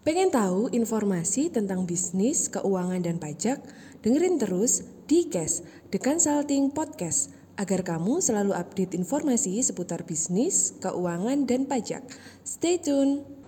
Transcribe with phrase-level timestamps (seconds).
[0.00, 3.60] Pengen tahu informasi tentang bisnis, keuangan, dan pajak?
[4.00, 5.60] Dengerin terus di Cash,
[5.92, 12.00] The Consulting Podcast, agar kamu selalu update informasi seputar bisnis, keuangan, dan pajak.
[12.48, 13.39] Stay tune!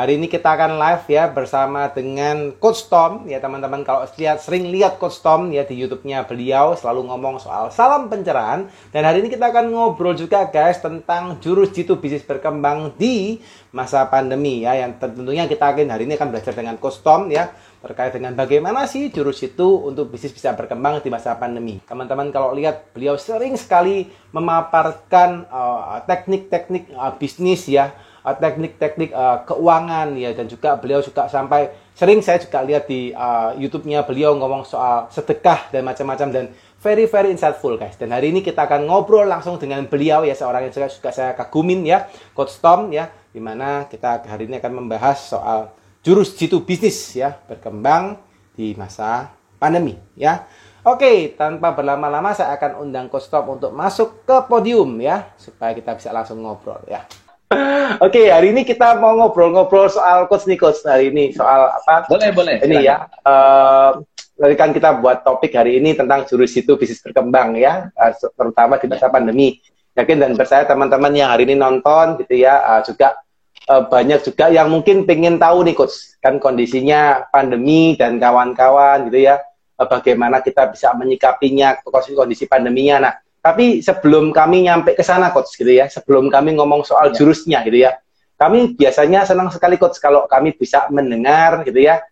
[0.00, 3.28] Hari ini kita akan live ya bersama dengan Coach Tom.
[3.28, 7.68] Ya teman-teman kalau lihat sering lihat Coach Tom ya di YouTube-nya beliau selalu ngomong soal
[7.68, 8.64] salam pencerahan.
[8.96, 13.44] Dan hari ini kita akan ngobrol juga guys tentang jurus jitu bisnis berkembang di
[13.76, 14.72] masa pandemi ya.
[14.72, 17.52] Yang tentunya kita akan hari ini akan belajar dengan Coach Tom ya
[17.84, 21.76] terkait dengan bagaimana sih jurus itu untuk bisnis bisa berkembang di masa pandemi.
[21.84, 27.92] Teman-teman kalau lihat beliau sering sekali memaparkan uh, teknik-teknik uh, uh, bisnis ya
[28.24, 33.56] teknik-teknik uh, keuangan ya dan juga beliau juga sampai sering saya juga lihat di uh,
[33.56, 36.44] YouTube-nya beliau ngomong soal sedekah dan macam-macam dan
[36.80, 37.96] very very insightful guys.
[37.96, 41.32] Dan hari ini kita akan ngobrol langsung dengan beliau ya seorang yang juga, juga saya
[41.36, 46.64] kagumin ya, Coach Tom ya, di mana kita hari ini akan membahas soal jurus jitu
[46.64, 48.16] bisnis ya berkembang
[48.56, 50.48] di masa pandemi ya.
[50.80, 55.92] Oke, tanpa berlama-lama saya akan undang Coach Tom untuk masuk ke podium ya supaya kita
[55.92, 57.04] bisa langsung ngobrol ya.
[57.98, 62.06] Oke, okay, hari ini kita mau ngobrol-ngobrol soal coach nih coach hari ini soal apa?
[62.06, 62.62] Boleh, boleh.
[62.62, 63.10] Ini ya.
[63.26, 64.06] Uh,
[64.54, 68.86] kan kita buat topik hari ini tentang jurus itu bisnis berkembang ya, uh, terutama di
[68.86, 69.58] masa pandemi.
[69.98, 73.18] Yakin dan percaya teman-teman yang hari ini nonton gitu ya, uh, juga
[73.66, 79.26] uh, banyak juga yang mungkin pengen tahu nih coach, kan kondisinya pandemi dan kawan-kawan gitu
[79.26, 79.42] ya,
[79.74, 81.82] uh, bagaimana kita bisa menyikapinya
[82.14, 83.10] kondisi pandeminya.
[83.10, 87.16] Nah, tapi sebelum kami nyampe ke sana coach gitu ya, sebelum kami ngomong soal ya.
[87.16, 87.96] jurusnya gitu ya.
[88.36, 92.04] Kami biasanya senang sekali coach kalau kami bisa mendengar gitu ya.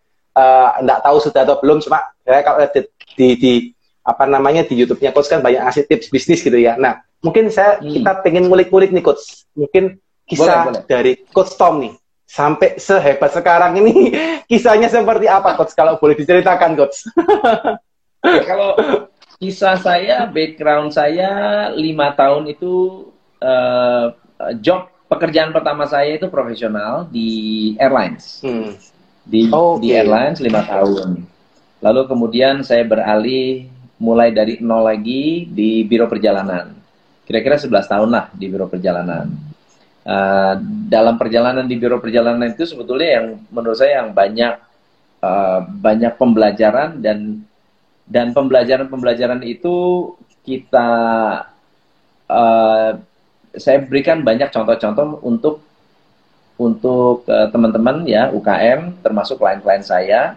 [0.80, 2.80] Enggak uh, tahu sudah atau belum cuma ya, kalau di,
[3.16, 3.52] di, di
[4.00, 6.80] apa namanya di YouTube-nya coach kan banyak ngasih tips bisnis gitu ya.
[6.80, 8.00] Nah, mungkin saya hmm.
[8.00, 9.44] kita pengen ngulik-ngulik nih coach.
[9.52, 10.82] Mungkin kisah boleh, boleh.
[10.88, 11.92] dari coach Tom nih
[12.28, 14.12] sampai sehebat sekarang ini
[14.50, 17.04] kisahnya seperti apa coach kalau boleh diceritakan coach.
[18.24, 18.72] ya, kalau
[19.38, 21.30] kisah saya, background saya
[21.74, 23.06] lima tahun itu
[23.38, 24.10] uh,
[24.58, 28.42] job pekerjaan pertama saya itu profesional di airlines.
[28.42, 28.74] Hmm.
[29.24, 29.82] Di, oh, okay.
[29.82, 31.22] di airlines lima tahun.
[31.78, 33.70] Lalu kemudian saya beralih
[34.02, 36.74] mulai dari nol lagi di biro perjalanan.
[37.22, 39.30] Kira-kira 11 tahun lah di biro perjalanan.
[40.08, 40.56] Uh,
[40.88, 44.56] dalam perjalanan di biro perjalanan itu sebetulnya yang menurut saya yang banyak
[45.20, 47.44] uh, banyak pembelajaran dan
[48.08, 49.76] dan pembelajaran-pembelajaran itu
[50.42, 50.90] kita
[52.24, 52.90] uh,
[53.52, 55.60] saya berikan banyak contoh-contoh untuk
[56.58, 60.34] untuk uh, teman-teman ya UKM termasuk klien-klien saya.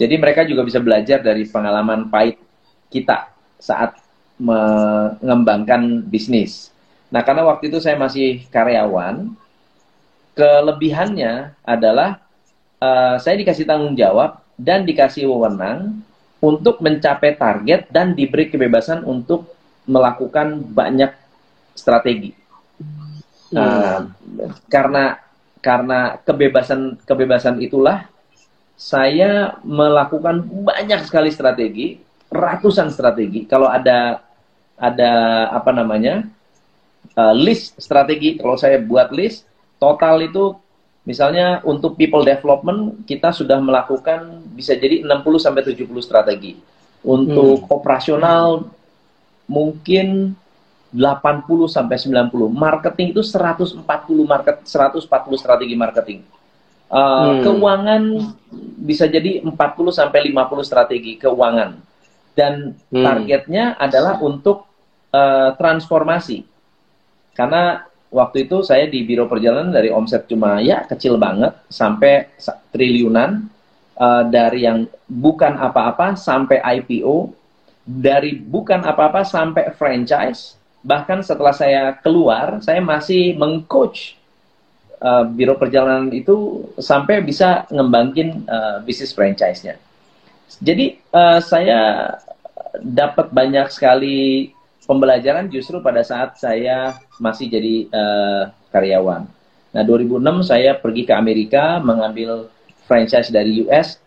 [0.00, 2.40] Jadi mereka juga bisa belajar dari pengalaman pahit
[2.88, 3.98] kita saat
[4.38, 6.70] mengembangkan bisnis.
[7.10, 9.34] Nah, karena waktu itu saya masih karyawan,
[10.38, 12.22] kelebihannya adalah
[12.78, 15.98] uh, saya dikasih tanggung jawab dan dikasih wewenang
[16.38, 19.50] untuk mencapai target dan diberi kebebasan untuk
[19.88, 21.10] melakukan banyak
[21.74, 22.36] strategi.
[23.48, 23.58] Hmm.
[23.58, 24.00] Uh,
[24.68, 25.18] karena
[25.58, 28.06] karena kebebasan kebebasan itulah
[28.78, 31.98] saya melakukan banyak sekali strategi,
[32.30, 33.42] ratusan strategi.
[33.50, 34.22] Kalau ada
[34.78, 35.12] ada
[35.50, 36.22] apa namanya
[37.18, 39.42] uh, list strategi, kalau saya buat list
[39.82, 40.54] total itu
[41.08, 46.60] Misalnya untuk people development kita sudah melakukan bisa jadi 60 sampai 70 strategi.
[47.00, 47.72] Untuk hmm.
[47.72, 48.68] operasional
[49.48, 50.36] mungkin
[50.92, 52.28] 80 sampai 90.
[52.52, 53.80] Marketing itu 140
[54.28, 55.08] market 140
[55.40, 56.20] strategi marketing.
[56.92, 57.40] Uh, hmm.
[57.40, 58.02] Keuangan
[58.84, 59.56] bisa jadi 40
[59.88, 61.80] sampai 50 strategi keuangan.
[62.36, 63.00] Dan hmm.
[63.00, 64.68] targetnya adalah untuk
[65.16, 66.44] uh, transformasi.
[67.32, 72.28] Karena waktu itu saya di biro perjalanan dari omset cuma ya kecil banget sampai
[72.72, 73.48] triliunan
[74.00, 77.32] uh, dari yang bukan apa-apa sampai IPO
[77.84, 84.18] dari bukan apa-apa sampai franchise bahkan setelah saya keluar saya masih mengcoach
[85.02, 89.78] uh, biro perjalanan itu sampai bisa ngembangin uh, bisnis franchise-nya.
[90.58, 92.12] Jadi uh, saya
[92.82, 94.50] dapat banyak sekali
[94.88, 98.42] pembelajaran justru pada saat saya masih jadi uh,
[98.72, 99.28] karyawan.
[99.76, 102.48] Nah, 2006 saya pergi ke Amerika mengambil
[102.88, 104.00] franchise dari US,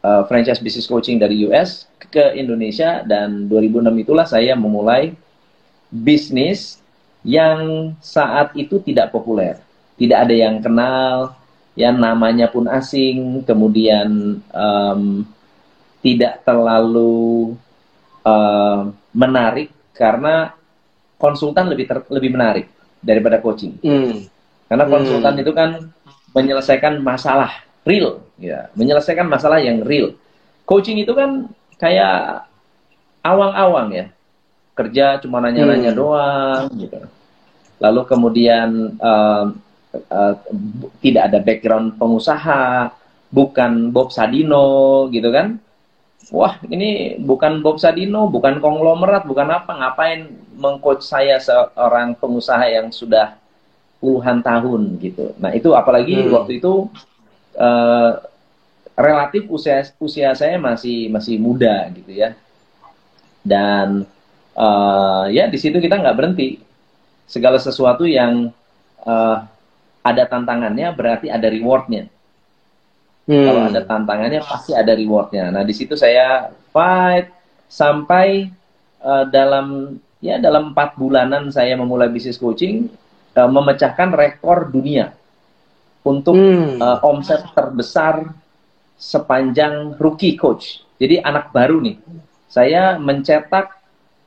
[0.00, 5.12] uh, eh, franchise business coaching dari US ke Indonesia dan 2006 itulah saya memulai
[5.92, 6.80] bisnis
[7.20, 9.60] yang saat itu tidak populer.
[10.00, 11.36] Tidak ada yang kenal,
[11.76, 15.28] yang namanya pun asing, kemudian um,
[16.00, 17.52] tidak terlalu
[18.24, 20.52] uh, menarik karena
[21.16, 22.66] konsultan lebih ter, lebih menarik
[22.98, 23.78] daripada coaching.
[23.80, 24.26] Hmm.
[24.66, 25.42] Karena konsultan Hmm.
[25.44, 25.70] itu kan
[26.32, 27.52] menyelesaikan masalah
[27.84, 30.16] real, ya, menyelesaikan masalah yang real.
[30.64, 32.46] Coaching itu kan kayak
[33.20, 34.06] awang-awang ya,
[34.72, 36.00] kerja cuma nanya-nanya Hmm.
[36.00, 36.98] doang, gitu.
[37.82, 39.52] Lalu kemudian uh,
[40.48, 42.88] bu- tidak ada background pengusaha,
[43.28, 45.60] bukan Bob Sadino, gitu kan?
[46.32, 52.88] Wah, ini bukan Bob Sadino, bukan konglomerat, bukan apa, ngapain mengcoach saya seorang pengusaha yang
[52.88, 53.36] sudah
[54.00, 55.36] puluhan tahun gitu.
[55.36, 56.32] Nah itu apalagi Hmm.
[56.32, 56.88] waktu itu
[57.52, 58.12] eh,
[58.96, 62.32] relatif usia usia saya masih masih muda gitu ya.
[63.44, 64.08] Dan
[64.56, 66.56] eh, ya di situ kita nggak berhenti.
[67.28, 68.48] Segala sesuatu yang
[69.04, 69.36] eh,
[70.02, 72.08] ada tantangannya berarti ada rewardnya.
[73.32, 73.46] Hmm.
[73.48, 75.48] Kalau ada tantangannya pasti ada rewardnya.
[75.48, 77.32] Nah di situ saya fight
[77.72, 78.52] sampai
[79.00, 82.92] eh, dalam ya dalam empat bulanan saya memulai bisnis coaching
[83.32, 85.16] eh, memecahkan rekor dunia
[86.04, 86.76] untuk Hmm.
[86.76, 88.28] eh, omset terbesar
[89.00, 90.84] sepanjang rookie coach.
[91.00, 91.96] Jadi anak baru nih.
[92.52, 93.80] Saya mencetak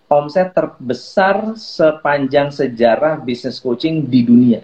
[0.10, 4.62] omset terbesar sepanjang sejarah bisnis coaching di dunia.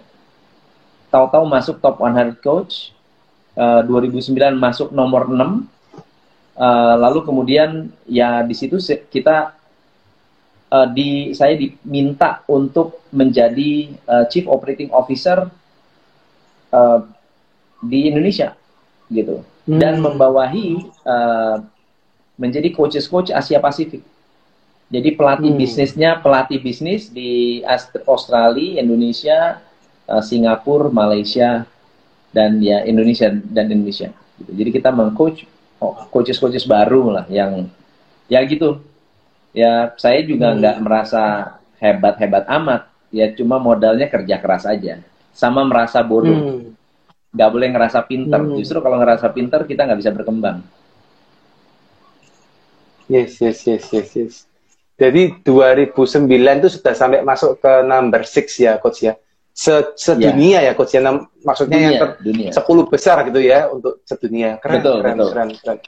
[1.08, 2.90] Tahu-tahu masuk top 100 coach.
[3.52, 5.68] Eh, 2009 masuk nomor 6.
[6.56, 8.80] Eh, lalu kemudian ya di situ
[9.12, 9.52] kita
[10.72, 15.52] eh, di saya diminta untuk menjadi eh, chief operating officer
[16.72, 16.98] eh,
[17.84, 18.56] di Indonesia
[19.12, 20.16] gitu dan Hmm.
[20.16, 21.56] membawahi eh,
[22.40, 24.00] menjadi coaches coach Asia Pasifik.
[24.88, 25.60] Jadi pelatih Hmm.
[25.60, 27.60] bisnisnya pelatih bisnis di
[28.08, 29.60] Australia, Indonesia,
[30.08, 31.68] eh, Singapura, Malaysia
[32.32, 34.10] dan ya Indonesia dan Indonesia.
[34.40, 34.50] Gitu.
[34.56, 35.44] Jadi kita mengcoach
[35.78, 37.68] oh, coaches-coaches baru lah yang
[38.26, 38.80] ya gitu.
[39.52, 40.58] Ya saya juga Hmm.
[40.64, 41.22] nggak merasa
[41.78, 42.88] hebat-hebat amat.
[43.12, 45.04] Ya cuma modalnya kerja keras aja.
[45.36, 46.72] Sama merasa bodoh Hmm.
[47.32, 48.40] nggak boleh ngerasa pinter.
[48.40, 48.56] Hmm.
[48.56, 50.64] Justru kalau ngerasa pinter kita nggak bisa berkembang.
[53.10, 54.34] Yes, yes, yes, yes, yes.
[54.96, 59.18] Jadi 2009 itu sudah sampai masuk ke number six ya, coach ya.
[59.52, 61.04] Se sedunia ya, coach ya.
[61.44, 62.50] Maksudnya yang Dunia, ter dunia.
[62.56, 64.56] 10 besar gitu ya untuk sedunia.
[64.56, 65.30] Keren, Betul, keren, betul.
[65.30, 65.78] keren, keren.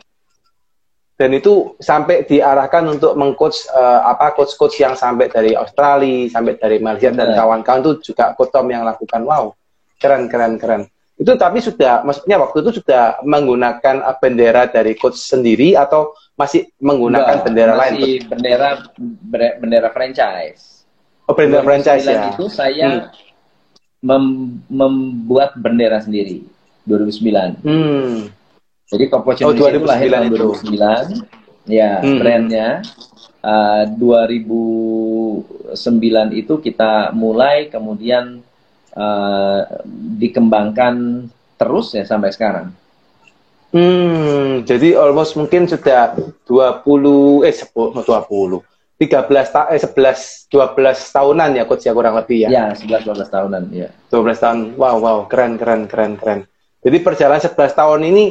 [1.15, 6.83] Dan itu sampai diarahkan untuk mengcoach eh, apa coach-coach yang sampai dari Australia, sampai dari
[6.83, 9.23] Malaysia dan kawan-kawan itu juga coach Tom yang lakukan.
[9.23, 9.55] Wow,
[9.97, 10.83] keren, keren, keren.
[11.15, 16.67] Itu tapi sudah, maksudnya waktu itu sudah menggunakan eh, bendera dari coach sendiri atau masih
[16.83, 17.93] menggunakan Enggak, bendera lain?
[17.95, 18.69] masih bendera
[18.99, 20.83] ber- bendera franchise.
[21.25, 22.23] Oh, bendera 2009 franchise ya.
[22.35, 23.03] itu saya Hmm.
[24.05, 26.45] Mem- membuat bendera sendiri
[26.85, 27.57] 2009.
[27.65, 28.29] Hmm.
[28.85, 30.37] Jadi Top Coach Oh, Indonesia itu lahir 2009 tahun itu.
[30.37, 31.09] 2009.
[31.65, 32.19] Ya, Hmm.
[32.21, 32.69] brandnya.
[33.41, 38.41] Uh, 2009 itu kita mulai kemudian
[38.93, 39.61] uh,
[40.17, 42.71] dikembangkan terus ya sampai sekarang.
[43.69, 46.15] Hmm, jadi almost mungkin sudah
[46.47, 48.63] 20 eh 10 20
[48.95, 52.49] 13 ta eh 11 12 tahunan ya coach ya kurang lebih ya.
[52.49, 53.91] Ya, 11-12 tahunan ya.
[54.09, 54.59] 12 tahun.
[54.79, 56.41] Wow, wow, keren keren keren keren.
[56.85, 58.25] Jadi perjalanan 11 tahun ini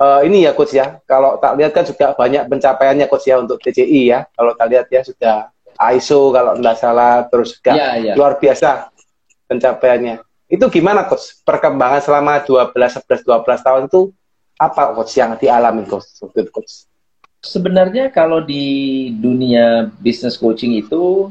[0.00, 0.96] eh, ini ya coach ya.
[1.04, 4.24] Kalau tak lihat kan juga banyak pencapaiannya coach ya untuk TCI ya.
[4.32, 5.52] Kalau tak lihat ya sudah
[5.92, 8.12] ISO kalau tidak salah terus juga Ya, ya.
[8.16, 8.88] luar biasa
[9.44, 10.24] pencapaiannya.
[10.48, 11.44] Itu gimana coach?
[11.44, 14.00] Perkembangan selama 12 11 12 tahun itu
[14.56, 16.08] apa coach yang dialami coach?
[16.24, 16.88] Coach?
[17.46, 18.64] Sebenarnya kalau di
[19.14, 21.30] dunia business coaching itu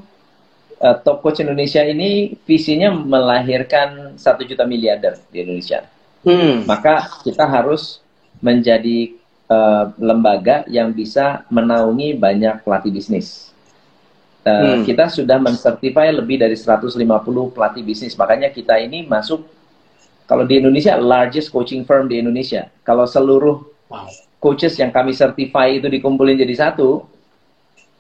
[0.80, 5.84] eh, Top Coach Indonesia ini visinya melahirkan satu juta miliarder di Indonesia.
[6.26, 6.64] Hmm.
[6.66, 8.00] Maka kita harus
[8.40, 9.14] menjadi
[9.52, 13.52] eh, lembaga yang bisa menaungi banyak pelatih bisnis.
[14.46, 14.82] Eh, Hmm.
[14.86, 18.14] Kita sudah mensertify lebih dari 150 pelatih bisnis.
[18.16, 19.42] Makanya kita ini masuk
[20.30, 22.70] kalau di Indonesia largest coaching firm di Indonesia.
[22.86, 24.10] Kalau seluruh Wow.
[24.46, 27.02] Coaches yang kami certify itu dikumpulin jadi satu,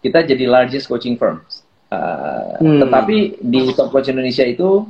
[0.06, 1.42] kita jadi largest coaching firm.
[1.90, 2.86] Uh, Hmm.
[2.86, 4.86] Tetapi di Top Coach Indonesia itu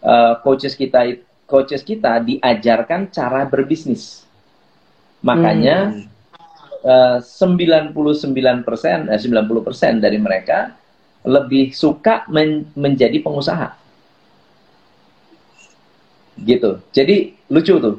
[0.00, 4.24] uh, coaches kita coaches kita diajarkan cara berbisnis.
[5.20, 7.20] Makanya Hmm.
[7.20, 7.92] uh, 99%
[9.12, 10.72] eh, 90% dari mereka
[11.26, 13.76] lebih suka men- menjadi pengusaha.
[16.40, 16.80] Gitu.
[16.96, 17.96] Jadi lucu tuh.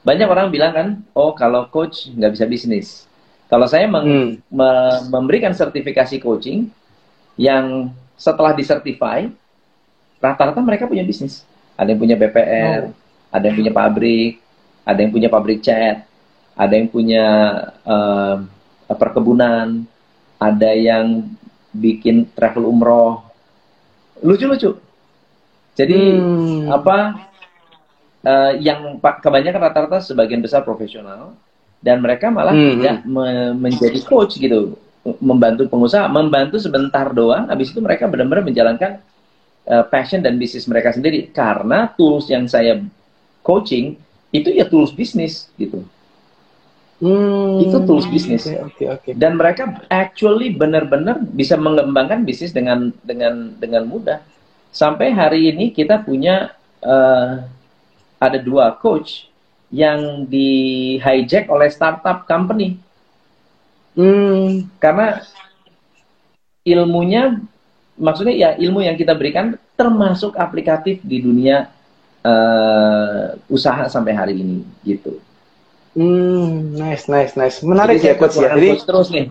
[0.00, 3.04] Banyak orang bilang kan, oh kalau coach nggak bisa bisnis.
[3.46, 4.28] Kalau saya meng- Hmm.
[4.48, 6.70] me- memberikan sertifikasi coaching
[7.36, 9.28] yang setelah disertify,
[10.18, 11.42] rata-rata mereka punya bisnis.
[11.76, 12.92] Ada yang punya BPR,
[13.28, 14.32] ada yang punya pabrik,
[14.84, 16.04] ada yang punya pabrik cat,
[16.54, 17.24] ada yang punya
[17.84, 18.36] eh,
[18.90, 19.84] perkebunan.
[20.40, 21.28] ada yang
[21.68, 23.20] bikin travel umroh,
[24.24, 24.72] lucu-lucu.
[25.76, 26.72] Jadi Hmm.
[26.72, 27.28] apa
[28.24, 31.34] eh, yang kebanyakan rata-rata sebagian besar profesional
[31.80, 34.76] dan mereka malah Hmm, tidak me- menjadi coach gitu,
[35.20, 39.00] membantu pengusaha, membantu sebentar doang, habis itu mereka benar-benar menjalankan
[39.64, 42.84] eh, passion dan bisnis mereka sendiri karena tools yang saya
[43.40, 43.96] coaching
[44.30, 45.82] itu ya tools bisnis gitu.
[47.00, 47.64] Hmm.
[47.64, 48.44] Itu tools bisnis.
[48.44, 49.10] Oke, oke, oke.
[49.16, 54.20] dan mereka actually benar-benar bisa mengembangkan bisnis dengan dengan dengan mudah.
[54.70, 56.52] Sampai hari ini kita punya
[56.84, 57.32] eh,
[58.20, 59.26] ada dua coach
[59.72, 62.76] yang di hijack oleh startup company
[63.90, 64.70] Hmm.
[64.78, 65.18] karena
[66.62, 67.42] ilmunya
[67.98, 71.66] maksudnya ya ilmu yang kita berikan termasuk aplikatif di dunia
[72.22, 75.18] eh, usaha sampai hari ini gitu.
[75.96, 77.58] Hmm, nice, nice, nice.
[77.66, 78.54] Menarik Jadi ya, coach ya.
[78.54, 79.26] Jadi, coach terus nih,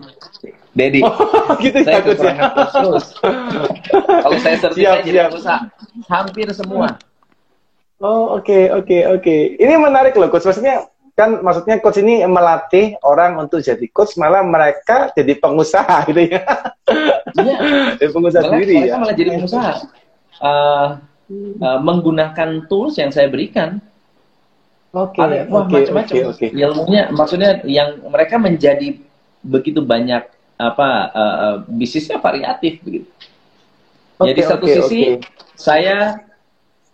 [0.76, 1.00] Dedi.
[1.64, 2.34] gitu ya, saya coach ya.
[2.52, 3.04] coach terus.
[4.28, 5.28] Kalau saya jadi siap.
[5.32, 5.58] pengusaha,
[6.10, 7.00] hampir semua.
[8.00, 9.36] Oh, oke, oke, oke.
[9.60, 10.48] Ini menarik loh, coach.
[10.48, 16.32] Maksudnya kan maksudnya coach ini melatih orang untuk jadi coach, malah mereka jadi pengusaha gitu
[16.32, 16.40] ya.
[17.36, 17.56] Iya,
[18.00, 18.96] jadi pengusaha malah, sendiri mereka ya.
[18.96, 19.72] malah jadi pengusaha.
[20.40, 20.88] Uh,
[21.60, 23.84] uh, menggunakan tools yang saya berikan.
[24.96, 26.34] Oke, wah, oke, macam-macam.
[26.34, 26.46] oke.
[26.50, 28.96] Ilmunya, maksudnya yang mereka menjadi
[29.44, 30.24] begitu banyak
[30.56, 33.08] apa uh, bisnisnya variatif begitu.
[34.20, 35.24] Oke, Jadi satu oke, sisi oke.
[35.56, 36.29] saya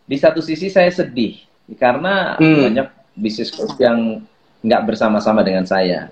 [0.07, 1.43] di satu sisi saya sedih
[1.75, 2.63] karena Hmm.
[2.65, 4.23] banyak bisnis coach yang
[4.63, 6.09] nggak bersama-sama dengan saya.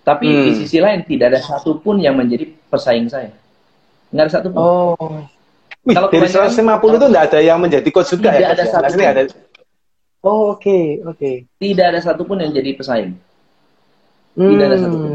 [0.00, 0.44] Tapi Hmm.
[0.44, 3.32] di sisi lain tidak ada satupun yang menjadi pesaing saya.
[4.08, 4.60] Nggak ada satupun.
[4.60, 5.24] Oh.
[5.80, 8.52] Wih, Kalau dari kebanyakan- 150 itu enggak ada yang menjadi coach juga Tidak ya?
[8.52, 8.68] ada ya?
[8.68, 9.00] satu pun.
[9.00, 9.20] ada.
[10.20, 10.78] Oh, oke,
[11.08, 11.30] oke.
[11.56, 13.16] Tidak ada satupun yang jadi pesaing.
[14.36, 14.84] Tidak ada Hmm.
[14.84, 15.10] satupun.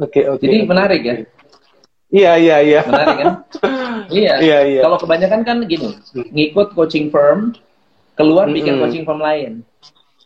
[0.00, 0.40] Oke, oke.
[0.40, 1.24] Jadi oke, menarik ya, oke.
[2.10, 2.80] Iya, iya, iya.
[2.82, 3.28] menarik kan?
[4.12, 4.34] iya.
[4.38, 4.80] Iya, iya.
[4.84, 7.54] Kalau kebanyakan kan gini, ngikut coaching firm,
[8.14, 8.82] keluar bikin Mm-mm.
[8.84, 9.52] coaching firm lain.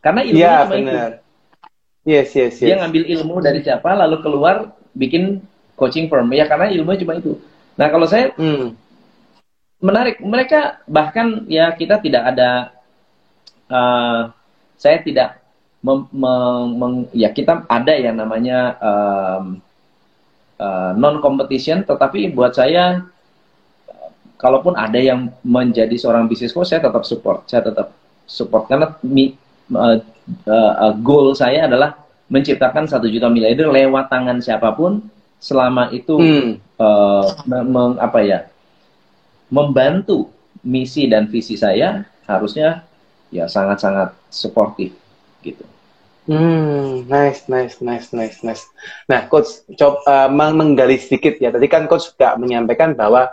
[0.02, 0.84] Karena ilmunya Iya, cuma itu.
[0.84, 1.10] benar.
[2.04, 2.66] Yes, yes, yes.
[2.68, 5.40] Dia ngambil ilmu dari siapa, lalu keluar bikin
[5.78, 6.28] coaching firm.
[6.36, 7.40] Ya karena ilmunya cuma itu.
[7.80, 8.76] Nah kalau saya Hmm.
[9.80, 12.50] menarik, mereka bahkan ya kita tidak ada,
[13.68, 14.20] eh,
[14.76, 15.40] saya tidak,
[15.84, 18.76] mem, mem- meng- ya kita ada yang namanya
[20.96, 23.13] non competition, tetapi buat saya, eh,
[24.36, 29.34] kalaupun ada yang menjadi seorang bisnis coach, saya tetap support, saya tetap support karena mi,
[29.72, 29.98] eh,
[30.48, 31.96] eh, goal saya adalah
[32.28, 35.04] menciptakan satu juta miliarder lewat tangan siapa pun
[35.38, 36.52] selama itu Hmm.
[37.44, 38.38] me- meng- apa ya
[39.52, 40.32] membantu
[40.64, 42.82] misi dan visi saya harusnya
[43.28, 44.96] ya sangat-sangat suportif
[45.44, 45.62] gitu.
[46.24, 48.64] Hmm, nice, nice, nice, nice, nice.
[49.04, 51.52] Nah, coach, coba menggali sedikit ya.
[51.52, 53.28] Tadi kan coach juga menyampaikan bahwa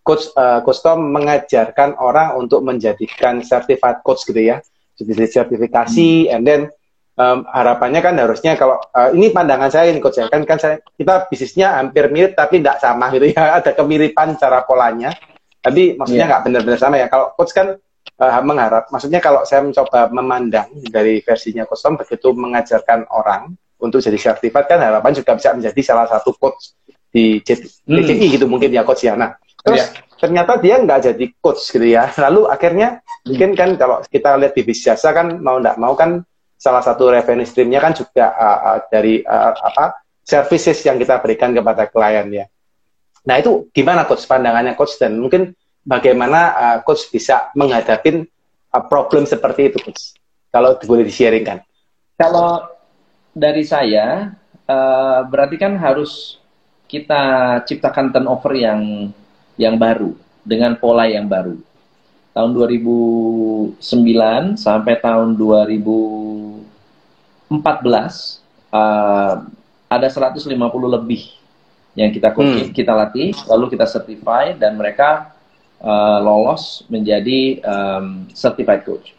[0.00, 4.58] coach eh, coach Tom mengajarkan orang untuk menjadikan certified coach gitu ya.
[4.94, 6.60] Jadi sertifikasi, and then
[7.14, 10.76] em, harapannya kan harusnya kalau eh, ini pandangan saya ini coach ya kan kan saya
[10.94, 13.42] kita bisnisnya hampir mirip tapi tidak sama gitu ya.
[13.60, 15.12] Ada kemiripan cara polanya,
[15.60, 16.30] tapi maksudnya Iya.
[16.36, 17.08] nggak benar-benar sama ya.
[17.08, 17.80] Kalau coach kan
[18.20, 24.04] eh, mengharap, maksudnya kalau saya mencoba memandang dari versinya Coach Tom begitu mengajarkan orang untuk
[24.04, 26.76] jadi sertifikat kan harapan juga bisa menjadi salah satu coach
[27.08, 27.96] di J- Hmm.
[27.98, 29.16] JCI gitu mungkin ya coach ya.
[29.16, 29.32] Nah,
[29.64, 30.18] terus Iya.
[30.20, 32.08] ternyata dia nggak jadi coach gitu ya.
[32.28, 36.24] Lalu akhirnya mungkin kan kalau kita lihat di bisnis jasa kan mau nggak mau kan
[36.60, 41.56] salah satu revenue streamnya kan juga uh, uh, dari uh, apa services yang kita berikan
[41.56, 42.46] kepada klien ya.
[43.24, 48.28] Nah itu gimana coach pandangannya coach dan mungkin bagaimana uh, coach bisa menghadapi
[48.76, 50.16] uh, problem seperti itu coach?
[50.50, 51.62] Kalau boleh di-sharingkan.
[52.18, 52.66] Kalau
[53.32, 54.34] dari saya
[54.66, 56.42] eh, berarti kan harus
[56.90, 57.22] kita
[57.64, 59.10] ciptakan turnover yang
[59.60, 61.60] yang baru dengan pola yang baru.
[62.32, 63.76] Tahun 2009
[64.56, 66.64] sampai tahun 2014
[68.72, 69.34] eh,
[69.90, 70.48] ada 150
[70.96, 71.22] lebih
[71.98, 75.36] yang kita coaching, kita latih, lalu kita certify dan mereka
[75.84, 79.12] eh, lolos menjadi em, certified coach.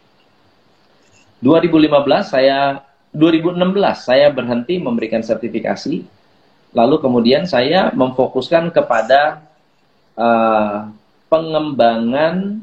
[1.44, 1.90] 2015
[2.26, 2.82] saya
[3.12, 3.60] 2016
[3.98, 6.00] saya berhenti memberikan sertifikasi
[6.72, 9.51] lalu kemudian saya memfokuskan kepada
[10.22, 10.86] uh,
[11.26, 12.62] pengembangan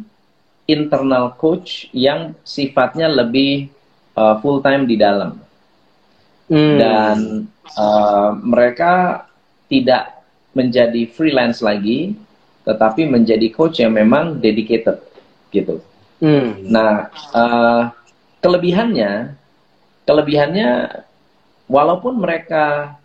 [0.64, 3.68] internal coach yang sifatnya lebih
[4.16, 5.36] uh, full time di dalam
[6.50, 6.82] Hmm.
[6.82, 7.18] dan
[7.78, 9.22] uh, mereka
[9.70, 10.18] tidak
[10.58, 12.18] menjadi freelance lagi
[12.66, 14.98] tetapi menjadi coach yang memang dedicated
[15.54, 15.78] gitu
[16.20, 16.68] Hmm.
[16.68, 17.84] Nah, eh,
[18.44, 19.40] kelebihannya,
[20.04, 20.72] kelebihannya,
[21.72, 22.99] walaupun mereka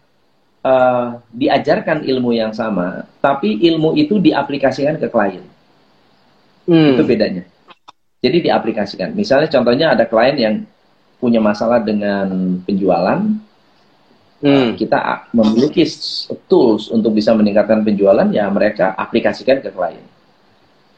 [0.64, 5.44] uh, diajarkan ilmu yang sama, tapi ilmu itu diaplikasikan ke klien.
[6.64, 6.97] Hmm.
[6.97, 7.44] Itu bedanya.
[8.25, 9.12] Jadi diaplikasikan.
[9.12, 10.54] Misalnya contohnya ada klien yang
[11.21, 13.21] punya masalah dengan penjualan,
[14.40, 14.80] hmm.
[14.80, 15.85] kita memiliki
[16.49, 20.04] tools untuk bisa meningkatkan penjualan, ya mereka aplikasikan ke klien.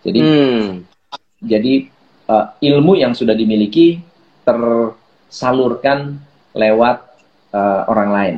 [0.07, 0.71] Jadi, hmm.
[1.43, 1.91] jadi
[2.31, 3.99] uh, ilmu yang sudah dimiliki
[4.47, 6.23] tersalurkan
[6.55, 7.03] lewat
[7.51, 8.37] uh, orang lain.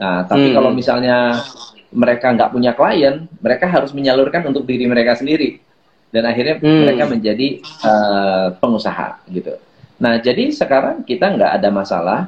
[0.00, 0.56] Nah, tapi hmm.
[0.56, 1.44] kalau misalnya
[1.92, 5.60] mereka nggak punya klien, mereka harus menyalurkan untuk diri mereka sendiri,
[6.08, 6.80] dan akhirnya hmm.
[6.88, 7.48] mereka menjadi
[7.84, 9.60] uh, pengusaha gitu.
[10.00, 12.20] Nah, jadi sekarang kita nggak ada masalah,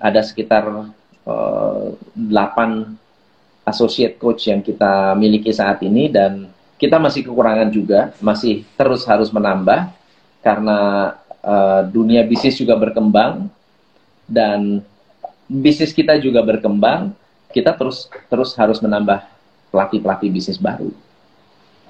[0.00, 0.64] ada sekitar
[1.28, 2.24] uh, 8
[3.68, 6.48] associate coach yang kita miliki saat ini dan
[6.80, 9.92] kita masih kekurangan juga, masih terus harus menambah
[10.40, 11.12] karena
[11.44, 13.52] uh, dunia bisnis juga berkembang
[14.24, 14.80] dan
[15.48, 17.12] bisnis kita juga berkembang,
[17.52, 19.22] kita terus terus harus menambah
[19.70, 20.90] pelatih-pelatih bisnis baru.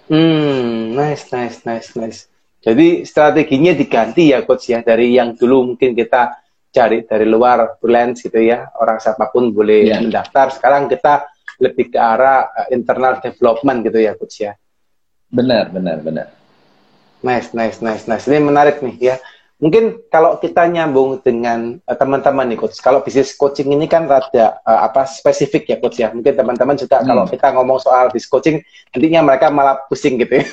[0.08, 2.20] Hmm, nice, nice, nice, nice.
[2.64, 6.40] Jadi strateginya diganti ya coach ya dari yang dulu mungkin kita
[6.72, 10.00] cari dari luar freelance gitu ya orang siapa pun boleh yeah.
[10.00, 10.48] mendaftar.
[10.52, 11.28] Sekarang kita
[11.60, 14.52] lebih ke arah uh, internal development gitu ya coach ya.
[15.28, 16.28] Benar, benar, benar.
[17.24, 18.24] Nice, nice, nice, nice.
[18.28, 19.16] Ini menarik nih ya.
[19.64, 24.60] Mungkin kalau kita nyambung dengan uh, teman-teman nih coach, kalau bisnis coaching ini kan rada
[24.60, 26.12] uh, apa spesifik ya coach ya.
[26.12, 27.08] Mungkin teman-teman juga hmm.
[27.08, 28.60] kalau kita ngomong soal bisnis coaching,
[28.92, 30.46] nantinya mereka malah pusing gitu ya.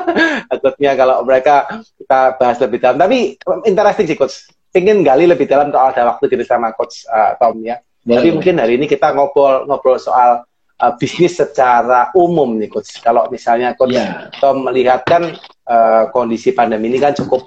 [0.48, 2.96] Takutnya kalau mereka kita bahas lebih dalam.
[2.96, 3.36] Tapi
[3.68, 4.48] interesting sih coach.
[4.72, 7.76] Ingin gali lebih dalam kalau ada waktu gitu sama coach uh, Tom ya.
[8.00, 8.32] Tapi ya.
[8.32, 10.40] mungkin hari ini kita ngobrol ngobrol soal
[10.80, 12.96] uh, bisnis secara umum nih coach.
[13.04, 14.32] Kalau misalnya coach ya.
[14.40, 15.36] Tom melihat kan
[15.68, 17.44] uh, kondisi pandemi ini kan cukup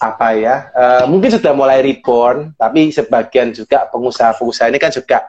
[0.00, 0.72] apa ya?
[0.72, 5.28] Uh, mungkin sudah mulai reborn tapi sebagian juga pengusaha-pengusaha ini kan juga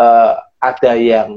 [0.00, 1.36] uh, ada yang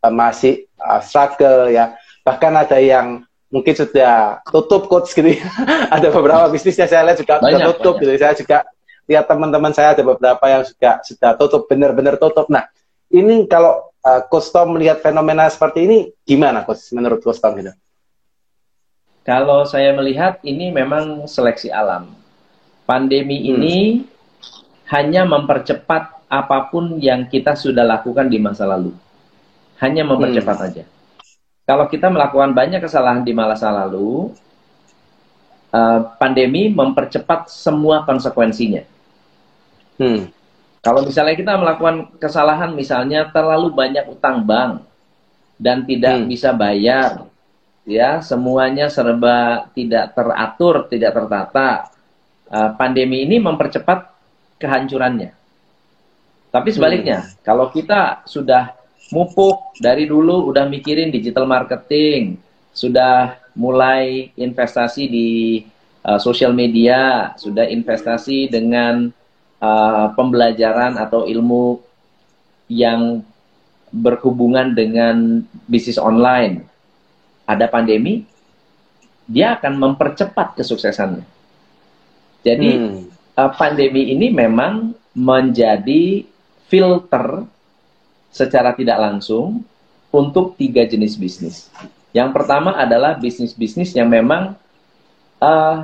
[0.00, 1.98] uh, masih uh, struggle ya.
[2.22, 5.44] Bahkan ada yang mungkin sudah tutup coach gitu ya.
[5.98, 8.14] ada beberapa bisnisnya saya lihat juga banyak, sudah tutup banyak.
[8.14, 8.22] gitu.
[8.22, 8.58] Saya juga
[9.04, 12.46] lihat teman-teman saya ada beberapa yang juga sudah tutup benar-benar tutup.
[12.46, 12.70] Nah
[13.10, 17.74] ini kalau uh, coach Tom melihat fenomena seperti ini gimana coach menurut coach Tom gitu
[19.24, 22.12] kalau saya melihat ini memang seleksi alam.
[22.84, 23.48] Pandemi hmm.
[23.56, 23.78] ini
[24.92, 28.92] hanya mempercepat apa pun yang kita sudah lakukan di masa lalu.
[29.80, 30.66] Hanya mempercepat hmm.
[30.68, 30.84] aja.
[31.64, 34.36] Kalau kita melakukan banyak kesalahan di masa lalu,
[35.72, 38.84] uh, pandemi mempercepat semua konsekuensinya.
[39.96, 40.28] Hmm.
[40.84, 44.84] Kalau misalnya kita melakukan kesalahan, misalnya terlalu banyak utang bank
[45.56, 46.28] dan tidak hmm.
[46.28, 47.24] bisa bayar,
[47.84, 51.92] ya semuanya serba tidak teratur, tidak tertata.
[52.44, 54.12] Uh, pandemi ini mempercepat
[54.60, 55.32] kehancurannya.
[56.52, 57.30] Tapi sebaliknya, hmm.
[57.40, 58.76] kalau kita sudah
[59.10, 62.36] mupuk dari dulu udah mikirin digital marketing,
[62.76, 65.30] sudah mulai investasi di
[66.04, 69.08] uh, sosial media, sudah investasi dengan
[69.58, 71.80] uh, pembelajaran atau ilmu
[72.68, 73.24] yang
[73.94, 76.73] berhubungan dengan bisnis online
[77.44, 78.24] ada pandemi,
[79.24, 81.24] dia akan mempercepat kesuksesannya.
[82.44, 83.00] Jadi hmm.
[83.40, 86.28] uh, pandemi ini memang menjadi
[86.68, 87.46] filter
[88.34, 89.64] secara tidak langsung
[90.10, 91.72] untuk tiga jenis bisnis.
[92.14, 94.54] Yang pertama adalah bisnis-bisnis yang memang
[95.42, 95.78] uh,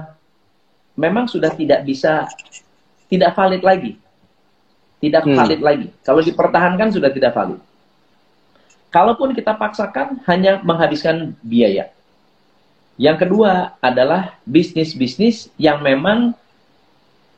[0.95, 2.29] memang sudah tidak bisa
[3.11, 3.99] tidak valid lagi,
[5.03, 5.35] tidak hmm.
[5.35, 5.89] valid lagi.
[6.07, 7.59] Kalau dipertahankan sudah tidak valid.
[8.91, 11.91] Kalaupun kita paksakan hanya menghabiskan biaya.
[13.01, 16.35] Yang kedua adalah bisnis-bisnis yang memang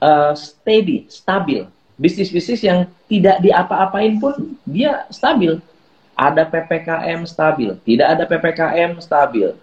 [0.03, 1.69] uh, steady, stabil.
[2.01, 5.61] Bisnis-bisnis yang tidak diapa-apain pun dia stabil.
[6.12, 9.55] Ada PPKM stabil, tidak ada PPKM stabil.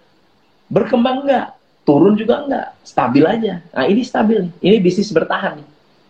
[0.66, 1.54] Berkembang enggak?
[1.86, 2.66] Turun juga enggak?
[2.82, 3.62] Stabil aja.
[3.70, 5.62] Nah ini stabil, ini bisnis bertahan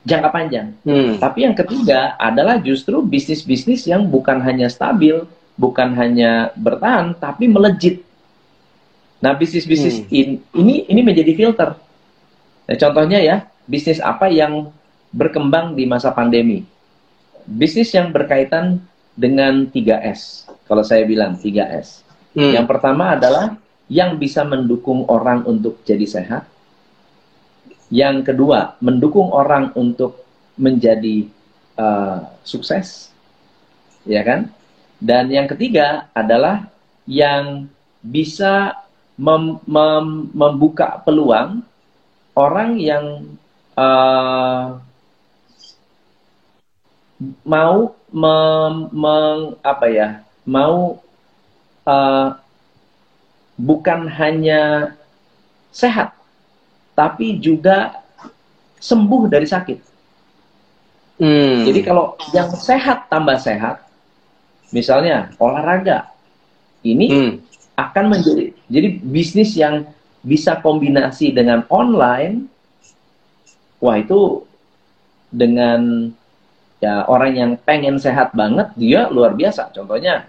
[0.04, 0.72] jangka panjang.
[0.84, 1.20] Hmm.
[1.20, 5.24] Tapi yang ketiga adalah justru bisnis-bisnis yang bukan hanya stabil,
[5.60, 8.00] bukan hanya bertahan tapi melejit.
[9.20, 10.08] Nah, bisnis-bisnis hmm.
[10.08, 11.76] in, ini ini menjadi filter.
[12.64, 14.72] Nah, contohnya ya, bisnis apa yang
[15.12, 16.64] berkembang di masa pandemi?
[17.44, 18.80] Bisnis yang berkaitan
[19.12, 20.48] dengan 3S.
[20.64, 22.00] Kalau saya bilang 3S.
[22.32, 22.56] Hmm.
[22.56, 23.60] Yang pertama adalah
[23.92, 26.48] yang bisa mendukung orang untuk jadi sehat.
[27.92, 30.24] Yang kedua, mendukung orang untuk
[30.56, 31.26] menjadi
[31.76, 33.10] uh, sukses.
[34.08, 34.48] Ya kan?
[35.00, 36.68] Dan yang ketiga adalah
[37.08, 37.66] yang
[38.04, 38.76] bisa
[39.16, 41.64] mem mem membuka peluang
[42.36, 43.04] orang yang
[43.76, 44.80] uh,
[47.44, 50.08] mau mem, meng, apa ya
[50.48, 51.00] mau
[51.84, 52.28] uh,
[53.60, 54.96] bukan hanya
[55.68, 56.16] sehat
[56.96, 58.00] tapi juga
[58.80, 59.78] sembuh dari sakit.
[61.20, 61.68] Hmm.
[61.68, 63.84] Jadi kalau yang sehat tambah sehat,
[64.70, 66.10] misalnya olahraga,
[66.82, 67.32] ini Hmm.
[67.76, 69.88] akan menjadi jadi bisnis yang
[70.20, 72.46] bisa kombinasi dengan online.
[73.80, 74.44] Wah itu
[75.32, 76.12] dengan
[76.80, 79.72] ya orang yang pengen sehat banget dia luar biasa.
[79.72, 80.28] Contohnya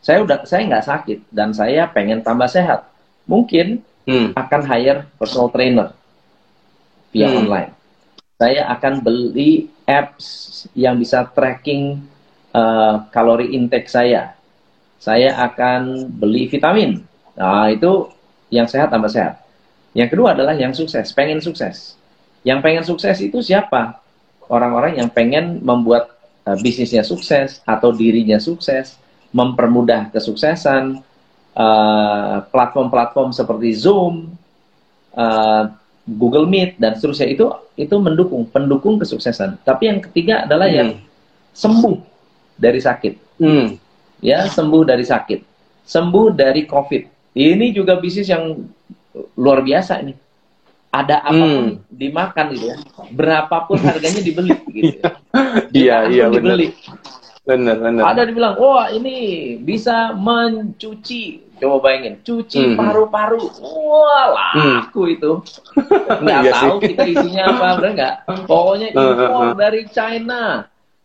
[0.00, 2.86] saya udah saya nggak sakit dan saya pengen tambah sehat,
[3.26, 4.30] mungkin Hmm.
[4.38, 5.90] akan hire personal trainer
[7.10, 7.42] via Hmm.
[7.42, 7.72] online.
[8.38, 10.26] Saya akan beli apps
[10.78, 12.04] yang bisa tracking
[12.56, 14.32] uh, kalori intake saya.
[14.96, 17.04] Saya akan beli vitamin.
[17.36, 18.08] Nah, itu
[18.48, 19.44] yang sehat tambah sehat.
[19.92, 22.00] Yang kedua adalah yang sukses, pengen sukses.
[22.40, 24.00] Yang pengen sukses itu siapa?
[24.48, 26.16] Orang-orang yang pengen membuat
[26.48, 28.96] uh, bisnisnya sukses atau dirinya sukses,
[29.36, 31.04] mempermudah kesuksesan,
[31.52, 34.32] uh, platform-platform seperti Zoom,
[35.12, 35.68] uh,
[36.06, 39.58] Google Meet dan seterusnya itu itu mendukung pendukung kesuksesan.
[39.66, 40.78] Tapi yang ketiga adalah Hmm.
[40.78, 40.90] yang
[41.50, 42.15] sembuh
[42.56, 43.76] dari sakit, Hmm.
[44.18, 45.40] ya sembuh dari sakit,
[45.82, 47.02] sembuh dari COVID.
[47.32, 48.56] Ini juga bisnis yang
[49.34, 50.14] luar biasa ini.
[50.88, 52.76] Ada apa pun dimakan gitu ya,
[53.12, 55.04] berapapun harganya dibeli gitu.
[55.04, 55.12] ya.
[55.68, 56.56] Iya, iya benar.
[56.56, 56.66] dibeli.
[57.46, 58.02] Benar, benar.
[58.10, 59.16] Ada dibilang, wah ini
[59.56, 61.46] bisa mencuci.
[61.56, 62.76] Coba bayangin, cuci Hmm.
[62.76, 63.44] paru-paru.
[63.60, 64.26] Wah,
[64.58, 65.40] laku itu.
[66.24, 66.88] Nggak Iya tahu sih.
[66.90, 68.14] kita isinya apa, nggak?
[68.44, 69.60] Pokoknya Hmm, impor hmm, hmm.
[69.60, 70.42] dari China.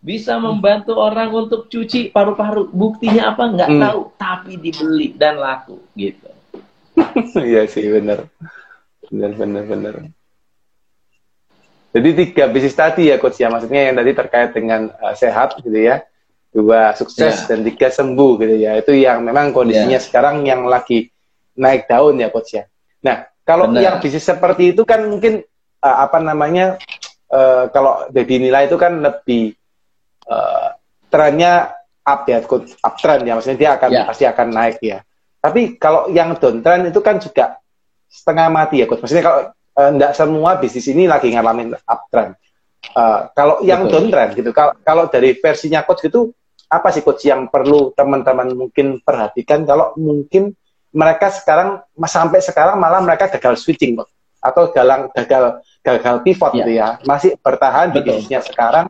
[0.01, 2.67] Bisa membantu orang untuk cuci paru-paru.
[2.67, 3.45] Buktinya apa?
[3.47, 3.81] Nggak Hmm.
[3.81, 4.01] tahu.
[4.17, 5.77] Tapi dibeli dan laku.
[5.93, 6.25] Gitu.
[7.37, 8.25] Iya sih benar.
[9.07, 9.93] Benar benar benar.
[11.91, 15.75] Jadi tiga bisnis tadi ya coach ya maksudnya yang tadi terkait dengan uh, sehat gitu
[15.75, 16.01] ya.
[16.51, 17.47] Dua sukses Ya.
[17.47, 18.79] dan tiga sembuh gitu ya.
[18.79, 20.03] Itu yang memang kondisinya Ya.
[20.03, 21.11] sekarang yang lagi
[21.53, 22.63] naik daun ya coach ya.
[23.03, 23.81] Nah, kalau Benar.
[23.83, 25.43] yang bisnis seperti itu kan mungkin
[25.79, 26.79] uh, apa namanya
[27.27, 29.55] uh, kalau dinilai itu kan lebih
[30.31, 30.67] uh,
[31.11, 33.35] trennya up ya, coach, uptrend ya.
[33.35, 34.03] Maksudnya dia akan Ya.
[34.07, 35.03] pasti akan naik ya.
[35.43, 37.59] Tapi kalau yang downtrend itu kan juga
[38.07, 39.03] setengah mati ya, coach.
[39.03, 39.41] Maksudnya kalau
[39.71, 42.33] enggak semua bisnis ini lagi ngalamin uptrend.
[42.81, 44.09] Eh, kalau yang Betul.
[44.09, 46.33] downtrend gitu, kalau, kalau dari versinya coach gitu,
[46.65, 50.55] apa sih coach yang perlu teman-teman mungkin perhatikan kalau mungkin
[50.91, 55.43] mereka sekarang sampai sekarang malah mereka gagal switching coach atau gagal gagal
[55.85, 56.57] gagal pivot Ya.
[56.63, 58.17] gitu ya, masih bertahan di Betul.
[58.23, 58.87] bisnisnya sekarang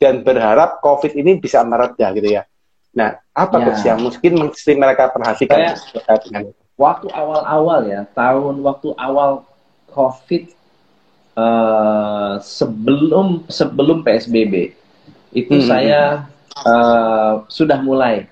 [0.00, 2.48] dan berharap COVID ini bisa mereda gitu ya.
[2.90, 3.92] Nah, apa Ya.
[3.92, 9.44] yang mungkin mesti mereka perhatikan Saya- waktu awal-awal ya, tahun waktu awal
[9.92, 10.56] COVID
[11.36, 14.74] eh, sebelum sebelum PSBB
[15.30, 15.68] itu Hmm.
[15.68, 16.00] saya
[16.60, 18.26] eh, sudah mulai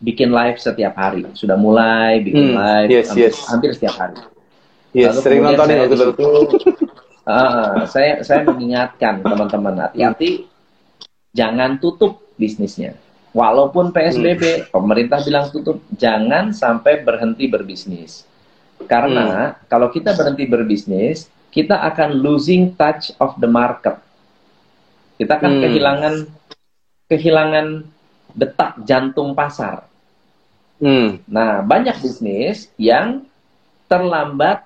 [0.00, 3.36] bikin live setiap hari, sudah mulai bikin Hmm, live yes, hampir, yes.
[3.44, 4.16] hampir setiap hari.
[4.96, 6.06] Yes, Lalu sering nontonin di itu.
[7.28, 10.48] ah, saya saya mengingatkan teman-teman hati-hati
[11.38, 12.98] jangan tutup bisnisnya.
[13.30, 18.26] Walaupun PSBB, pemerintah bilang tutup, jangan sampai berhenti berbisnis.
[18.90, 23.94] Karena kalau kita berhenti berbisnis, kita akan losing touch of the market.
[25.18, 25.62] Kita akan Hmm.
[25.62, 26.14] kehilangan
[27.08, 27.66] kehilangan
[28.34, 29.86] detak jantung pasar.
[30.78, 31.22] Hmm.
[31.26, 33.26] Nah, banyak bisnis yang
[33.90, 34.62] terlambat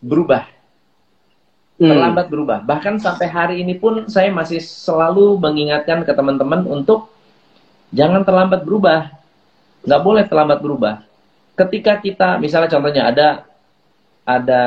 [0.00, 0.53] berubah
[1.74, 1.90] Hmm.
[1.90, 2.62] terlambat berubah.
[2.62, 7.10] Bahkan sampai hari ini pun saya masih selalu mengingatkan ke teman-teman untuk
[7.90, 9.10] jangan terlambat berubah.
[9.82, 10.94] Nggak boleh terlambat berubah.
[11.58, 13.28] Ketika kita, misalnya contohnya ada
[14.22, 14.62] ada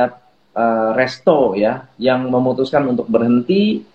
[0.52, 3.88] eh, resto ya yang memutuskan untuk berhenti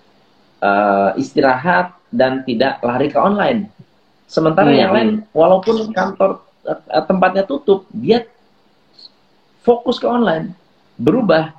[0.62, 3.68] eh, istirahat dan tidak lari ke online.
[4.25, 4.81] Sementara Hmm.
[4.81, 8.25] yang lain, walaupun kantor eh, tempatnya tutup, dia
[9.61, 10.57] fokus ke online,
[10.96, 11.53] berubah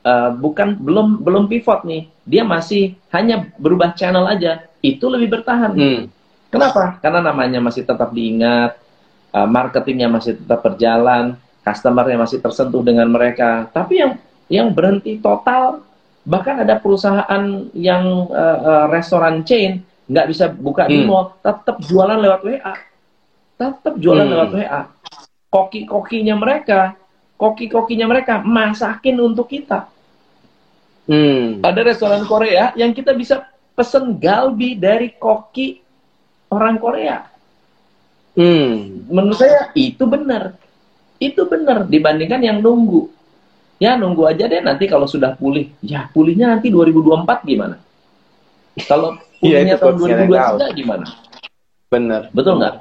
[0.00, 2.08] Uh, bukan belum belum pivot nih.
[2.24, 4.64] Dia masih hanya berubah channel aja.
[4.80, 5.76] Itu lebih bertahan.
[5.76, 6.02] Hmm.
[6.50, 6.98] kenapa?
[6.98, 8.74] Karena namanya masih tetap diingat
[9.30, 13.68] uh, marketingnya masih tetap berjalan customernya masih tersentuh dengan mereka.
[13.70, 14.12] Tapi yang
[14.50, 15.84] yang berhenti total
[16.24, 21.08] bahkan ada perusahaan yang uh, uh, restoran chain nggak bisa buka di Hmm.
[21.08, 22.74] mall tetap jualan lewat WA
[23.56, 24.32] tetap jualan Hmm.
[24.34, 24.80] lewat WA
[25.48, 26.98] koki-kokinya mereka
[27.40, 29.88] koki-kokinya mereka masakin untuk kita
[31.10, 31.58] Hmm.
[31.66, 33.42] ada restoran Korea yang kita bisa
[33.74, 35.82] pesen galbi dari koki
[36.54, 37.26] orang Korea.
[38.38, 39.02] Hmm.
[39.10, 40.54] Menurut saya itu benar.
[41.18, 43.10] Itu benar dibandingkan yang nunggu.
[43.82, 45.66] Ya nunggu aja deh nanti kalau sudah pulih.
[45.82, 47.76] Ya pulihnya nanti 2024 gimana?
[48.86, 50.56] Kalau Iya, pulihnya itu tahun coach, yang tahu.
[50.62, 51.06] 2023 gimana?
[51.90, 52.30] Bener.
[52.30, 52.74] Betul nggak?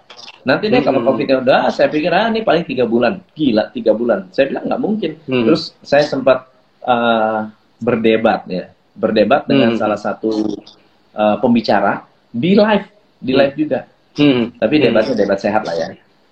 [0.45, 1.07] Nanti deh kalau Hmm.
[1.09, 3.17] covidnya udah, saya pikir ah ini paling tiga bulan.
[3.33, 4.29] Gila tiga bulan.
[4.29, 5.11] Saya bilang nggak mungkin.
[5.25, 5.49] Hmm.
[5.49, 6.45] Terus saya sempat
[6.85, 7.49] uh,
[7.81, 9.81] berdebat ya, berdebat dengan Hmm.
[9.81, 10.29] salah satu
[11.17, 12.85] uh, pembicara di live,
[13.17, 13.39] di Hmm.
[13.41, 13.79] live juga.
[14.13, 14.53] Hmm.
[14.61, 15.87] Tapi debatnya debat sehat lah ya.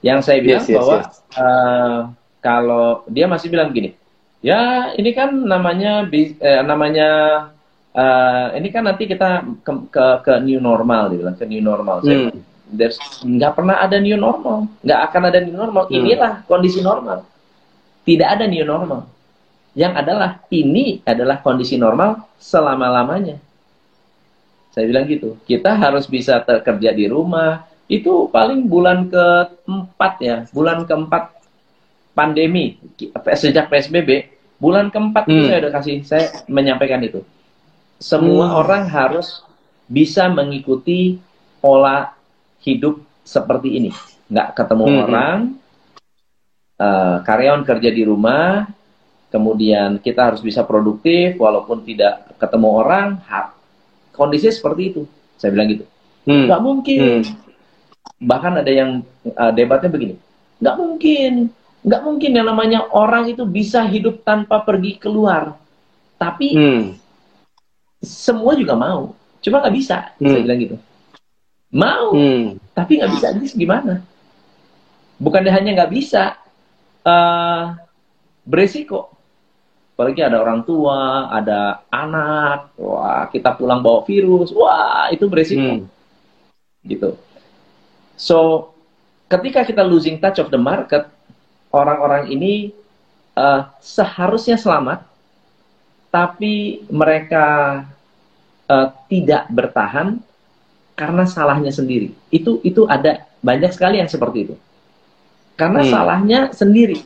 [0.05, 1.09] Yang saya bilang Yes, yes, bahwa yes.
[1.33, 1.99] uh,
[2.45, 3.97] kalau dia masih bilang gini,
[4.45, 7.09] ya ini kan namanya eh, namanya
[7.97, 12.05] uh, ini kan nanti kita ke, ke, ke new normal, dia bilang ke new normal.
[12.05, 12.45] Saya Hmm.
[12.67, 15.87] There's nggak pernah ada new normal, nggak akan ada new normal.
[15.87, 15.95] Hmm.
[16.03, 17.23] Inilah kondisi normal.
[18.03, 19.07] Tidak ada new normal.
[19.77, 23.39] Yang adalah ini adalah kondisi normal selama lamanya.
[24.75, 25.39] Saya bilang gitu.
[25.47, 27.63] Kita harus bisa kerja di rumah.
[27.87, 31.39] Itu paling bulan keempat ya, bulan keempat
[32.11, 32.75] pandemi
[33.37, 34.27] sejak PSBB.
[34.57, 35.49] Bulan keempat itu Hmm.
[35.53, 37.21] saya udah kasih, saya menyampaikan itu.
[38.01, 38.59] Semua Hmm.
[38.65, 39.45] orang harus
[39.85, 41.21] bisa mengikuti
[41.61, 42.16] pola
[42.63, 43.91] hidup seperti ini.
[44.27, 44.99] Nggak ketemu Hmm.
[45.03, 45.37] orang,
[46.77, 48.67] eh, karyawan kerja di rumah,
[49.27, 53.07] kemudian kita harus bisa produktif walaupun tidak ketemu orang.
[54.15, 55.01] Kondisinya seperti itu.
[55.37, 55.85] Saya bilang gitu.
[56.25, 56.49] Hmm.
[56.49, 56.99] Nggak mungkin.
[57.21, 57.23] Hmm.
[58.17, 60.15] Bahkan ada yang eh, debatnya begini.
[60.57, 61.33] Nggak mungkin.
[61.85, 65.55] Nggak mungkin yang namanya orang itu bisa hidup tanpa pergi keluar.
[66.17, 66.83] Tapi Hmm.
[68.01, 69.13] semua juga mau.
[69.45, 70.09] Cuma nggak bisa.
[70.17, 70.43] Saya Hmm.
[70.43, 70.75] bilang gitu.
[71.67, 72.55] Mau, Hmm.
[72.71, 73.27] tapi nggak bisa.
[73.35, 73.99] Jadi gimana?
[75.19, 76.37] Bukannya hanya nggak bisa,
[77.03, 77.63] eh
[78.47, 79.11] beresiko.
[79.97, 85.83] Apalagi ada orang tua, ada anak, wah kita pulang bawa virus, wah itu beresiko.
[85.83, 85.85] Hmm.
[86.87, 87.19] gitu.
[88.15, 88.71] So,
[89.27, 91.03] ketika kita losing touch of the market,
[91.75, 92.71] orang-orang ini
[93.35, 95.03] eh, seharusnya selamat,
[96.07, 97.45] tapi mereka
[98.71, 100.23] eh, tidak bertahan
[100.97, 102.09] karena salahnya sendiri.
[102.33, 104.55] Itu itu ada banyak sekali yang seperti itu.
[105.53, 105.91] Karena Hmm.
[105.93, 106.97] salahnya sendiri.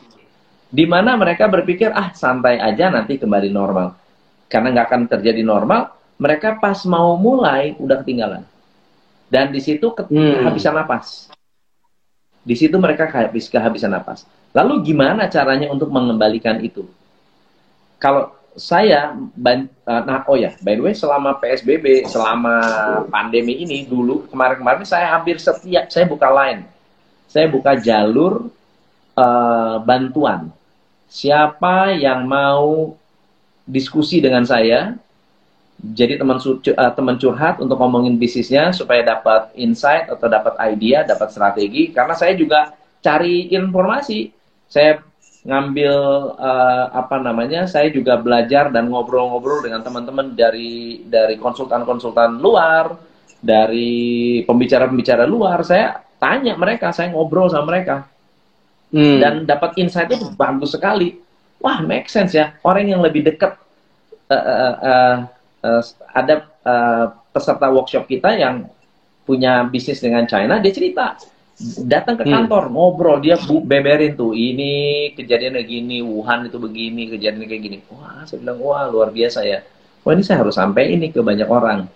[0.72, 3.92] Di mana mereka berpikir ah santai aja nanti kembali normal.
[4.48, 8.42] Karena nggak akan terjadi normal, mereka pas mau mulai udah ketinggalan.
[9.28, 10.08] Dan di situ Hmm.
[10.08, 11.28] kehabisan napas.
[12.42, 14.24] Di situ mereka kehabis kehabisan napas.
[14.56, 16.88] Lalu gimana caranya untuk mengembalikan itu?
[18.00, 22.60] Kalau saya, eh, nah oh ya, by the way, selama PSBB, selama
[23.08, 26.68] pandemi ini dulu kemarin-kemarin saya hampir setiap saya buka line,
[27.28, 28.52] saya buka jalur
[29.16, 30.52] eh, bantuan.
[31.12, 32.96] Siapa yang mau
[33.68, 34.96] diskusi dengan saya,
[35.82, 41.32] jadi teman eh, teman curhat untuk ngomongin bisnisnya supaya dapat insight atau dapat idea, dapat
[41.32, 41.90] strategi.
[41.90, 44.30] Karena saya juga cari informasi.
[44.70, 45.02] Saya
[45.42, 45.94] ngambil
[46.38, 47.66] eh, apa namanya?
[47.66, 52.94] Saya juga belajar dan ngobrol-ngobrol dengan teman-teman dari dari konsultan-konsultan luar,
[53.42, 55.66] dari pembicara-pembicara luar.
[55.66, 58.06] Saya tanya mereka, saya ngobrol sama mereka
[58.92, 59.24] Hmm.
[59.24, 61.16] dan dapat insight itu bagus sekali.
[61.64, 62.52] Wah, make sense ya.
[62.60, 63.56] Orang yang lebih dekat
[64.28, 65.16] eh, eh, eh,
[65.64, 68.68] eh, ada eh, peserta workshop kita yang
[69.24, 71.16] punya bisnis dengan China, dia cerita
[71.84, 72.34] datang ke Hmm.
[72.44, 74.72] kantor ngobrol dia bu- beberin tuh ini
[75.14, 79.62] kejadiannya gini Wuhan itu begini kejadiannya kayak gini wah saya bilang wah luar biasa ya
[80.02, 81.86] wah ini saya harus sampai ini ke banyak orang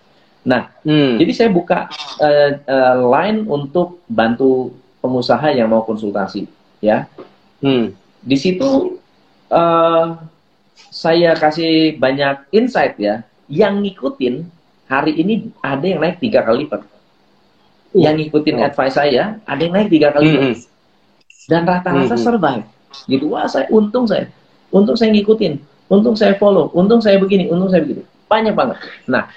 [0.41, 1.19] nah Hmm.
[1.19, 6.47] jadi saya buka eh, eh, line untuk bantu pengusaha yang mau konsultasi
[6.79, 7.03] ya
[7.59, 7.91] Hmm.
[8.19, 8.95] di situ
[9.49, 10.05] eh,
[10.87, 14.47] saya kasih banyak insight ya yang ngikutin
[14.85, 16.83] hari ini ada yang naik tiga kali lipat
[17.95, 18.65] yang ngikutin Oh.
[18.67, 20.27] advice saya ada yang naik tiga kali.
[20.33, 20.55] Lipat Hmm.
[21.47, 22.23] dan rata-rata Hmm.
[22.23, 22.63] survive.
[23.07, 24.27] Gitu wah saya untung saya.
[24.67, 25.59] Untung saya ngikutin.
[25.87, 26.67] Untung saya follow.
[26.75, 28.03] Untung saya begini untung saya begitu.
[28.27, 28.77] Banyak banget.
[29.07, 29.31] Nah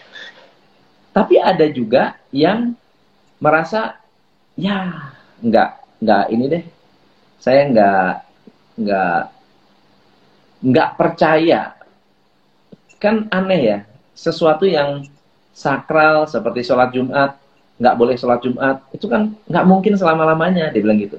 [1.10, 2.74] tapi ada juga yang
[3.38, 3.98] merasa
[4.54, 5.10] ya
[5.40, 5.70] nggak
[6.02, 6.64] nggak ini deh.
[7.38, 8.12] Saya nggak
[8.80, 9.20] nggak
[10.60, 11.72] nggak percaya.
[13.00, 13.78] Kan aneh ya
[14.12, 15.08] sesuatu yang
[15.56, 17.39] sakral seperti sholat Jumat
[17.80, 18.84] nggak boleh sholat Jumat.
[18.92, 21.16] Itu kan nggak mungkin selama lamanya dia bilang gitu.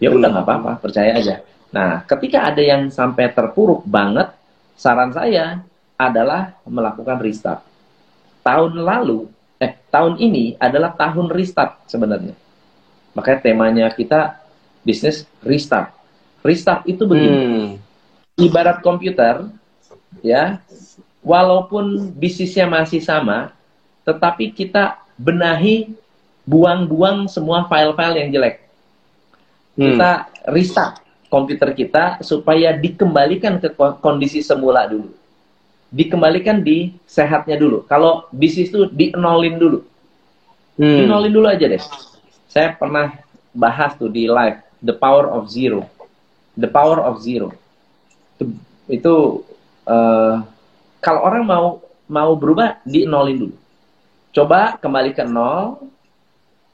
[0.00, 1.44] Ya udah nggak apa-apa percaya aja.
[1.70, 4.32] Nah ketika ada yang sampai terpuruk banget
[4.74, 5.60] saran saya
[6.00, 7.60] adalah melakukan restart.
[8.42, 9.28] Tahun lalu
[9.62, 12.34] eh tahun ini adalah tahun restart sebenarnya.
[13.14, 14.40] Makanya temanya kita
[14.82, 15.92] bisnis restart.
[16.42, 17.38] Restart itu begini.
[17.38, 17.70] Hmm.
[18.32, 19.44] ibarat komputer
[20.24, 20.56] ya
[21.20, 23.52] walaupun bisnisnya masih sama
[24.08, 25.92] tetapi kita benahi
[26.42, 28.56] buang-buang semua file-file yang jelek.
[29.72, 29.96] Hmm.
[29.96, 30.10] kita
[30.52, 31.00] restart
[31.32, 35.16] komputer kita supaya dikembalikan ke ko- kondisi semula dulu.
[35.88, 37.88] Dikembalikan di sehatnya dulu.
[37.88, 39.80] Kalau bisnis itu dienolin dulu.
[40.76, 41.00] Hmm.
[41.00, 41.80] Dinolin dulu aja deh.
[42.52, 43.16] saya pernah
[43.56, 45.88] bahas tuh di live the power of zero.
[46.52, 47.56] The power of zero.
[48.36, 48.44] Itu,
[48.92, 49.14] itu
[49.88, 50.44] uh,
[51.00, 51.80] kalau orang mau
[52.12, 53.56] mau berubah di nolin dulu
[54.32, 55.88] coba kembali ke nol.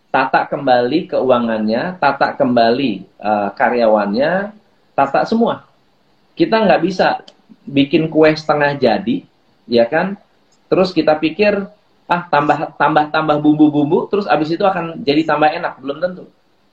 [0.08, 4.56] Tata kembali keuangannya tata kembali uh, karyawannya
[4.96, 5.68] tata semua.
[6.32, 7.20] Kita nggak bisa
[7.68, 9.28] bikin kue setengah jadi
[9.68, 10.16] ya kan?
[10.72, 11.60] Terus kita pikir
[12.08, 15.76] ah tambah tambah tambah bumbu-bumbu terus abis itu akan jadi tambah enak.
[15.84, 16.24] Belum tentu.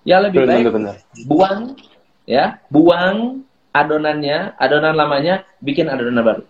[0.07, 0.95] Ya lebih benar, baik benar.
[1.27, 1.75] buang
[2.23, 3.43] ya buang
[3.75, 6.43] adonannya adonan lamanya bikin adonan baru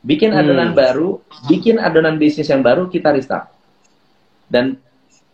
[0.00, 0.78] bikin adonan hmm.
[0.78, 1.08] baru
[1.48, 3.52] bikin adonan bisnis yang baru kita restart.
[4.50, 4.80] Dan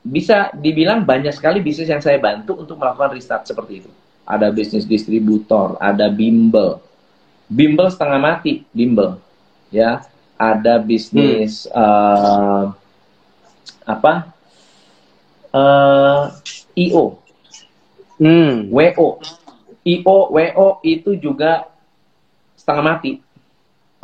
[0.06, 3.90] bisa dibilang banyak sekali bisnis yang saya bantu untuk melakukan restart seperti itu.
[4.26, 6.82] Ada bisnis distributor ada bimbel.
[7.46, 9.18] Bimbel setengah mati bimbel.
[9.70, 10.02] Ya
[10.36, 11.74] ada bisnis hmm.
[11.74, 12.64] uh,
[13.86, 14.34] apa?
[15.56, 16.28] Uh,
[16.76, 17.16] eh, io
[18.20, 18.68] hmm.
[18.68, 19.08] wo
[19.86, 21.70] io wo itu juga
[22.60, 23.25] setengah mati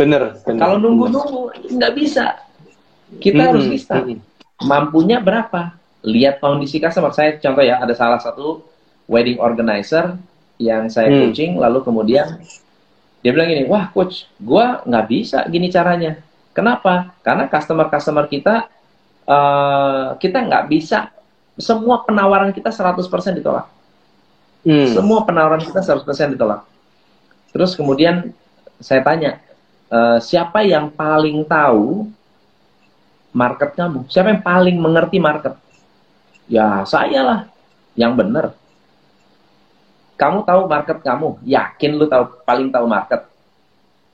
[0.02, 1.40] bener, bener kalau nunggu nunggu
[1.78, 2.42] nggak bisa
[3.22, 3.50] kita hmm.
[3.54, 4.18] harus bisa hmm.
[4.66, 8.66] mampunya berapa lihat kondisi customer saya contoh ya ada salah satu
[9.06, 10.18] wedding organizer
[10.58, 11.18] yang saya hmm.
[11.30, 12.42] coaching lalu kemudian
[13.22, 16.18] dia bilang gini, wah coach, gue nggak bisa gini caranya.
[16.50, 17.14] Kenapa?
[17.22, 18.66] Karena customer-customer kita,
[19.30, 21.14] uh, kita nggak bisa,
[21.54, 22.98] semua penawaran kita 100%
[23.38, 23.70] ditolak.
[24.66, 24.90] Hmm.
[24.90, 26.66] Semua penawaran kita 100% ditolak.
[27.54, 28.34] Terus kemudian
[28.82, 29.38] saya tanya,
[29.92, 32.08] uh, siapa yang paling tahu
[33.36, 34.08] market kamu?
[34.08, 35.54] Siapa yang paling mengerti market?
[36.48, 37.40] Ya saya lah,
[37.92, 38.56] yang benar
[40.22, 43.26] kamu tahu market kamu, yakin lu tahu paling tahu market.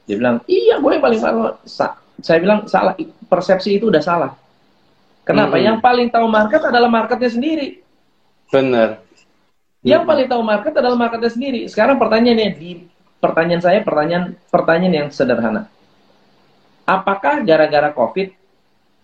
[0.09, 1.39] Dia bilang, iya gue yang paling tahu.
[1.69, 2.97] Sa saya bilang salah,
[3.29, 4.33] persepsi itu udah salah.
[5.29, 5.61] Kenapa?
[5.61, 5.69] Hmm.
[5.69, 7.85] Yang paling tahu market adalah marketnya sendiri.
[8.49, 9.05] Benar.
[9.85, 11.61] Yang paling tahu market adalah marketnya sendiri.
[11.69, 15.67] Sekarang pertanyaannya di pertanyaan saya pertanyaan pertanyaan yang sederhana.
[16.89, 18.33] Apakah gara-gara COVID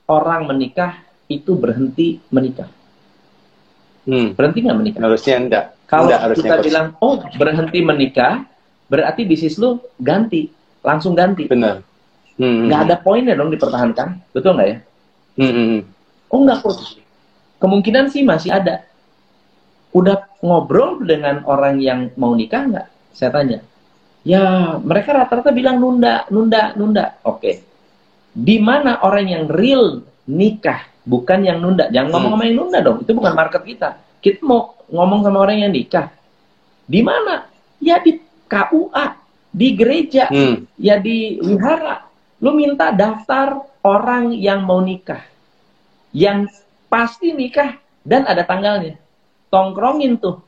[0.08, 2.70] orang menikah itu berhenti menikah?
[4.04, 4.32] Hmm.
[4.36, 5.00] Berhenti nggak menikah?
[5.04, 5.64] Harusnya enggak.
[5.84, 8.48] Kalau Enggak, kita bilang, oh berhenti menikah,
[8.88, 10.48] berarti bisnis lu ganti,
[10.80, 11.44] langsung ganti.
[11.44, 11.84] Benar.
[12.40, 12.68] Hmm.
[12.68, 14.78] Nggak ada poinnya dong dipertahankan, betul nggak ya?
[15.40, 15.52] Hmm.
[15.52, 15.82] hmm, hmm.
[16.32, 16.76] Oh nggak kok.
[17.60, 18.84] Kemungkinan sih masih ada.
[19.94, 22.86] Udah ngobrol dengan orang yang mau nikah nggak?
[23.14, 23.62] Saya tanya.
[24.24, 27.20] Ya mereka rata-rata bilang nunda, nunda, nunda.
[27.28, 27.60] Oke.
[28.32, 31.92] Di mana orang yang real nikah, bukan yang nunda.
[31.92, 33.04] Jangan ngomong ngomong yang nunda dong.
[33.04, 34.00] Itu bukan market kita.
[34.24, 36.08] Kita mau ngomong sama orang yang nikah.
[36.88, 37.44] Di mana?
[37.84, 38.16] Ya di
[38.48, 39.06] KUA,
[39.52, 40.80] di gereja, hmm.
[40.80, 42.08] ya di wihara.
[42.40, 45.20] Lu minta daftar orang yang mau nikah.
[46.16, 46.48] Yang
[46.88, 48.96] pasti nikah dan ada tanggalnya.
[49.52, 50.40] Tongkrongin tuh.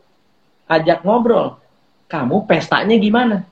[0.65, 1.61] Ajak ngobrol.
[2.09, 3.45] Kamu pestanya gimana?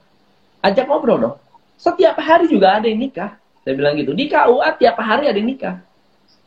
[0.65, 1.37] Ajak ngobrol dong.
[1.77, 3.37] Setiap hari juga ada yang nikah.
[3.61, 4.17] Saya bilang gitu.
[4.17, 5.85] Di KUA tiap hari ada yang nikah.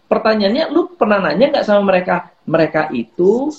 [0.10, 2.34] Pertanyaannya, lu pernah nanya nggak sama mereka?
[2.47, 3.51] Mereka itu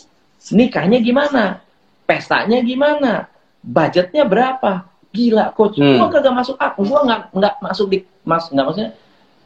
[0.55, 1.61] nikahnya gimana,
[2.09, 3.29] pestanya gimana,
[3.61, 6.01] budgetnya berapa, gila coach, hmm.
[6.01, 8.91] gua kagak masuk aku, gua nggak nggak masuk di mas nggak maksudnya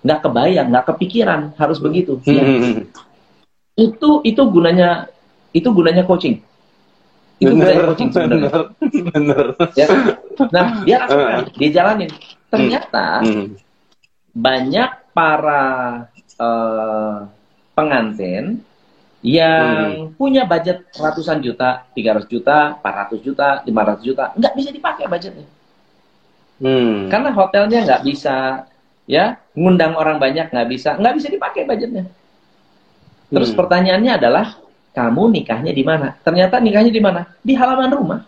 [0.03, 2.22] nggak kebayang, nggak kepikiran harus begitu.
[2.22, 2.31] Hmm.
[2.38, 2.44] Ya.
[3.75, 5.11] Itu itu gunanya
[5.51, 6.38] itu gunanya coaching.
[7.43, 8.53] Itu bener, coaching sebenarnya.
[9.11, 9.45] Bener.
[9.75, 9.87] Ya.
[10.55, 12.11] Nah dia lakukan, dia jalanin.
[12.47, 13.47] Ternyata hmm.
[14.31, 15.65] banyak para
[16.39, 17.27] uh,
[17.75, 18.63] pengantin
[19.23, 20.19] yang hmm.
[20.19, 25.47] punya budget ratusan juta, 300 juta, 400 juta, 500 juta, nggak bisa dipakai budgetnya.
[26.59, 27.07] Hmm.
[27.07, 28.67] Karena hotelnya nggak bisa,
[29.07, 32.11] ya, ngundang orang banyak nggak bisa, nggak bisa dipakai budgetnya.
[33.31, 33.59] Terus hmm.
[33.63, 34.47] pertanyaannya adalah,
[34.93, 36.17] kamu nikahnya di mana?
[36.21, 37.21] Ternyata nikahnya di mana?
[37.41, 38.21] Di halaman rumah.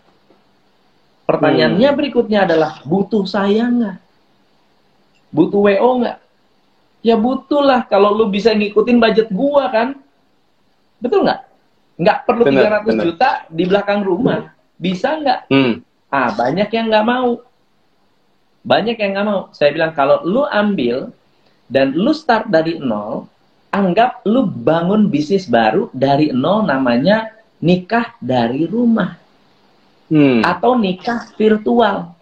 [1.25, 1.99] Pertanyaannya hmm.
[1.99, 3.97] berikutnya adalah, butuh saya nggak?
[5.33, 6.19] Butuh WO nggak?
[7.05, 10.05] Ya butuh lah, kalau lu bisa ngikutin budget gua kan,
[11.05, 11.41] Betul nggak?
[12.01, 13.05] Nggak perlu bener, 300 bener.
[13.05, 14.41] juta di belakang rumah.
[14.81, 15.41] Bisa nggak?
[15.53, 15.85] Hmm.
[16.09, 17.45] Ah, banyak yang nggak mau.
[18.65, 19.41] Banyak yang nggak mau.
[19.53, 21.13] Saya bilang, kalau lu ambil
[21.69, 23.29] dan lu start dari nol,
[23.75, 29.19] anggap lu bangun bisnis baru dari nol namanya nikah dari rumah.
[30.07, 30.47] Hmm.
[30.47, 32.15] Atau nikah virtual.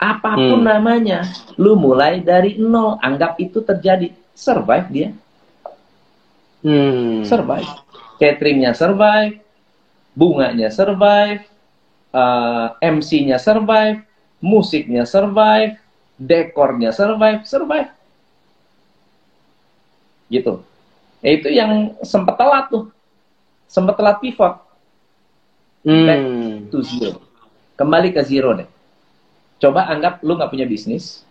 [0.00, 0.66] Apa pun hmm.
[0.66, 1.28] namanya,
[1.60, 4.10] lu mulai dari nol, anggap itu terjadi.
[4.34, 5.08] Survive dia.
[6.64, 7.22] Hmm.
[7.22, 7.68] Survive
[8.20, 9.40] cateringnya survive,
[10.12, 11.48] bunganya survive,
[12.12, 14.04] uh, eh, MC-nya survive,
[14.44, 15.80] musiknya survive,
[16.20, 17.88] dekornya survive, survive.
[20.28, 20.60] Gitu.
[21.20, 22.88] Ya, itu yang sempat telat tuh.
[23.70, 24.66] sempat telat pivot
[25.86, 26.66] back Hmm.
[26.74, 27.22] to zero.
[27.78, 28.66] Kembali ke zero deh.
[29.62, 31.22] Coba anggap lu nggak punya bisnis,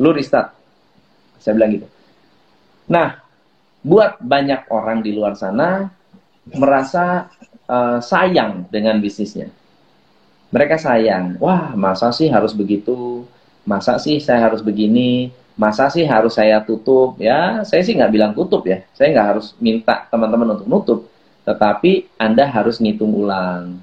[0.00, 0.56] lu restart.
[1.36, 1.84] Saya bilang gitu.
[2.88, 3.20] Nah,
[3.84, 5.92] buat banyak orang di luar sana
[6.48, 7.28] merasa
[7.68, 9.52] eh, sayang dengan bisnisnya.
[10.50, 13.22] Mereka sayang, wah masa sih harus begitu,
[13.64, 17.20] masa sih saya harus begini, masa sih harus saya tutup.
[17.20, 21.00] Ya, saya sih nggak bilang tutup ya, saya nggak harus minta teman-teman untuk nutup,
[21.44, 23.80] tetapi Anda harus ngitung ulang,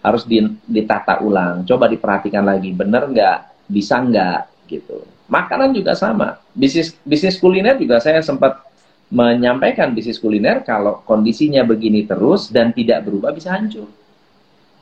[0.00, 5.04] harus di- ditata ulang, coba diperhatikan lagi, bener nggak, bisa nggak, gitu.
[5.28, 8.64] Makanan juga sama, bisnis bisnis kuliner juga saya sempat
[9.08, 13.88] menyampaikan bisnis kuliner kalau kondisinya begini terus dan tidak berubah bisa hancur.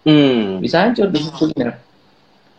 [0.07, 0.63] Hmm.
[0.63, 1.83] Bisa hancur bisnis kuliner.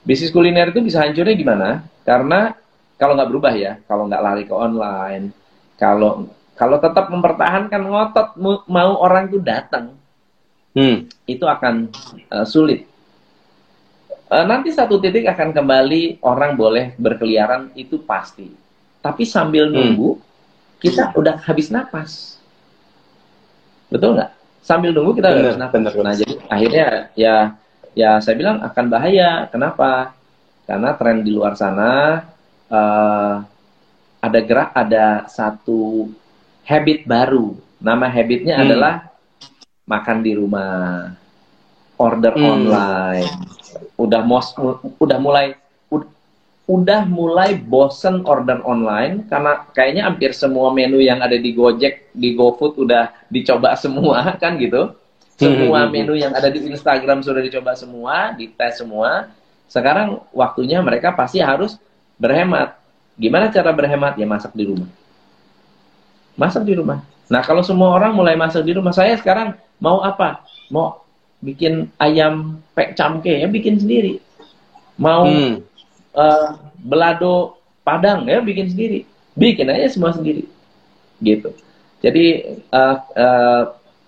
[0.08, 1.84] Bisnis kuliner itu bisa hancurnya gimana?
[2.08, 2.55] Karena
[2.95, 5.36] kalau nggak berubah ya, kalau nggak lari ke online,
[5.76, 8.28] kalau kalau tetap mempertahankan ngotot
[8.66, 9.93] mau orang itu datang,
[10.72, 11.10] Hmm.
[11.26, 11.89] itu akan
[12.30, 12.86] uh, sulit.
[14.30, 18.47] Uh, nanti satu titik akan kembali orang boleh berkeliaran itu pasti.
[19.01, 19.76] Tapi sambil Hmm.
[19.76, 20.10] nunggu
[20.78, 22.38] kita udah habis napas.
[23.89, 24.32] Betul nggak?
[24.62, 25.74] Sambil nunggu kita udah Bener, habis napas.
[25.82, 26.05] bener, bener.
[26.05, 26.88] Nah jadi akhirnya
[27.18, 27.36] ya
[27.98, 29.50] ya saya bilang akan bahaya.
[29.50, 30.14] Kenapa?
[30.70, 32.22] Karena tren di luar sana
[32.70, 33.34] uh,
[34.22, 36.12] ada gerak ada satu
[36.62, 37.58] habit baru.
[37.82, 38.66] Nama habitnya Hmm.
[38.68, 38.93] adalah
[39.88, 41.16] makan di rumah,
[41.98, 42.45] order Hmm.
[42.60, 43.30] online.
[43.95, 44.52] Udah mos,
[45.00, 45.56] udah mulai
[45.88, 46.12] ud-
[46.68, 52.36] udah mulai bosen order online karena kayaknya hampir semua menu yang ada di Gojek, di
[52.36, 54.91] GoFood udah dicoba semua kan gitu.
[55.38, 55.93] Semua Hmm.
[55.93, 59.29] menu yang ada di Instagram sudah dicoba semua, dites semua.
[59.69, 61.77] Sekarang waktunya mereka pasti harus
[62.17, 62.73] berhemat.
[63.13, 64.17] Gimana cara berhemat?
[64.17, 64.89] Ya masak di rumah.
[66.38, 67.01] Masak di rumah.
[67.29, 70.41] Nah, kalau semua orang mulai masak di rumah, saya sekarang mau apa?
[70.73, 71.05] Mau
[71.38, 74.17] bikin ayam pek camke ya bikin sendiri.
[74.97, 75.61] Mau Hmm.
[76.17, 76.49] eh,
[76.81, 79.05] belado padang ya bikin sendiri.
[79.38, 80.49] Bikin aja semua sendiri.
[81.21, 81.53] Gitu.
[82.01, 82.25] Jadi
[82.57, 83.63] eh, eh,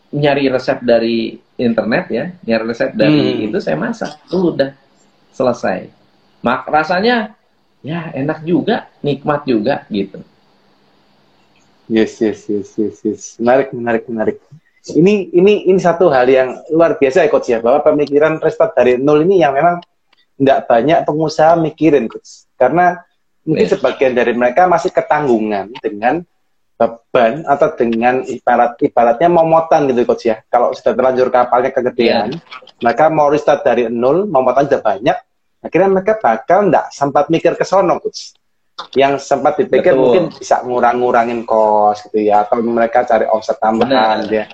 [0.09, 3.45] nyari resep dari internet ya, nyari resep dari Hmm.
[3.49, 4.17] itu saya masak.
[4.25, 4.71] Tuh udah
[5.31, 5.89] selesai.
[6.41, 7.35] Mak rasanya
[7.79, 10.19] ya enak juga, nikmat juga gitu.
[11.89, 13.21] Yes, yes, yes, yes, yes.
[13.41, 14.37] Menarik, menarik, menarik.
[14.93, 18.95] Ini, ini, ini satu hal yang luar biasa ya, coach ya, bahwa pemikiran restart dari
[19.01, 19.81] nol ini yang memang
[20.37, 22.45] tidak banyak pengusaha mikirin, coach.
[22.55, 22.93] Karena
[23.41, 23.73] mungkin Ya.
[23.73, 26.21] sebagian dari mereka masih ketanggungan dengan
[26.79, 30.39] beban atau dengan ibarat ibaratnya momotan gitu, coach ya.
[30.47, 32.39] Kalau sudah terlanjur kapalnya kegedean,
[32.79, 35.17] mereka mau restart dari nol, momotan sudah banyak,
[35.59, 38.31] akhirnya mereka bakal tidak sempat mikir ke sono, coach
[38.95, 39.99] yang sempat dipikir Betul.
[40.07, 44.31] mungkin bisa ngurang-ngurangin kos gitu ya atau mereka cari omset tambahan Benar.
[44.31, 44.45] ya.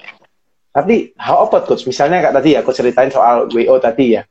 [0.74, 1.86] Tapi how about coach?
[1.86, 4.26] Misalnya kayak tadi ya, aku ceritain soal WO tadi ya,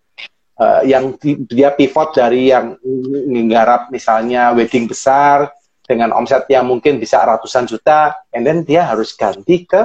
[0.54, 2.78] Eh, yang di- dia pivot dari yang
[3.26, 5.50] nggarap misalnya wedding besar
[5.84, 9.84] dengan omset yang mungkin bisa ratusan juta, and then dia harus ganti ke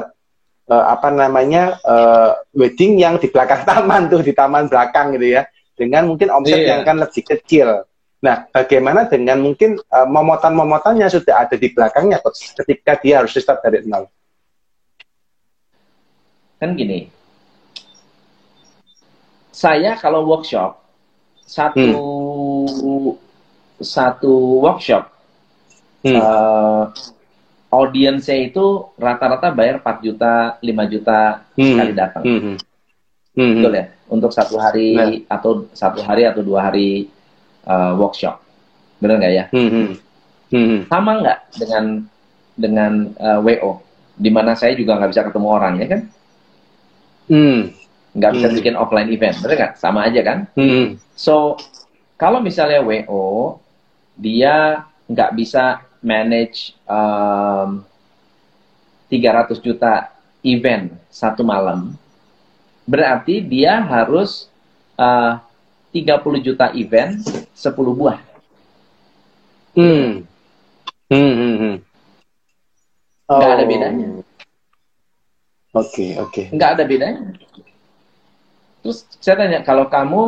[0.72, 5.44] eh, apa namanya eh, wedding yang di belakang taman tuh di taman belakang gitu ya,
[5.76, 6.80] dengan mungkin omset Iya.
[6.80, 7.84] yang kan lebih kecil.
[8.20, 12.20] Nah, bagaimana dengan mungkin eh, momotan-momotannya sudah ada di belakangnya
[12.64, 14.08] ketika dia harus start dari nol?
[16.60, 17.08] kan gini
[19.48, 20.76] saya kalau workshop
[21.48, 21.88] satu
[23.80, 25.08] satu workshop
[26.00, 26.16] Hmm.
[26.16, 26.84] eh,
[27.70, 31.68] audiensnya itu rata-rata bayar 4 juta 5 juta Hmm.
[31.70, 32.58] sekali datang Hmm, hmm.
[33.38, 35.12] Hmm, betul ya untuk satu hari Nah.
[35.30, 37.08] atau satu hari atau dua hari
[37.64, 38.42] eh, workshop
[39.00, 39.88] benar nggak ya hmm, hmm.
[40.50, 40.82] Hmm, hmm.
[40.90, 41.84] sama nggak dengan
[42.58, 43.72] dengan eh, wo
[44.20, 46.02] di mana saya juga nggak bisa ketemu orang ya kan
[47.30, 47.70] Hmm,
[48.18, 48.58] nggak bisa Hmm.
[48.58, 51.60] bikin offline event benar nggak sama aja kan hmm, So,
[52.18, 53.60] kalau misalnya WO,
[54.16, 57.84] dia nggak bisa manage um,
[59.10, 60.12] 300 juta
[60.44, 61.94] event satu malam,
[62.86, 64.48] berarti dia harus
[64.96, 65.40] uh,
[65.92, 67.20] 30 juta event
[67.54, 68.20] 10 buah.
[69.76, 70.26] hmm.
[71.10, 71.76] Hmm, hmm, hmm.
[73.30, 73.70] Nggak ada Oh.
[73.70, 74.08] bedanya.
[75.74, 76.44] Oke, oke.
[76.54, 77.22] Nggak ada bedanya.
[78.82, 80.22] Terus saya tanya, kalau kamu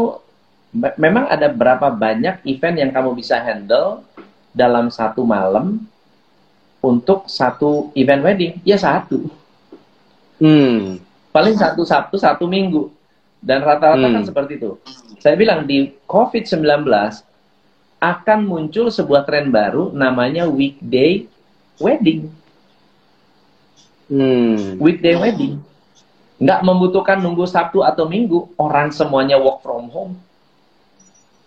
[0.74, 4.04] me- memang ada berapa banyak event yang kamu bisa handle
[4.52, 5.80] dalam satu malam
[6.80, 8.54] untuk satu event wedding?
[8.64, 9.28] Ya satu.
[10.38, 10.98] Hmm,
[11.32, 12.92] Paling satu Sabtu, satu Minggu.
[13.40, 14.20] Dan rata-rata Hmm.
[14.20, 14.78] kan seperti itu.
[15.18, 16.86] Saya bilang di COVID-19
[17.98, 21.26] akan muncul sebuah tren baru namanya weekday
[21.78, 22.30] wedding.
[24.10, 25.64] hmm, Weekday wedding.
[26.36, 28.50] nggak membutuhkan nunggu Sabtu atau Minggu.
[28.58, 30.14] Orang semuanya work from home.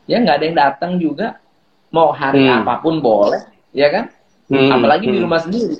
[0.06, 1.36] Ya nggak ada yang datang juga.
[1.94, 2.66] Mau hari Hmm.
[2.66, 4.10] apa pun boleh, ya kan?
[4.50, 5.24] Hmm, Apalagi di hmm.
[5.24, 5.78] rumah sendiri.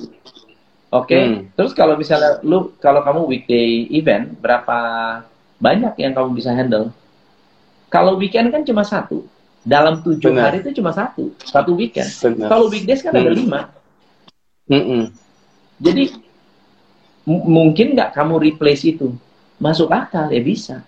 [0.94, 1.18] Oke.
[1.18, 1.38] Hmm.
[1.58, 4.78] Terus kalau misalnya lu kalau kamu weekday event berapa
[5.58, 6.94] banyak yang kamu bisa handle?
[7.90, 9.26] Kalau weekend kan cuma satu.
[9.64, 10.52] Dalam tujuh Benar.
[10.52, 12.06] hari itu cuma satu, satu weekend.
[12.20, 12.52] Benar.
[12.52, 13.40] Kalau weekdays kan ada Hmm.
[13.42, 13.60] lima.
[14.70, 15.02] Mm-mm.
[15.80, 16.14] Jadi
[17.26, 19.16] mungkin nggak kamu replace itu?
[19.56, 20.84] Masuk akal ya bisa.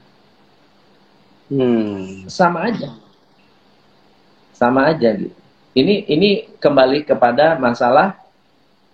[1.49, 2.27] Hmm.
[2.29, 2.93] Sama aja.
[4.57, 5.37] Sama aja gitu.
[5.77, 8.17] Ini ini kembali kepada masalah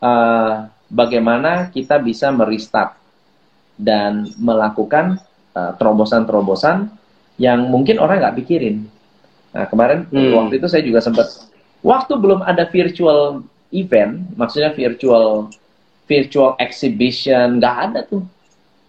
[0.02, 0.54] eh,
[0.90, 2.98] bagaimana kita bisa merestart
[3.78, 5.22] dan melakukan
[5.54, 6.90] eh, terobosan-terobosan
[7.38, 8.90] yang mungkin orang nggak pikirin.
[9.54, 10.34] Nah kemarin Hmm.
[10.34, 11.30] waktu itu saya juga sempat
[11.86, 15.48] waktu belum ada virtual event, maksudnya virtual
[16.10, 18.26] virtual exhibition nggak ada tuh.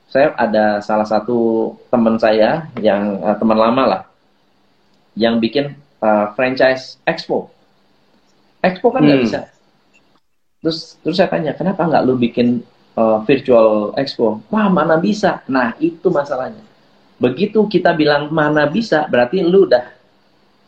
[0.09, 4.01] Saya ada salah satu teman saya yang eh, teman lama lah,
[5.13, 7.47] yang bikin eh, franchise expo.
[8.60, 9.26] Expo kan nggak Hmm.
[9.26, 9.41] bisa.
[10.64, 12.60] Terus terus saya tanya, kenapa nggak lu bikin
[12.93, 14.43] eh, virtual expo?
[14.54, 15.41] Wah mana bisa?
[15.49, 16.62] Nah itu masalahnya.
[17.18, 19.89] Begitu kita bilang mana bisa, berarti lu udah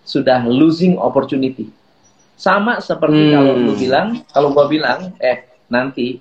[0.06, 1.70] sudah losing opportunity.
[2.36, 3.34] Sama seperti Hmm.
[3.36, 6.20] kalau lu bilang, kalau gua bilang, eh nanti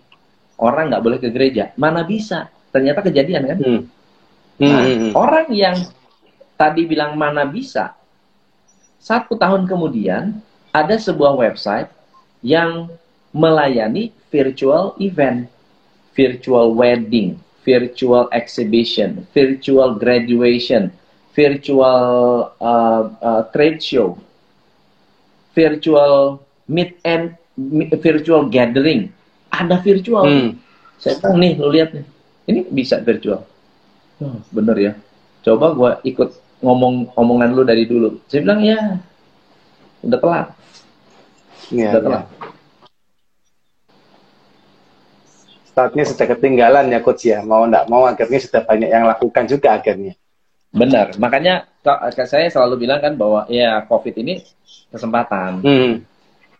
[0.57, 2.47] orang nggak boleh ke gereja, mana bisa?
[2.71, 3.59] Ternyata kejadian kan?
[3.59, 3.83] Hmm.
[4.63, 5.11] Nah, Hmm.
[5.19, 5.77] orang yang
[6.55, 7.99] tadi bilang mana bisa,
[9.05, 10.41] satu tahun kemudian
[10.73, 11.93] ada sebuah website
[12.41, 12.89] yang
[13.37, 15.45] melayani virtual event,
[16.17, 17.37] virtual wedding,
[17.69, 20.89] virtual exhibition, virtual graduation,
[21.37, 24.17] virtual uh, uh, trade show,
[25.53, 27.37] virtual meet and
[28.01, 29.13] virtual gathering,
[29.53, 30.25] ada virtual.
[30.25, 30.51] Hmm.
[30.97, 32.07] Saya bilang nih, lu lihat nih,
[32.49, 33.45] ini bisa virtual.
[34.25, 34.93] Oh, bener ya.
[35.45, 38.17] Coba gua ikut ngomong omongan lu dari dulu.
[38.27, 38.79] Saya bilang ya,
[40.01, 40.47] udah telat,
[41.69, 42.07] Iya, udah iya.
[42.09, 42.25] telat.
[45.69, 47.43] Startnya sudah ketinggalan ya coach ya.
[47.43, 50.15] Mau nggak mau akhirnya sudah banyak yang lakukan juga akhirnya.
[50.71, 51.19] Benar.
[51.19, 54.43] Makanya ka- saya selalu bilang kan bahwa ya COVID ini
[54.91, 55.63] kesempatan.
[55.63, 55.93] Hmm.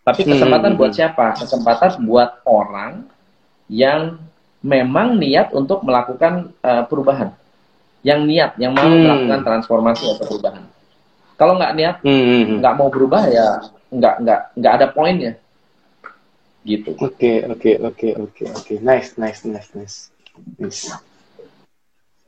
[0.05, 0.99] Tapi Hmm, kesempatan hmm, buat hmm.
[0.99, 1.27] siapa?
[1.39, 3.07] Kesempatan buat orang
[3.71, 4.19] yang
[4.59, 7.31] memang niat untuk melakukan eh, perubahan.
[8.05, 9.01] Yang niat, yang mau Hmm.
[9.01, 10.63] melakukan transformasi atau perubahan.
[11.35, 12.57] Kalau nggak niat, Hmm, hmm, hmm.
[12.61, 13.47] nggak mau berubah ya
[13.89, 15.33] nggak nggak nggak ada poinnya.
[16.65, 16.97] Gitu.
[16.97, 18.73] Oke, oke, oke, oke, oke.
[18.81, 19.97] Nice, nice, nice, nice.
[20.57, 20.89] nice.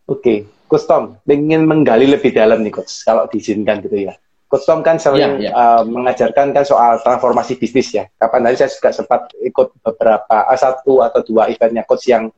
[0.07, 4.13] Oke, Coach Tom, ingin menggali lebih dalam nih Coach, kalau diizinkan gitu ya.
[4.47, 5.51] Coach Tom kan sering Iya, iya.
[5.51, 8.07] uh, mengajarkan kan soal transformasi bisnis ya.
[8.15, 12.31] Kapan tadi saya juga sempat ikut beberapa, uh, satu atau dua eventnya Coach yang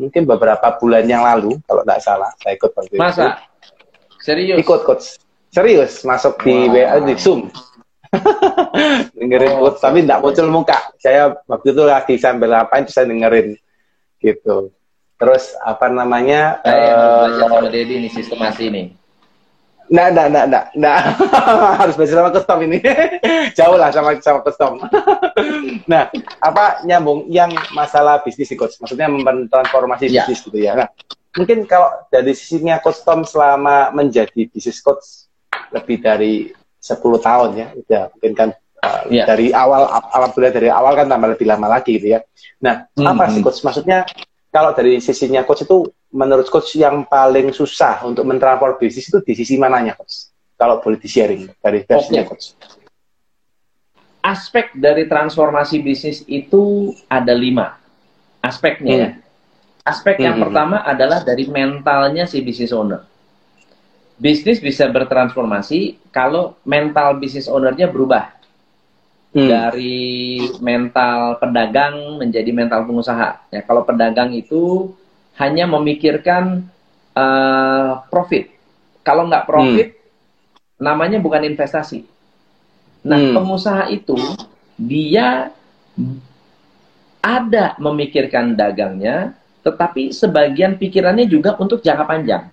[0.00, 3.00] mungkin beberapa bulan yang lalu, kalau tidak salah, saya ikut waktu itu.
[3.00, 3.36] Masa?
[4.24, 4.56] Serius?
[4.56, 5.06] Ikut Coach.
[5.50, 6.72] Serius, masuk di Wow.
[6.72, 7.50] WA, di Zoom.
[9.18, 9.70] dengerin Oh.
[9.70, 10.78] coach, tapi tidak muncul muka.
[10.98, 13.54] Saya waktu itu lagi sambil ngapain, terus saya dengerin.
[14.18, 14.56] Gitu.
[15.20, 18.82] Terus, apa namanya, Saya harus belajar sama Dedi nih sistemasi ini.
[19.90, 20.98] Nggak, nggak, nggak, nggak, nggak.
[21.82, 22.78] Harus belajar sama custom ini.
[23.58, 24.78] Jauh lah sama sama custom.
[25.90, 26.06] nah,
[26.38, 28.78] apa nyambung yang masalah bisnis sih, coach?
[28.78, 30.22] Maksudnya mentransformasi Ya.
[30.22, 30.78] bisnis gitu ya.
[30.78, 30.86] Nah,
[31.34, 35.26] mungkin kalau dari sisinya custom selama menjadi bisnis coach
[35.74, 38.48] lebih dari 10 tahun ya, udah mungkin kan
[38.86, 39.26] uh, Ya.
[39.26, 42.22] dari awal alhamdulillah dari awal kan tambah lebih lama lagi gitu ya.
[42.62, 43.46] Nah, Hmm, apa sih hmm.
[43.50, 43.66] coach?
[43.66, 44.06] Maksudnya
[44.50, 49.32] kalau dari sisinya coach itu menurut coach yang paling susah untuk mentransform bisnis itu di
[49.38, 50.30] sisi mananya coach?
[50.58, 52.30] Kalau boleh di-sharing dari versinya Oke.
[52.34, 52.46] coach.
[54.20, 57.80] Aspek dari transformasi bisnis itu ada lima
[58.44, 59.10] aspeknya ya.
[59.80, 60.44] Aspek yang Hmm.
[60.44, 63.00] pertama adalah dari mentalnya si business owner.
[64.20, 68.28] Bisnis bisa bertransformasi kalau mental business ownernya berubah
[69.30, 69.46] Hmm.
[69.46, 73.46] dari mental pedagang menjadi mental pengusaha.
[73.54, 74.90] Ya, kalau pedagang itu
[75.38, 76.66] hanya memikirkan
[77.10, 78.50] eh, profit.
[79.02, 79.98] Kalau nggak profit,
[80.78, 82.06] namanya bukan investasi.
[83.02, 83.34] Nah, Hmm.
[83.34, 84.14] pengusaha itu
[84.78, 85.50] dia
[87.20, 92.44] ada memikirkan dagangnya, tetapi sebagian pikirannya juga untuk jangka panjang.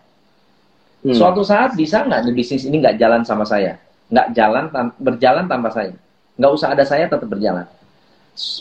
[1.05, 1.15] Hmm.
[1.15, 3.79] Suatu saat bisa nggak nih bisnis ini nggak jalan sama saya,
[4.11, 5.93] nggak jalan tan- berjalan tanpa saya,
[6.37, 7.65] nggak usah ada saya tetap berjalan.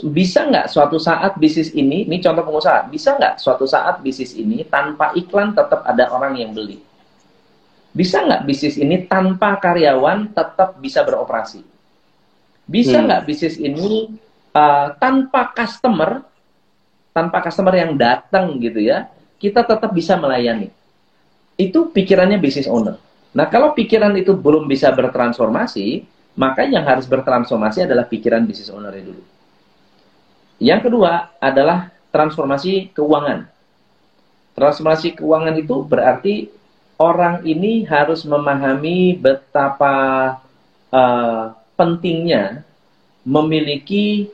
[0.09, 4.65] Bisa nggak suatu saat bisnis ini, ini contoh pengusaha, bisa nggak suatu saat bisnis ini
[4.65, 6.81] tanpa iklan tetap ada orang yang beli?
[7.93, 11.61] Bisa nggak bisnis ini tanpa karyawan tetap bisa beroperasi?
[12.65, 13.05] Bisa Hmm.
[13.05, 14.17] nggak bisnis ini
[14.57, 16.25] uh, tanpa customer,
[17.13, 20.73] tanpa customer yang datang gitu ya, kita tetap bisa melayani.
[21.61, 22.97] Itu pikirannya business owner.
[23.37, 28.93] Nah, kalau pikiran itu belum bisa bertransformasi, maka yang harus bertransformasi adalah pikiran business owner
[28.93, 29.25] dulu.
[30.61, 33.49] Yang kedua adalah transformasi keuangan.
[34.57, 36.35] Transformasi keuangan itu berarti
[36.97, 39.97] orang ini harus memahami betapa
[40.93, 42.65] uh, pentingnya
[43.27, 44.31] memiliki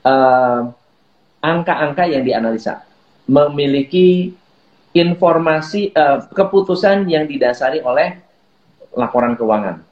[0.00, 0.62] eh,
[1.44, 2.82] angka-angka uh, yang dianalisa,
[3.28, 4.32] memiliki
[4.96, 8.16] informasi uh, keputusan yang didasari oleh
[8.96, 9.84] laporan keuangan.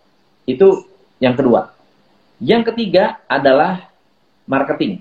[0.45, 0.89] Itu
[1.21, 1.73] yang kedua.
[2.41, 3.89] Yang ketiga adalah
[4.45, 5.01] marketing.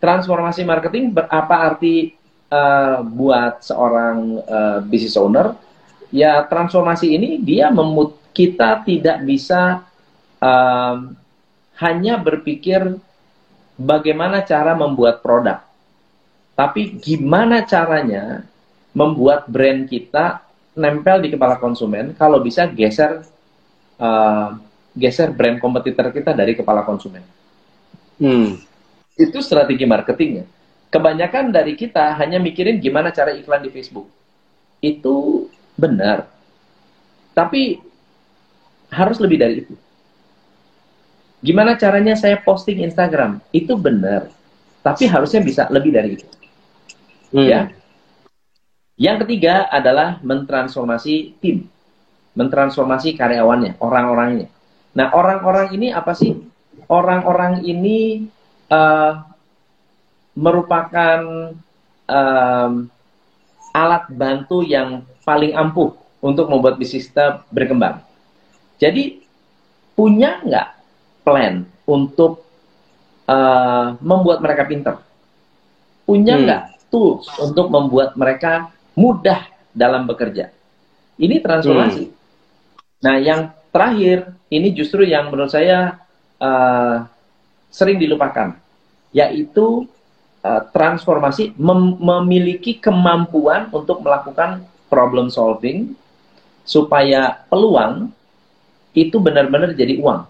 [0.00, 2.12] Transformasi marketing berapa arti
[2.52, 5.56] uh, buat seorang uh, business owner?
[6.14, 9.82] Ya transformasi ini dia memut kita tidak bisa
[10.38, 11.16] um,
[11.82, 12.98] hanya berpikir
[13.74, 15.58] bagaimana cara membuat produk,
[16.54, 18.46] tapi gimana caranya
[18.94, 20.38] membuat brand kita
[20.78, 22.14] nempel di kepala konsumen.
[22.14, 23.26] Kalau bisa geser
[23.98, 24.58] uh,
[24.94, 27.22] geser brand kompetitor kita dari kepala konsumen.
[28.18, 28.58] Hmm.
[29.18, 30.46] Itu strategi marketingnya.
[30.90, 34.06] Kebanyakan dari kita hanya mikirin gimana cara iklan di Facebook.
[34.78, 36.30] Itu benar.
[37.34, 37.82] Tapi
[38.94, 39.74] harus lebih dari itu.
[41.42, 43.42] Gimana caranya saya posting Instagram?
[43.50, 44.30] Itu benar.
[44.80, 46.26] Tapi harusnya bisa lebih dari itu.
[47.34, 47.44] Hmm.
[47.44, 47.60] Ya.
[48.94, 51.66] Yang ketiga adalah mentransformasi tim.
[52.34, 54.50] Mentransformasi karyawannya, orang-orangnya.
[54.94, 56.34] Nah, orang-orang ini apa sih?
[56.90, 58.26] Orang-orang ini
[58.70, 59.22] uh,
[60.34, 61.20] merupakan
[62.10, 62.72] um,
[63.74, 68.02] alat bantu yang paling ampuh untuk membuat bisnis kita berkembang.
[68.78, 69.22] Jadi,
[69.94, 70.68] punya nggak
[71.22, 72.42] plan untuk
[73.30, 74.94] uh, membuat mereka pinter?
[76.02, 76.42] Punya hmm.
[76.44, 76.74] nggak hmm.
[76.90, 80.50] tools untuk membuat mereka mudah dalam bekerja?
[81.14, 82.10] Ini transformasi.
[82.10, 82.23] Hmm.
[83.04, 86.00] Nah, yang terakhir ini justru yang menurut saya
[86.40, 87.04] uh,
[87.68, 88.56] sering dilupakan,
[89.12, 89.84] yaitu
[90.40, 95.92] uh, transformasi mem memiliki kemampuan untuk melakukan problem solving
[96.64, 98.08] supaya peluang
[98.96, 100.24] itu benar-benar jadi uang.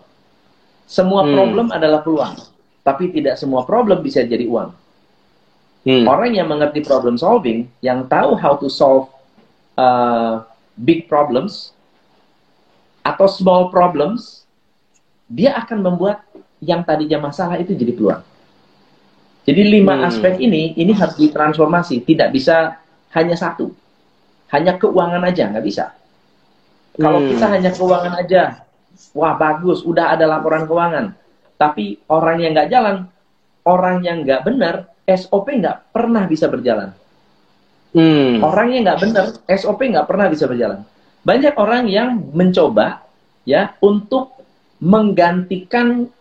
[0.90, 1.30] Semua hmm.
[1.30, 2.34] problem adalah peluang,
[2.82, 4.74] tapi tidak semua problem bisa jadi uang.
[5.84, 6.08] Hmm.
[6.08, 9.12] Orang yang mengerti problem solving, yang tahu how to solve
[9.76, 10.42] uh,
[10.80, 11.73] big problems
[13.04, 14.48] atau small problems,
[15.28, 16.24] dia akan membuat
[16.64, 18.24] yang tadinya masalah itu jadi peluang.
[19.44, 20.08] Jadi lima hmm.
[20.08, 22.00] aspek ini, ini harus ditransformasi.
[22.00, 22.80] Tidak bisa
[23.12, 23.68] hanya satu.
[24.48, 25.92] Hanya keuangan aja, nggak bisa.
[26.96, 27.28] Kalau hmm.
[27.36, 28.64] kita hanya keuangan aja,
[29.12, 31.12] wah bagus, udah ada laporan keuangan.
[31.60, 32.96] Tapi orang yang nggak jalan,
[33.68, 36.96] orang yang nggak benar, SOP nggak pernah bisa berjalan.
[37.92, 38.40] Hmm.
[38.40, 40.88] Orang yang nggak benar, SOP nggak pernah bisa berjalan.
[41.24, 43.00] Banyak orang yang mencoba
[43.48, 44.36] ya untuk
[44.76, 46.12] menggantikan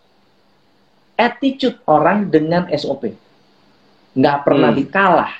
[1.20, 3.12] attitude orang dengan SOP.
[4.16, 4.78] Nggak pernah hmm.
[4.80, 5.32] dikalah,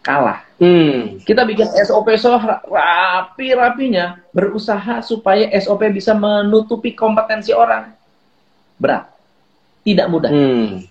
[0.00, 0.40] kalah.
[0.56, 1.20] Hmm.
[1.20, 2.32] Kita bikin SOP so
[2.70, 7.92] rapi-rapinya, berusaha supaya SOP bisa menutupi kompetensi orang.
[8.80, 9.10] Berat.
[9.84, 10.32] Tidak mudah.
[10.32, 10.88] Hmm.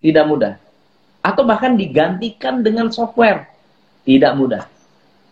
[0.00, 0.56] Tidak mudah.
[1.20, 3.50] Atau bahkan digantikan dengan software.
[4.08, 4.77] Tidak mudah.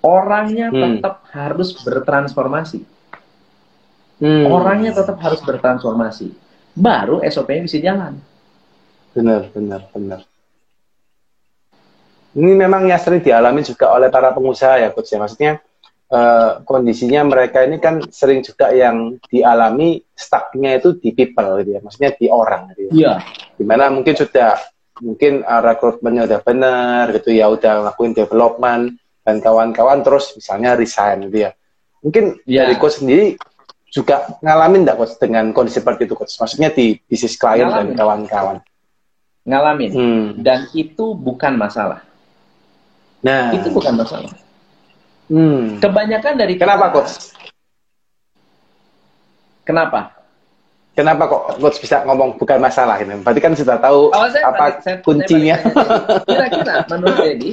[0.06, 1.02] Orangnya hmm.
[1.02, 2.78] tetap harus bertransformasi.
[4.22, 4.46] Hmm.
[4.46, 6.30] Orangnya tetap harus bertransformasi.
[6.78, 8.22] Baru SOP-nya bisa jalan.
[9.10, 10.20] Benar, benar, benar.
[12.36, 15.18] Ini memang yang sering dialami juga oleh para pengusaha ya coach ya.
[15.18, 15.52] Maksudnya
[16.12, 21.80] uh, kondisinya mereka ini kan sering juga yang dialami stucknya itu di people gitu ya.
[21.80, 22.90] Maksudnya di orang gitu ya.
[22.92, 23.14] Iya.
[23.56, 24.60] Di mana mungkin sudah
[25.00, 31.26] mungkin uh, rekrutmennya udah benar gitu ya, udah ngelakuin development dan kawan-kawan terus misalnya resign
[31.26, 31.50] gitu ya.
[32.06, 32.70] Mungkin ya.
[32.70, 33.34] dari coach sendiri
[33.90, 36.38] juga ngalamin enggak coach dengan kondisi seperti itu coach?
[36.38, 38.62] Maksudnya di bisnis klien dan kawan-kawan.
[39.42, 39.90] Ngalamin.
[39.90, 40.24] Hmm.
[40.38, 42.06] Dan itu bukan masalah
[43.26, 44.30] Nah, itu bukan masalah.
[45.26, 45.82] Hmm.
[45.82, 47.34] Kebanyakan dari Kenapa, Coach?
[49.66, 50.14] Kenapa?
[50.96, 53.20] Kenapa kok coach bisa ngomong bukan masalah ini?
[53.20, 55.60] Berarti kan sudah tahu oh, saya, apa saya, kuncinya.
[56.24, 57.50] Kira-kira menurut Dedi,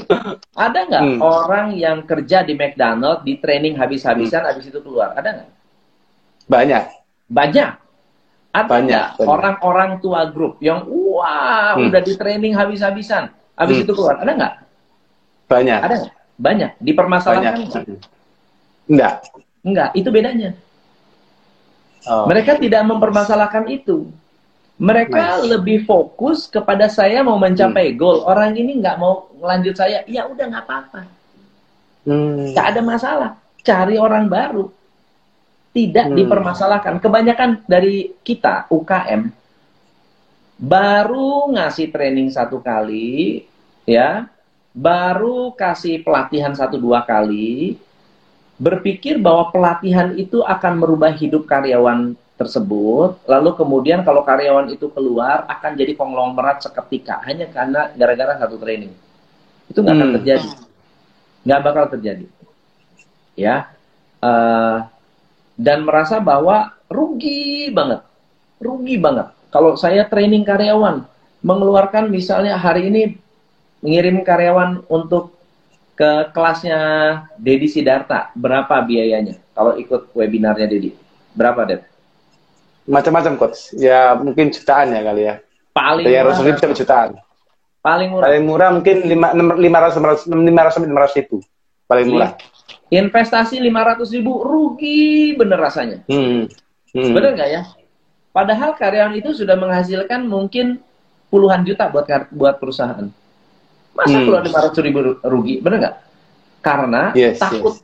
[0.55, 1.19] ada nggak hmm.
[1.19, 4.49] orang yang kerja di McDonald di training habis-habisan, hmm.
[4.55, 5.11] habis itu keluar?
[5.19, 5.49] Ada nggak?
[6.47, 6.83] Banyak.
[7.27, 7.69] Banyak.
[8.53, 11.91] Ada banyak orang-orang tua grup yang wah hmm.
[11.91, 13.27] udah di training habis-habisan,
[13.59, 13.83] habis hmm.
[13.83, 14.23] itu keluar?
[14.23, 14.53] Ada nggak?
[15.51, 15.79] Banyak.
[15.83, 16.13] Ada nggak?
[16.39, 16.71] Banyak.
[16.79, 17.85] Dipermasalahkan nggak?
[18.87, 19.13] Enggak.
[19.67, 19.89] Enggak.
[19.99, 20.55] Itu bedanya.
[22.03, 22.27] Oh.
[22.27, 24.11] Mereka tidak mempermasalahkan itu.
[24.81, 25.45] Mereka Nice.
[25.53, 28.25] lebih fokus kepada saya mau mencapai goal.
[28.25, 31.01] Orang ini nggak mau lanjut saya, ya udah nggak apa-apa,
[32.03, 32.51] Hmm.
[32.51, 33.31] nggak ada masalah.
[33.63, 34.67] Cari orang baru,
[35.71, 36.17] tidak Hmm.
[36.17, 36.99] dipermasalahkan.
[36.99, 39.31] Kebanyakan dari kita UKM
[40.57, 43.45] baru ngasih training satu kali,
[43.85, 44.27] ya,
[44.73, 47.77] baru kasih pelatihan satu dua kali,
[48.57, 55.45] berpikir bahwa pelatihan itu akan merubah hidup karyawan tersebut, lalu kemudian kalau karyawan itu keluar
[55.49, 58.93] akan jadi konglomerat seketika hanya karena gara-gara satu training.
[59.69, 60.15] Itu nggak akan Hmm.
[60.21, 60.49] terjadi,
[61.45, 62.25] nggak bakal terjadi,
[63.37, 63.69] ya.
[64.23, 64.77] Eh,
[65.59, 68.01] dan merasa bahwa rugi banget,
[68.57, 69.29] rugi banget.
[69.53, 71.05] Kalau saya training karyawan,
[71.45, 73.01] mengeluarkan misalnya hari ini
[73.83, 75.32] mengirim karyawan untuk
[75.93, 76.79] ke kelasnya
[77.37, 79.37] Dedi Sidarta, berapa biayanya?
[79.53, 80.93] Kalau ikut webinarnya Dedi,
[81.37, 81.81] berapa Ded?
[82.89, 83.71] Macam-macam coach.
[83.77, 85.35] Ya mungkin jutaan ya kali ya.
[85.73, 87.09] Paling Bayar murah, bisa jutaan.
[87.83, 88.25] paling murah.
[88.29, 89.97] Paling murah mungkin lima lima ratus
[90.29, 91.37] lima ratus lima ratus ribu.
[91.87, 92.31] Paling murah.
[92.93, 96.05] Investasi 500 ribu, rugi bener rasanya.
[96.05, 96.45] Hmm.
[96.93, 97.11] Hmm.
[97.13, 97.61] Bener nggak ya?
[98.29, 100.77] Padahal karyawan itu sudah menghasilkan mungkin
[101.33, 103.09] puluhan juta buat buat perusahaan.
[103.93, 104.25] Masa Hmm.
[104.25, 105.61] keluar 500 ribu ru- rugi?
[105.61, 105.95] Bener nggak?
[106.63, 107.77] Karena Yes, takut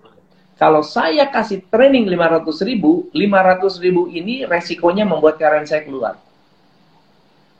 [0.60, 6.20] kalau saya kasih training 500 ribu, 500 ribu ini resikonya membuat karyawan saya keluar.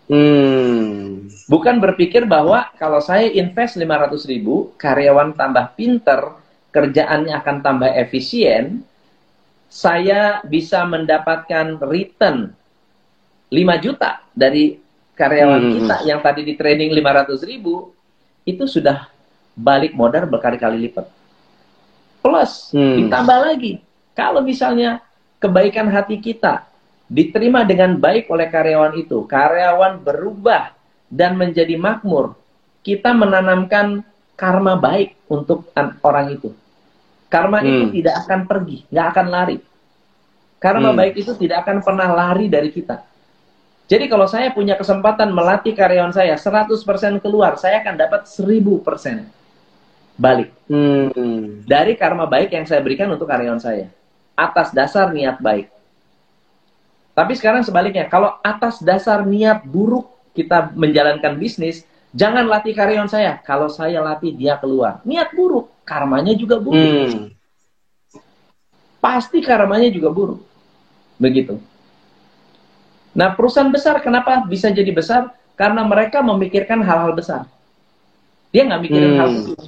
[0.10, 1.30] Hmm.
[1.46, 6.34] Bukan berpikir bahwa kalau saya invest 500 ribu, karyawan tambah pinter,
[6.74, 8.82] kerjaannya akan tambah efisien,
[9.70, 12.52] saya bisa mendapatkan return
[13.54, 14.76] 5 juta dari
[15.14, 15.74] karyawan Hmm.
[15.78, 17.94] kita yang tadi di training 500 ribu,
[18.44, 19.08] itu sudah
[19.56, 21.08] balik modal berkali-kali lipat.
[22.20, 23.06] Plus, Hmm.
[23.06, 23.80] ditambah lagi,
[24.12, 25.00] kalau misalnya
[25.40, 26.68] kebaikan hati kita
[27.08, 30.76] diterima dengan baik oleh karyawan itu, karyawan berubah
[31.10, 32.36] dan menjadi makmur,
[32.84, 34.04] kita menanamkan
[34.36, 36.52] karma baik untuk an- orang itu.
[37.30, 37.94] Karma itu Hmm.
[37.94, 39.58] tidak akan pergi, nggak akan lari.
[40.60, 41.00] Karma Hmm.
[41.00, 43.09] baik itu tidak akan pernah lari dari kita.
[43.90, 49.26] Jadi kalau saya punya kesempatan melatih karyawan saya 100% keluar, saya akan dapat 1000%
[50.20, 51.64] balik Hmm.
[51.66, 53.90] dari karma baik yang saya berikan untuk karyawan saya
[54.38, 55.74] atas dasar niat baik.
[57.18, 61.84] Tapi sekarang sebaliknya, kalau atas dasar niat buruk kita menjalankan bisnis,
[62.16, 63.42] jangan latih karyawan saya.
[63.44, 66.80] Kalau saya latih dia keluar, niat buruk, karmanya juga buruk.
[66.80, 67.34] Hmm.
[69.04, 70.40] Pasti karmanya juga buruk.
[71.20, 71.60] Begitu.
[73.14, 75.34] Nah, perusahaan besar kenapa bisa jadi besar?
[75.58, 77.44] Karena mereka memikirkan hal-hal besar.
[78.54, 79.20] Dia nggak mikirin Hmm.
[79.20, 79.60] hal kecil.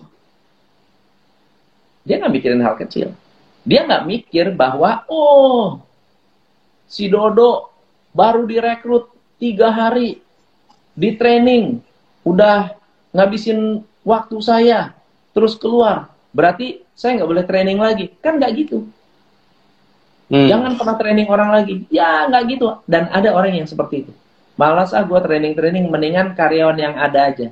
[2.01, 3.07] Dia nggak mikirin hal kecil.
[3.61, 5.83] Dia nggak mikir bahwa, oh,
[6.89, 7.69] si Dodo
[8.15, 10.17] baru direkrut tiga hari
[10.97, 11.77] di training,
[12.25, 12.73] udah
[13.13, 14.95] ngabisin waktu saya,
[15.35, 16.09] terus keluar.
[16.33, 18.05] Berarti saya nggak boleh training lagi.
[18.23, 18.87] Kan nggak gitu.
[20.31, 20.47] Hmm.
[20.47, 21.83] Jangan pernah training orang lagi.
[21.91, 22.79] Ya, nggak gitu.
[22.87, 24.11] Dan ada orang yang seperti itu.
[24.55, 27.47] Malas ah gue training-training, mendingan karyawan yang ada aja.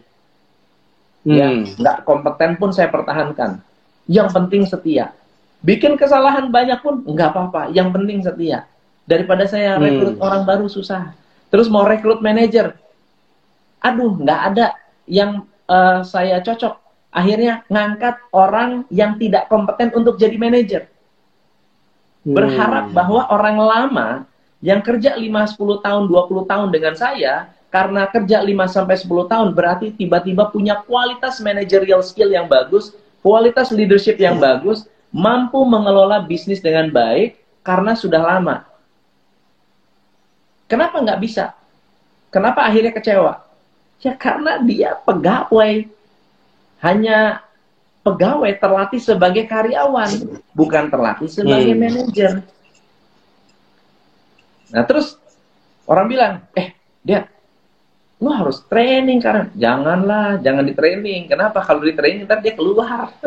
[1.27, 1.67] Ya, Hmm.
[1.67, 3.59] nggak kompeten pun saya pertahankan.
[4.07, 5.11] Yang penting setia.
[5.59, 7.61] Bikin kesalahan banyak pun nggak apa-apa.
[7.75, 8.63] Yang penting setia.
[9.03, 9.83] Daripada saya Hmm.
[9.83, 11.11] rekrut orang baru susah.
[11.51, 12.79] Terus mau rekrut manajer.
[13.83, 14.67] Aduh, nggak ada
[15.03, 16.81] yang eh, saya cocok.
[17.13, 20.89] Akhirnya ngangkat orang yang tidak kompeten untuk jadi manajer.
[22.29, 22.95] Berharap Hmm.
[22.95, 24.07] bahwa orang lama
[24.61, 29.53] yang kerja 5, 10 tahun, 20 tahun dengan saya, karena kerja 5 sampai 10 tahun
[29.53, 32.93] berarti tiba-tiba punya kualitas managerial skill yang bagus,
[33.25, 38.65] kualitas leadership yang bagus, mampu mengelola bisnis dengan baik karena sudah lama.
[40.69, 41.57] Kenapa nggak bisa?
[42.29, 43.41] Kenapa akhirnya kecewa?
[44.05, 45.89] Ya karena dia pegawai.
[46.79, 47.43] Hanya
[48.03, 50.09] pegawai terlatih sebagai karyawan,
[50.55, 51.81] bukan terlatih sebagai Hmm.
[51.83, 52.31] manajer.
[54.69, 55.17] Nah terus
[55.89, 57.25] orang bilang, eh dia,
[58.21, 61.27] lu harus training karena janganlah, jangan di training.
[61.27, 61.63] Kenapa?
[61.63, 63.09] Kalau di training ntar dia keluar.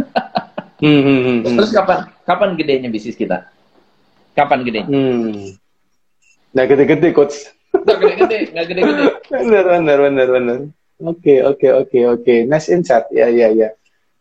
[0.83, 1.57] Hmm, hmm, hmm, hmm.
[1.63, 3.47] Terus kapan kapan gedenya bisnis kita?
[4.35, 4.91] Kapan gedenya?
[4.91, 5.55] Hmm.
[6.51, 7.55] Nah, gede-gede coach.
[7.71, 9.05] Nggak gede-gede, nggak gede-gede.
[9.31, 10.59] benar, benar, benar, benar.
[11.07, 12.35] Oke, oke, oke, oke.
[12.51, 13.07] Nice insight.
[13.15, 13.71] Ya, ya, ya.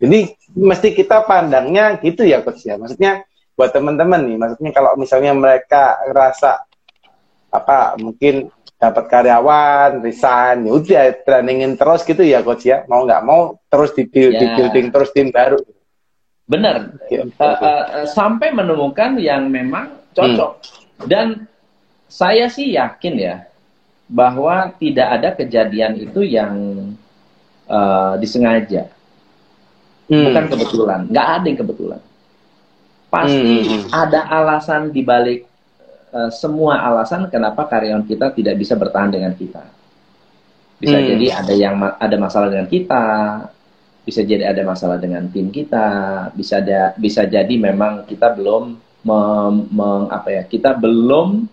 [0.01, 2.75] Jadi mesti kita pandangnya gitu ya coach ya.
[2.81, 3.21] Maksudnya
[3.53, 6.65] buat teman-teman nih, maksudnya kalau misalnya mereka ngerasa
[7.53, 8.49] apa mungkin
[8.81, 12.81] dapat karyawan, resign, ya udah trainingin terus gitu ya coach ya.
[12.89, 14.57] Mau nggak mau terus di, build- di Ya.
[14.57, 15.61] building terus tim baru.
[16.49, 16.97] Benar.
[16.97, 17.21] Oke.
[17.21, 17.55] eh,
[18.01, 20.57] eh, sampai menemukan yang memang cocok.
[21.05, 21.45] Dan
[22.09, 23.35] saya sih yakin ya,
[24.11, 26.51] bahwa tidak ada kejadian itu yang
[27.71, 28.91] uh, disengaja.
[30.11, 30.27] Hmm.
[30.27, 32.01] Bukan kebetulan, nggak ada yang kebetulan.
[33.07, 33.63] Pasti hmm.
[33.63, 33.83] hmm, hmm.
[33.95, 35.47] ada alasan di balik
[36.11, 39.63] uh, semua alasan kenapa karyawan kita tidak bisa bertahan dengan kita.
[40.83, 41.07] Bisa hmm.
[41.15, 43.05] jadi ada yang ada masalah dengan kita,
[44.03, 45.87] bisa jadi ada masalah dengan tim kita,
[46.35, 48.75] bisa ada bisa jadi memang kita belum
[49.07, 51.47] mem, mem, apa ya kita belum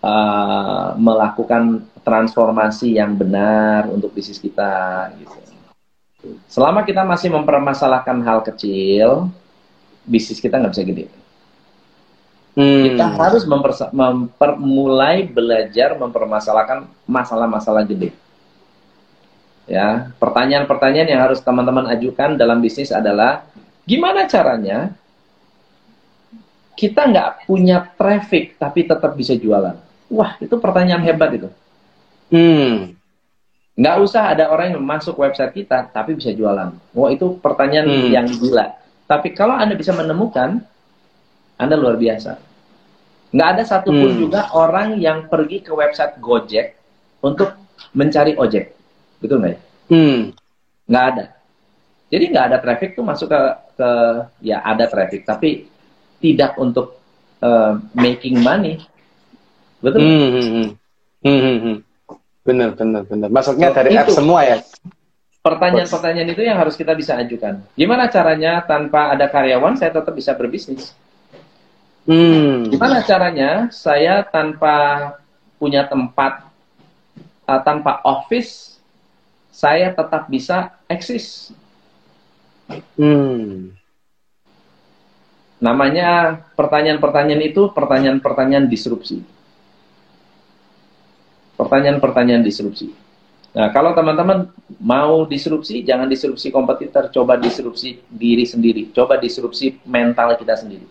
[0.00, 5.47] uh, melakukan transformasi yang benar untuk bisnis kita gitu.
[6.50, 9.30] Selama kita masih mempermasalahkan hal kecil,
[10.02, 11.04] bisnis kita nggak bisa gede.
[12.58, 12.90] Hmm.
[12.90, 13.46] Kita harus
[13.94, 18.10] mempermulai belajar mempermasalahkan masalah-masalah gede.
[19.70, 23.46] Ya, pertanyaan-pertanyaan yang harus teman-teman ajukan dalam bisnis adalah
[23.86, 24.90] gimana caranya
[26.74, 29.78] kita nggak punya traffic tapi tetap bisa jualan.
[30.10, 31.48] Wah, itu pertanyaan hebat itu.
[32.34, 32.97] Hmm.
[33.78, 36.74] Nggak usah ada orang yang masuk website kita tapi bisa jualan.
[36.98, 38.10] Wah, itu pertanyaan hmm.
[38.10, 38.74] yang gila.
[39.06, 40.58] Tapi kalau Anda bisa menemukan,
[41.54, 42.42] Anda luar biasa.
[43.30, 44.20] Nggak ada satupun hmm.
[44.20, 46.74] juga orang yang pergi ke website Gojek
[47.22, 47.54] untuk
[47.94, 48.74] mencari ojek.
[49.22, 49.60] Betul nggak ya?
[49.94, 50.18] Hmm.
[50.90, 51.24] Nggak ada.
[52.08, 53.40] Jadi nggak ada traffic tuh masuk ke,
[53.78, 53.90] ke
[54.42, 55.70] ya ada traffic, tapi
[56.18, 56.98] tidak untuk
[57.46, 58.82] uh, making money.
[59.78, 60.02] Betul?
[60.02, 60.68] Hmm, hmm, hmm.
[61.18, 61.76] Hmm, hmm, hmm.
[62.48, 63.28] Benar, benar, benar.
[63.28, 64.56] Maksudnya so, dari itu, app semua ya?
[65.44, 67.60] Pertanyaan-pertanyaan itu yang harus kita bisa ajukan.
[67.76, 70.96] Gimana caranya tanpa ada karyawan saya tetap bisa berbisnis?
[72.08, 72.72] Hmm.
[72.72, 75.12] Gimana caranya saya tanpa
[75.60, 76.48] punya tempat,
[77.44, 78.80] uh, tanpa office,
[79.52, 81.52] saya tetap bisa eksis.
[82.96, 83.76] Hmm.
[85.60, 89.20] Namanya pertanyaan-pertanyaan itu pertanyaan-pertanyaan disrupsi.
[91.58, 92.94] Pertanyaan-pertanyaan disrupsi.
[93.58, 94.46] Nah, kalau teman-teman
[94.78, 100.86] mau disrupsi, jangan disrupsi kompetitor, coba disrupsi diri sendiri, coba disrupsi mental kita sendiri.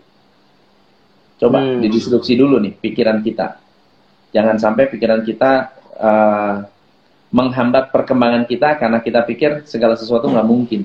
[1.38, 1.80] Coba hmm.
[1.80, 3.56] didisrupsi dulu nih pikiran kita.
[4.34, 6.56] Jangan sampai pikiran kita uh,
[7.32, 10.82] menghambat perkembangan kita karena kita pikir segala sesuatu nggak mungkin.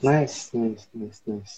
[0.00, 1.54] Nice, nice, nice, nice.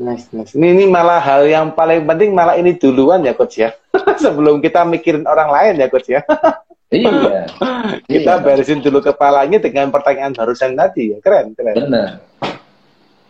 [0.00, 0.56] Nice, nice.
[0.56, 3.76] Ini, ini malah hal yang paling penting malah ini duluan ya coach ya.
[4.24, 6.24] Sebelum kita mikirin orang lain ya coach ya.
[6.88, 7.44] iya.
[8.08, 8.42] kita iya.
[8.42, 11.18] beresin dulu kepalanya dengan pertanyaan barusan tadi ya.
[11.20, 11.76] Keren, keren.
[11.76, 12.08] Benar.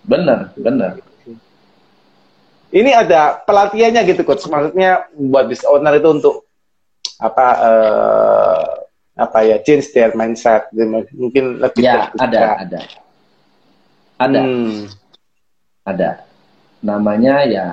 [0.06, 0.92] Benar, benar.
[2.70, 4.46] Ini ada pelatihannya gitu coach.
[4.46, 6.46] Maksudnya buat business owner itu untuk
[7.18, 8.66] apa uh,
[9.18, 10.72] apa ya change their mindset
[11.12, 12.80] mungkin lebih ya ada ada
[14.16, 14.88] ada hmm.
[15.84, 16.29] ada
[16.80, 17.68] namanya ya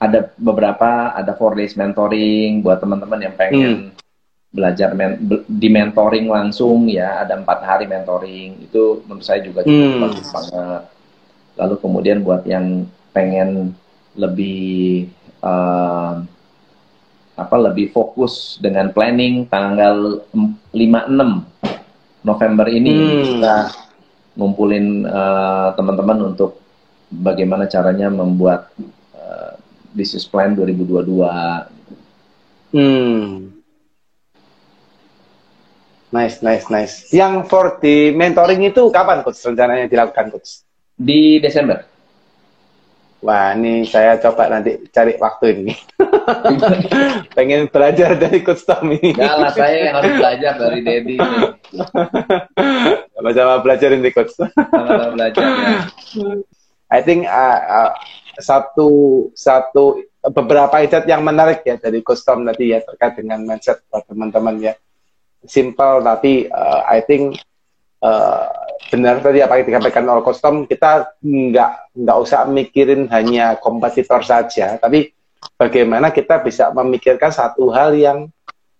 [0.00, 3.88] ada beberapa ada four days mentoring buat teman-teman yang pengen hmm.
[4.50, 9.90] belajar men di mentoring langsung ya ada empat hari mentoring itu menurut saya juga cukup
[9.92, 10.02] hmm.
[10.02, 10.82] bagus banget
[11.60, 13.76] lalu kemudian buat yang pengen
[14.16, 15.12] lebih
[15.44, 16.24] uh,
[17.40, 20.24] apa lebih fokus dengan planning tanggal
[20.76, 20.76] 5-6
[22.20, 23.24] November ini hmm.
[23.24, 23.56] kita
[24.36, 26.59] ngumpulin uh, teman-teman untuk
[27.10, 28.70] bagaimana caranya membuat
[29.18, 29.58] uh,
[29.92, 31.10] business plan 2022.
[32.70, 33.50] Hmm.
[36.10, 36.94] Nice, nice, nice.
[37.14, 40.62] Yang for the mentoring itu kapan coach rencananya dilakukan coach?
[40.98, 41.86] Di Desember.
[43.20, 45.76] Wah, ini saya coba nanti cari waktu ini.
[47.36, 49.12] Pengen belajar dari Coach Tom ini.
[49.12, 51.16] Enggak lah, saya yang harus belajar dari Dedi.
[53.20, 54.40] Sama-sama belajar ini, Coach.
[54.40, 55.72] Sama-sama belajar, ya.
[56.90, 57.92] I think uh, uh,
[58.36, 58.88] satu
[59.32, 60.02] satu
[60.34, 64.58] beberapa insight yang menarik ya dari Coach Tom tadi ya terkait dengan mindset buat teman-teman
[64.58, 64.74] ya.
[65.40, 67.40] Simple tapi uh, I think
[68.04, 68.48] uh,
[68.90, 74.80] benar tadi apa yang dikatakan oleh Custom, kita nggak nggak usah mikirin hanya kompetitor saja,
[74.80, 75.14] tapi
[75.60, 78.26] bagaimana kita bisa memikirkan satu hal yang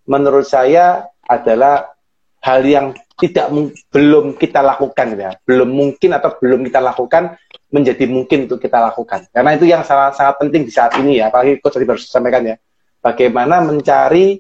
[0.09, 1.95] menurut saya adalah
[2.43, 3.53] hal yang tidak
[3.93, 7.37] belum kita lakukan ya, belum mungkin atau belum kita lakukan
[7.71, 9.31] menjadi mungkin untuk kita lakukan.
[9.31, 12.43] Karena itu yang sangat sangat penting di saat ini ya, apalagi coach tadi baru sampaikan
[12.43, 12.57] ya.
[13.01, 14.37] Bagaimana mencari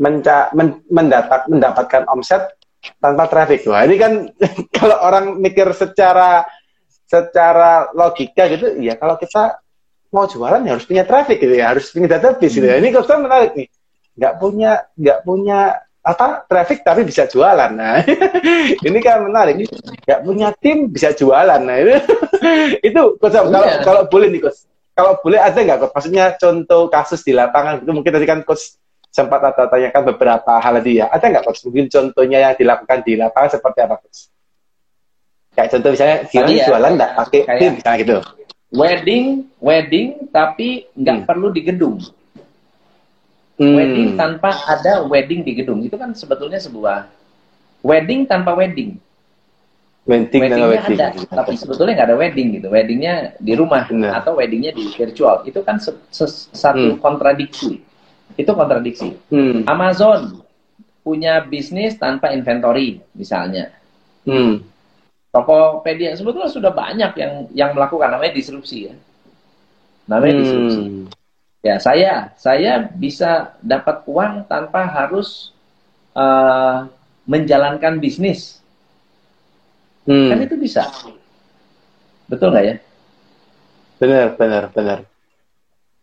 [0.00, 2.56] menca, men, mendapat, mendapatkan omset
[2.98, 3.62] tanpa traffic.
[3.68, 4.12] Wah, ini kan
[4.78, 6.48] kalau orang mikir secara
[7.06, 9.60] secara logika gitu, ya kalau kita
[10.12, 12.80] mau jualan ya harus punya traffic gitu ya, harus punya database gitu ya.
[12.80, 13.68] Ini kalau menarik nih.
[14.12, 15.60] Nggak punya nggak punya
[16.02, 17.70] apa traffic tapi bisa jualan.
[17.70, 18.02] Nah,
[18.86, 19.62] ini kan menarik.
[20.02, 21.62] Nggak punya tim bisa jualan.
[21.62, 21.94] Nah, itu
[22.82, 23.80] itu coach, kalau iya.
[23.86, 24.66] kalau boleh nih coach.
[24.92, 25.94] Kalau boleh ada nggak coach?
[25.94, 28.76] Maksudnya contoh kasus di lapangan itu mungkin tadi kan coach
[29.14, 31.06] sempat ada tanyakan beberapa hal tadi ya.
[31.06, 31.62] Ada nggak coach?
[31.70, 34.20] Mungkin contohnya yang dilakukan di lapangan seperti apa coach?
[35.54, 38.16] Kayak contoh misalnya gimana ya, jualan nggak pakai tim misalnya gitu.
[38.72, 39.24] Wedding,
[39.60, 41.26] wedding tapi nggak Hmm.
[41.28, 42.00] perlu di gedung.
[43.60, 43.76] Hmm.
[43.76, 47.04] Wedding tanpa ada wedding di gedung itu kan sebetulnya sebuah
[47.84, 48.96] wedding tanpa wedding.
[50.02, 50.98] Wedding Weddingnya wedding.
[50.98, 52.66] ada, tapi sebetulnya nggak ada wedding gitu.
[52.72, 54.18] Weddingnya di rumah Benar.
[54.18, 55.46] atau weddingnya di virtual.
[55.46, 56.98] Itu kan se- se- satu Hmm.
[56.98, 57.78] kontradiksi.
[58.34, 59.14] Itu kontradiksi.
[59.30, 59.62] Hmm.
[59.68, 60.42] Amazon
[61.06, 63.70] punya bisnis tanpa inventory misalnya.
[64.26, 64.64] Hmm.
[65.30, 68.94] Tokopedia sebetulnya sudah banyak yang yang melakukan namanya disrupsi ya.
[70.10, 70.82] Namanya disrupsi.
[71.62, 75.54] Ya saya saya bisa dapat uang tanpa harus
[76.18, 76.78] eh,
[77.26, 78.58] menjalankan bisnis.
[80.02, 80.34] Hmm.
[80.34, 80.90] Kan itu bisa.
[82.26, 82.76] Betul nggak ya?
[84.02, 84.98] Benar, benar, benar.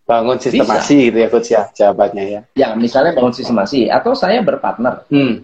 [0.08, 2.42] Bangun sistemasi gitu ya coach ya jawabannya ya.
[2.56, 5.44] Ya misalnya bangun sistemasi atau saya berpartner Hmm.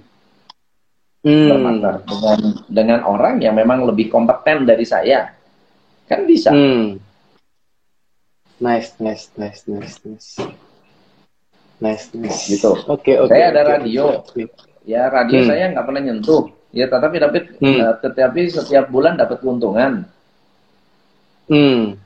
[1.22, 1.50] Hmm.
[1.52, 2.40] berpartner dengan
[2.72, 5.36] dengan orang yang memang lebih kompeten dari saya.
[6.08, 6.56] Kan bisa.
[6.56, 7.04] Hmm.
[8.56, 10.30] Nice, nice, nice, nice, nice.
[11.76, 12.48] Nice, nice.
[12.48, 12.72] Gitu.
[12.88, 13.28] Oke, oke.
[13.28, 14.04] Saya ada oke, radio.
[14.24, 14.44] oke.
[14.86, 15.50] Ya radio Hmm.
[15.50, 16.44] saya nggak pernah nyentuh.
[16.72, 17.80] Ya tetapi dapat Hmm.
[17.84, 20.08] eh, tetapi setiap bulan dapat keuntungan.
[21.52, 22.00] Hmm.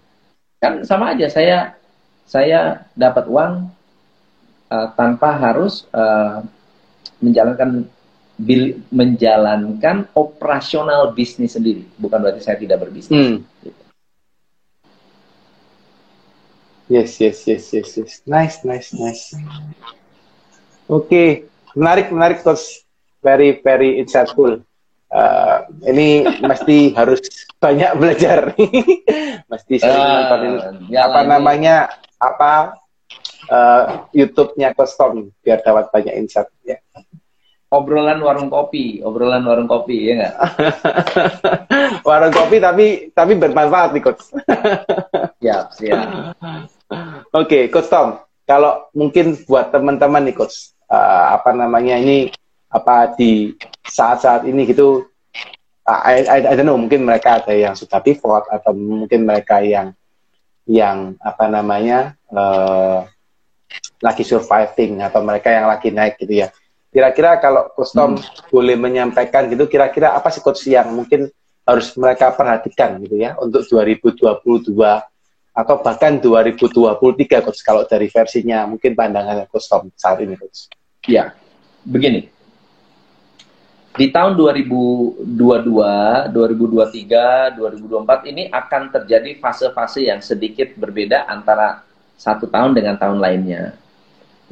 [0.59, 1.57] Kan sama aja saya
[2.25, 3.69] saya dapat uang
[4.69, 6.37] eh, tanpa harus eh,
[7.21, 7.85] menjalankan
[8.39, 11.85] bil, menjalankan operasional bisnis sendiri.
[11.99, 13.37] Bukan berarti saya tidak berbisnis.
[13.37, 13.37] Hmm.
[16.89, 18.13] Yes, yes, yes, yes, yes.
[18.25, 19.37] Nice, nice, nice.
[20.89, 21.45] Oke,
[21.77, 22.81] menarik, menarik, coach.
[23.21, 24.63] Very, very insightful.
[25.09, 26.07] Eh, ini
[26.41, 27.21] mesti harus
[27.61, 28.57] banyak belajar.
[29.51, 30.53] mesti sering nontonin
[30.89, 31.75] ya, apa ini- namanya
[32.17, 32.77] apa
[33.49, 36.77] eh, YouTube-nya Coach Tom biar dapat banyak insight ya.
[37.69, 40.35] Obrolan warung kopi, obrolan warung kopi ya nggak?
[42.09, 44.25] Warung kopi tapi tapi bermanfaat nih coach.
[45.37, 46.33] Siap, siap.
[47.29, 48.17] Oke, Coach Tom,
[48.49, 52.33] kalau mungkin buat teman-teman nih Coach, eh, apa namanya ini
[52.69, 53.53] apa di
[53.85, 55.05] saat-saat ini gitu,
[55.85, 59.93] I, I, I don't know, mungkin mereka ada yang sudah pivot atau mungkin mereka yang
[60.69, 62.99] yang apa namanya eh,
[64.01, 66.49] lagi surviving atau mereka yang lagi naik gitu ya.
[66.89, 68.17] Kira-kira kalau Coach Tom
[68.49, 71.29] boleh menyampaikan gitu, kira-kira apa sih Coach yang mungkin
[71.69, 74.73] harus mereka perhatikan gitu ya untuk 2022
[75.53, 80.69] atau bahkan 2023 coach kalau dari versinya mungkin pandangannya coach Tom saat ini coach.
[81.09, 81.33] Ya,
[81.83, 82.29] begini.
[83.99, 85.27] Di tahun 2022,
[86.31, 91.83] 2023, 2024 ini akan terjadi fase-fase yang sedikit berbeda antara
[92.15, 93.75] satu tahun dengan tahun lainnya.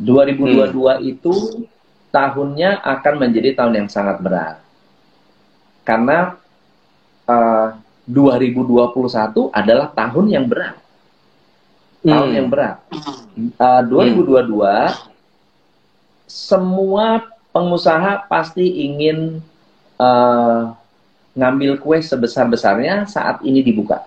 [0.01, 1.63] 2022 itu
[2.11, 4.59] tahunnya akan menjadi tahun yang sangat berat.
[5.87, 6.35] Karena
[7.29, 7.67] eh,
[8.07, 10.86] 2021 adalah tahun yang berat.
[12.07, 12.37] Tahun Hmm.
[12.39, 12.77] yang berat.
[13.37, 14.95] Eh, 2022
[16.25, 19.43] semua pengusaha pasti ingin
[19.97, 20.61] eh,
[21.33, 24.05] ngambil kue sebesar-besarnya saat ini dibuka.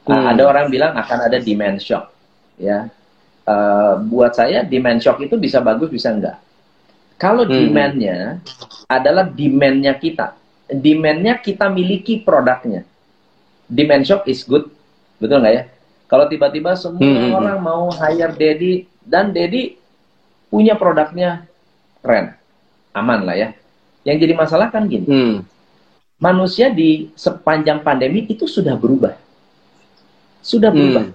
[0.00, 0.26] Hmm.
[0.26, 2.08] ada orang bilang akan ada demand shock,
[2.56, 2.88] ya.
[3.46, 6.40] Eh, buat saya demand shock itu bisa bagus bisa enggak.
[7.14, 7.52] Kalau Hmm.
[7.52, 8.40] demandnya
[8.88, 10.34] adalah demandnya kita,
[10.66, 12.82] demandnya kita miliki produknya.
[13.68, 14.66] Demand shock is good,
[15.20, 15.64] betul nggak ya?
[16.10, 17.38] Kalau tiba-tiba semua Hmm, hmm, hmm.
[17.38, 18.72] orang mau hire Dedi
[19.06, 19.78] dan Dedi
[20.50, 21.46] punya produknya
[22.02, 22.34] keren,
[22.90, 23.48] aman lah ya.
[24.02, 25.36] Yang jadi masalah kan gini, Hmm.
[26.18, 29.14] manusia di sepanjang pandemi itu sudah berubah.
[30.42, 31.14] Sudah berubah.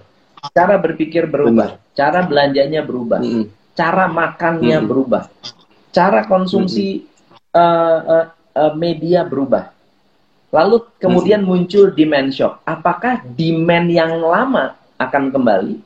[0.56, 3.52] Cara berpikir berubah, cara belanjanya berubah, Hmm.
[3.76, 4.88] cara makannya Hmm.
[4.88, 5.28] berubah,
[5.92, 7.04] cara konsumsi
[7.56, 9.72] eh, eh, eh, media berubah.
[10.52, 12.60] Lalu kemudian muncul demand shock.
[12.64, 15.76] Apakah demand yang lama akan kembali?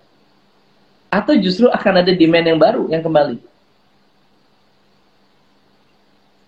[1.11, 3.39] Atau justru akan ada demand yang baru yang kembali?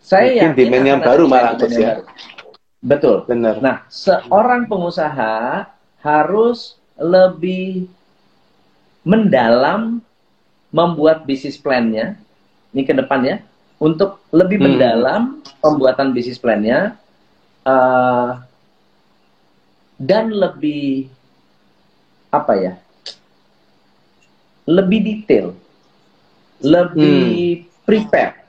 [0.02, 1.90] Saya Mungkin demand akan yang baru demand- malah, demand ya.
[1.94, 2.02] baru.
[2.82, 3.16] Betul.
[3.24, 3.54] Benar.
[3.62, 5.66] Nah, seorang pengusaha
[6.02, 7.86] harus lebih
[9.02, 10.02] mendalam
[10.70, 12.18] membuat bisnis plan-nya
[12.70, 13.36] ini ke depan ya
[13.76, 14.66] untuk lebih Hmm.
[14.68, 15.22] mendalam
[15.58, 16.94] pembuatan bisnis plan-nya
[17.62, 18.30] eh,
[19.96, 21.06] dan lebih
[22.32, 22.72] apa ya
[24.64, 25.52] lebih detail
[26.62, 28.40] lebih prepare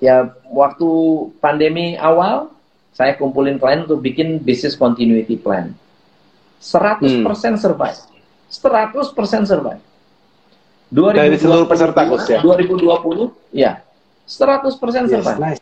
[0.00, 0.88] ya waktu
[1.42, 2.48] pandemi awal
[2.94, 5.74] saya kumpulin klien untuk bikin business continuity plan
[6.62, 7.26] 100%
[7.60, 7.98] survive
[8.48, 9.82] 100% survive
[11.20, 12.40] Dari seluruh peserta coach ya?
[12.40, 13.84] 2020, ya.
[14.24, 15.36] 100% Yes, survive.
[15.36, 15.60] nice.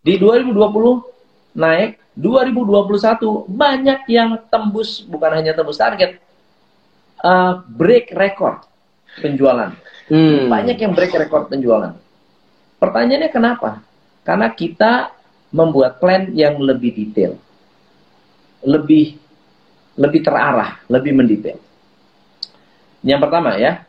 [0.00, 1.04] Di 2020
[1.52, 6.16] naik, 2021 banyak yang tembus, bukan hanya tembus target,
[7.22, 8.66] uh, break record
[9.22, 9.72] penjualan.
[10.10, 10.50] Hmm.
[10.50, 11.94] Banyak yang break record penjualan.
[12.82, 13.80] Pertanyaannya kenapa?
[14.26, 15.14] Karena kita
[15.54, 17.38] membuat plan yang lebih detail.
[18.62, 19.18] Lebih
[19.96, 21.58] lebih terarah, lebih mendetail.
[23.02, 23.86] Yang pertama ya.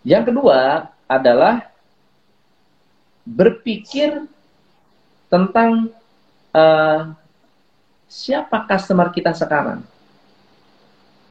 [0.00, 1.68] Yang kedua adalah
[3.28, 4.24] berpikir
[5.28, 5.92] tentang
[6.56, 7.12] uh,
[8.08, 9.84] siapa customer kita sekarang.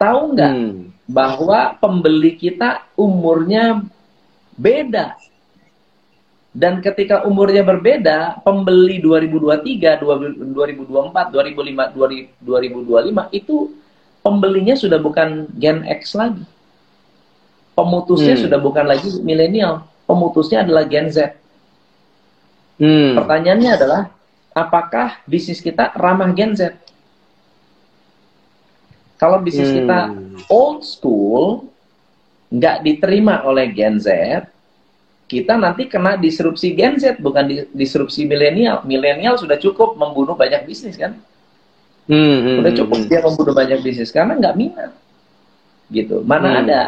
[0.00, 0.88] Tahu nggak Hmm.
[1.10, 3.82] Bahwa pembeli kita umurnya
[4.54, 5.18] beda.
[6.50, 13.70] Dan ketika umurnya berbeda, pembeli 2023, 2024, 2005, 2025 itu
[14.22, 16.42] pembelinya sudah bukan Gen X lagi.
[17.74, 18.44] Pemutusnya Hmm.
[18.46, 21.38] sudah bukan lagi milenial, pemutusnya adalah Gen Z.
[22.82, 23.14] Hmm.
[23.14, 24.02] Pertanyaannya adalah
[24.50, 26.74] apakah bisnis kita ramah Gen Z?
[29.20, 29.76] Kalau bisnis Hmm.
[29.84, 30.00] kita
[30.48, 31.68] old school,
[32.48, 34.08] nggak diterima oleh Gen Z,
[35.28, 38.80] kita nanti kena disrupsi Gen Z, bukan di- disrupsi milenial.
[38.88, 41.14] Milenial sudah cukup membunuh banyak bisnis kan?
[42.08, 43.08] Hmm, hmm, Udah hmm, cukup hmm.
[43.12, 44.92] dia membunuh banyak bisnis karena nggak minat.
[45.92, 46.24] Gitu.
[46.24, 46.60] Mana Hmm.
[46.64, 46.80] ada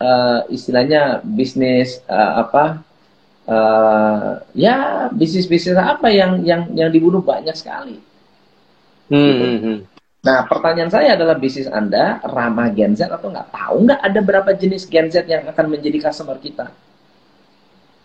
[0.00, 2.80] eh, istilahnya bisnis eh, apa?
[3.44, 8.00] eh, ya bisnis-bisnis apa yang yang yang dibunuh banyak sekali.
[9.12, 9.78] Hmm, hmm, hmm.
[10.24, 13.52] Nah, pertanyaan saya adalah bisnis Anda ramah Gen Z atau nggak?
[13.52, 16.72] Tahu nggak ada berapa jenis Gen Z yang akan menjadi customer kita?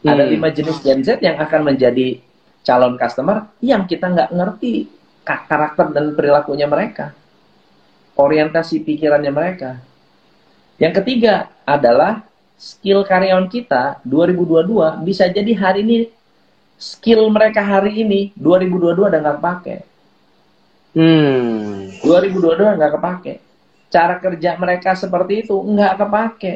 [0.03, 0.31] Ada Hmm.
[0.35, 2.19] lima jenis Gen Z yang akan menjadi
[2.67, 4.91] calon customer yang kita nggak ngerti
[5.23, 7.15] ka- karakter dan perilakunya mereka,
[8.19, 9.79] orientasi pikirannya mereka.
[10.75, 12.27] Yang ketiga adalah
[12.59, 15.97] skill karyawan kita 2022 bisa jadi hari ini
[16.75, 19.79] skill mereka hari ini 2022 udah nggak pakai.
[20.99, 21.87] Hmm.
[22.03, 23.33] 2022 nggak kepake.
[23.87, 26.55] Cara kerja mereka seperti itu nggak kepake.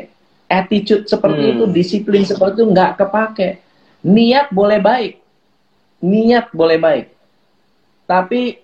[0.51, 1.51] Attitude seperti Hmm.
[1.55, 3.63] itu, disiplin seperti itu nggak kepake.
[4.03, 5.23] Niat boleh baik,
[6.03, 7.07] niat boleh baik,
[8.03, 8.59] tapi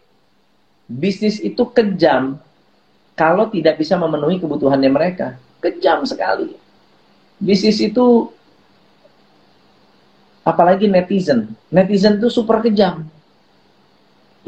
[0.83, 2.35] bisnis itu kejam
[3.15, 5.39] kalau tidak bisa memenuhi kebutuhannya mereka.
[5.63, 6.59] Kejam sekali.
[7.39, 8.27] Bisnis itu
[10.43, 11.55] apalagi netizen.
[11.71, 13.07] Netizen itu super kejam.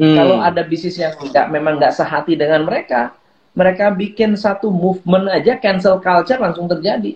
[0.02, 0.18] Hmm.
[0.18, 3.14] Kalau ada bisnis yang nggak memang nggak sehati dengan mereka,
[3.54, 7.14] mereka bikin satu movement aja cancel culture langsung terjadi.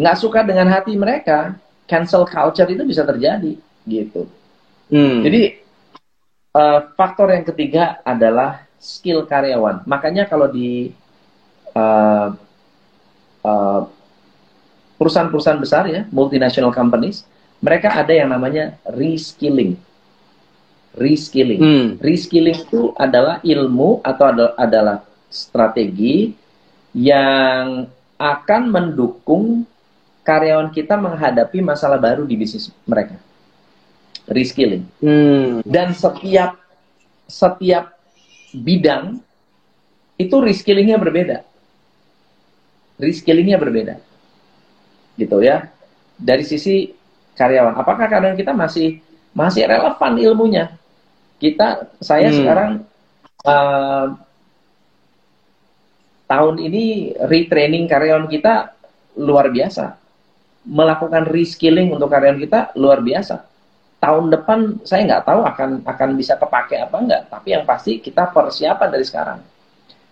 [0.00, 3.52] Nggak suka dengan hati mereka, cancel culture itu bisa terjadi,
[3.84, 4.24] gitu.
[4.88, 5.20] Hmm.
[5.20, 5.60] Jadi
[6.56, 9.84] eh, faktor yang ketiga adalah skill karyawan.
[9.84, 10.88] Makanya kalau di
[11.76, 12.28] eh,
[13.44, 13.82] eh,
[14.96, 17.28] perusahaan-perusahaan besar ya, multinational companies,
[17.60, 19.76] mereka ada yang namanya reskilling.
[20.94, 21.60] Reskilling.
[21.60, 21.86] Hmm.
[22.02, 24.96] Reskilling itu adalah ilmu atau ada- adalah
[25.30, 26.34] strategi
[26.90, 27.86] yang
[28.18, 29.62] akan mendukung
[30.26, 33.14] karyawan kita menghadapi masalah baru di bisnis mereka.
[34.26, 34.84] Reskilling.
[34.98, 35.62] Hmm.
[35.62, 36.58] Dan setiap
[37.30, 37.94] setiap
[38.50, 39.22] bidang
[40.18, 41.46] itu reskillingnya berbeda.
[42.98, 43.94] Reskillingnya berbeda.
[45.14, 45.70] Gitu ya.
[46.20, 46.90] Dari sisi
[47.38, 49.00] karyawan, apakah karyawan kita masih
[49.32, 50.79] masih relevan ilmunya?
[51.40, 52.36] Kita, saya Hmm.
[52.36, 52.70] sekarang
[53.40, 54.06] eh,
[56.28, 56.84] tahun ini
[57.24, 58.76] retraining karyawan kita
[59.16, 59.96] luar biasa.
[60.60, 63.48] Melakukan reskilling untuk karyawan kita luar biasa
[64.00, 68.32] tahun depan saya nggak tahu akan akan bisa kepake apa enggak tapi yang pasti kita
[68.32, 69.38] persiapan dari sekarang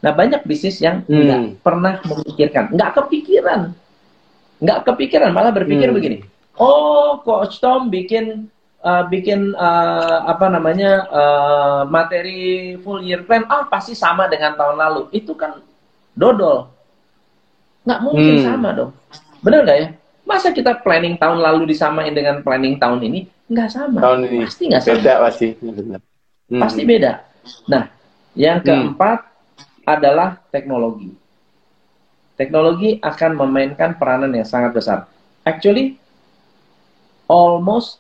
[0.05, 1.25] nah banyak bisnis yang Hmm.
[1.25, 3.73] nggak pernah memikirkan nggak kepikiran
[4.61, 5.97] nggak kepikiran malah berpikir Hmm.
[5.97, 6.17] begini
[6.61, 8.53] oh coach Tom bikin
[8.83, 14.77] uh, bikin uh, apa namanya uh, materi full year plan ah pasti sama dengan tahun
[14.79, 15.03] lalu.
[15.15, 15.59] Itu kan
[16.15, 16.69] dodol.
[17.87, 18.45] Nggak mungkin Hmm.
[18.45, 18.91] sama dong.
[19.41, 19.89] Bener nggak ya?
[20.29, 23.21] Masa kita planning tahun lalu disamain dengan planning tahun ini?
[23.49, 23.99] Nggak sama.
[24.03, 24.95] Tahun ini pasti nggak sama.
[25.01, 25.47] beda pasti.
[25.57, 26.01] Benar.
[26.49, 26.61] Hmm.
[26.61, 27.13] pasti beda.
[27.69, 27.85] Nah
[28.37, 29.19] yang keempat
[29.89, 31.13] adalah teknologi.
[32.39, 34.99] Teknologi akan memainkan peranan yang sangat besar.
[35.43, 35.97] Actually
[37.27, 37.99] almost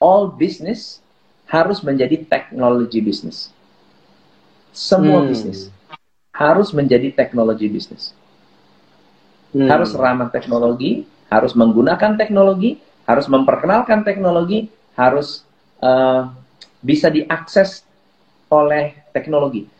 [0.00, 1.00] all business
[1.46, 3.52] harus menjadi teknologi bisnis
[4.72, 5.26] semua Hmm.
[5.26, 5.70] bisnis
[6.32, 8.14] harus menjadi teknologi bisnis
[9.52, 9.64] Hmm.
[9.64, 12.76] harus ramah teknologi, harus menggunakan teknologi,
[13.08, 15.42] harus memperkenalkan teknologi, harus
[15.78, 16.22] eh,
[16.82, 17.86] bisa diakses
[18.50, 19.70] oleh teknologi.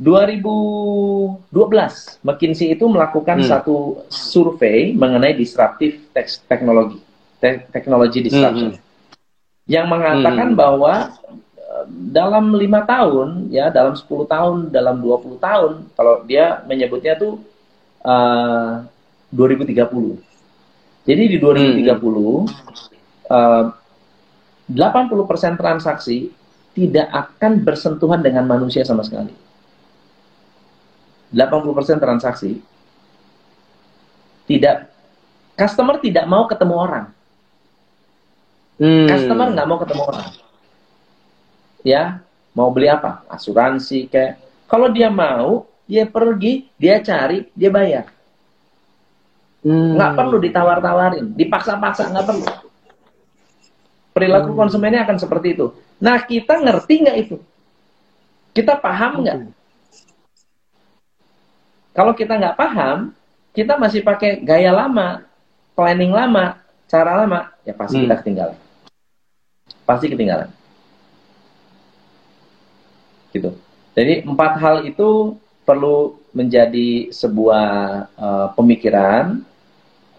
[0.00, 3.44] 2012 McKinsey itu melakukan Hmm.
[3.44, 6.98] satu survei mengenai disruptive tek- teknologi,
[7.38, 8.80] te- teknologi disruption, Hmm.
[9.72, 10.58] Yang mengatakan Hmm.
[10.58, 10.92] bahwa
[11.56, 17.40] eh, dalam lima tahun, ya dalam 10 tahun, dalam 20 tahun, kalau dia menyebutnya tuh
[18.04, 18.72] eh,
[19.32, 20.20] 2030.
[21.08, 22.44] Jadi di 2030
[23.32, 23.64] eh,
[24.68, 26.28] 80% transaksi
[26.72, 29.32] tidak akan bersentuhan dengan manusia sama sekali.
[31.32, 32.60] 80% transaksi
[34.44, 34.92] tidak
[35.56, 37.06] customer tidak mau ketemu orang.
[38.80, 39.08] Hmm.
[39.08, 40.28] Customer nggak mau ketemu orang.
[41.82, 42.02] Ya,
[42.54, 43.26] mau beli apa?
[43.28, 44.38] Asuransi kayak.
[44.70, 48.08] Kalau dia mau, dia pergi, dia cari, dia bayar.
[49.62, 49.94] Hmm.
[49.98, 52.46] Nggak perlu ditawar-tawarin, dipaksa-paksa nggak perlu.
[54.12, 55.72] Perilaku konsumennya akan seperti itu.
[56.00, 57.36] Nah, kita ngerti nggak itu?
[58.52, 59.38] Kita paham nggak?
[61.92, 63.12] Kalau kita nggak paham,
[63.52, 65.24] kita masih pakai gaya lama,
[65.76, 66.56] planning lama,
[66.88, 68.04] cara lama, ya pasti Hmm.
[68.08, 68.58] kita ketinggalan.
[69.86, 70.48] Pasti ketinggalan.
[73.32, 73.50] Gitu.
[73.92, 77.68] Jadi empat hal itu perlu menjadi sebuah
[78.12, 79.40] eh, pemikiran,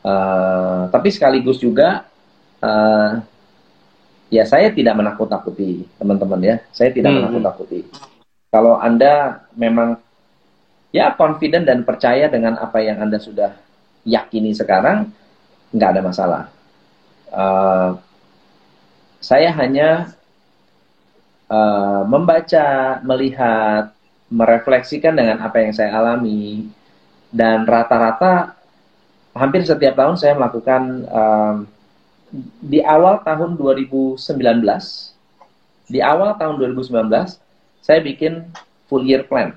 [0.02, 2.06] eh, tapi sekaligus juga
[2.64, 3.12] eh,
[4.32, 7.28] ya saya tidak menakut-nakuti teman-teman ya, saya tidak Hmm.
[7.28, 7.86] menakut-nakuti.
[8.50, 9.98] Kalau anda memang
[10.94, 13.58] ya confident dan percaya dengan apa yang anda sudah
[14.06, 15.10] yakini sekarang,
[15.74, 16.42] nggak ada masalah.
[17.34, 17.90] Eh,
[19.24, 20.14] saya hanya
[21.50, 23.94] eh, membaca, melihat,
[24.34, 26.66] merefleksikan dengan apa yang saya alami,
[27.30, 28.58] dan rata-rata
[29.38, 31.56] hampir setiap tahun saya melakukan em,
[32.66, 34.18] di awal tahun 2019,
[35.86, 37.38] di awal tahun 2019
[37.82, 38.42] saya bikin
[38.90, 39.54] full year plan.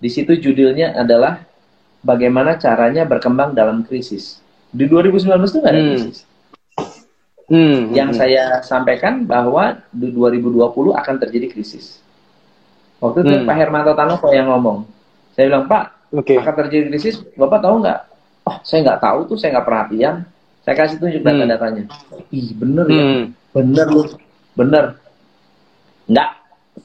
[0.00, 1.40] Di situ judulnya adalah
[2.04, 4.40] bagaimana caranya berkembang dalam krisis.
[4.68, 5.90] Di 2019 itu nggak ada Hmm.
[5.96, 6.16] krisis.
[6.24, 6.31] Hmm.
[7.92, 11.98] Yang saya sampaikan bahwa di 2020 akan terjadi krisis.
[13.02, 13.46] Waktu itu Hmm.
[13.50, 14.86] Pak Hermanto Tanoko yang ngomong.
[15.34, 16.38] Saya bilang, Pak, Oke.
[16.38, 18.00] akan terjadi krisis, Bapak tahu nggak?
[18.46, 20.14] Oh, saya nggak tahu tuh, saya nggak perhatian.
[20.62, 21.28] Saya kasih tunjuk Hmm.
[21.42, 21.84] data-datanya.
[22.30, 23.24] Ih, bener ya, Hmm.
[23.50, 24.02] bener lu,
[24.54, 24.84] bener.
[26.06, 26.30] Nggak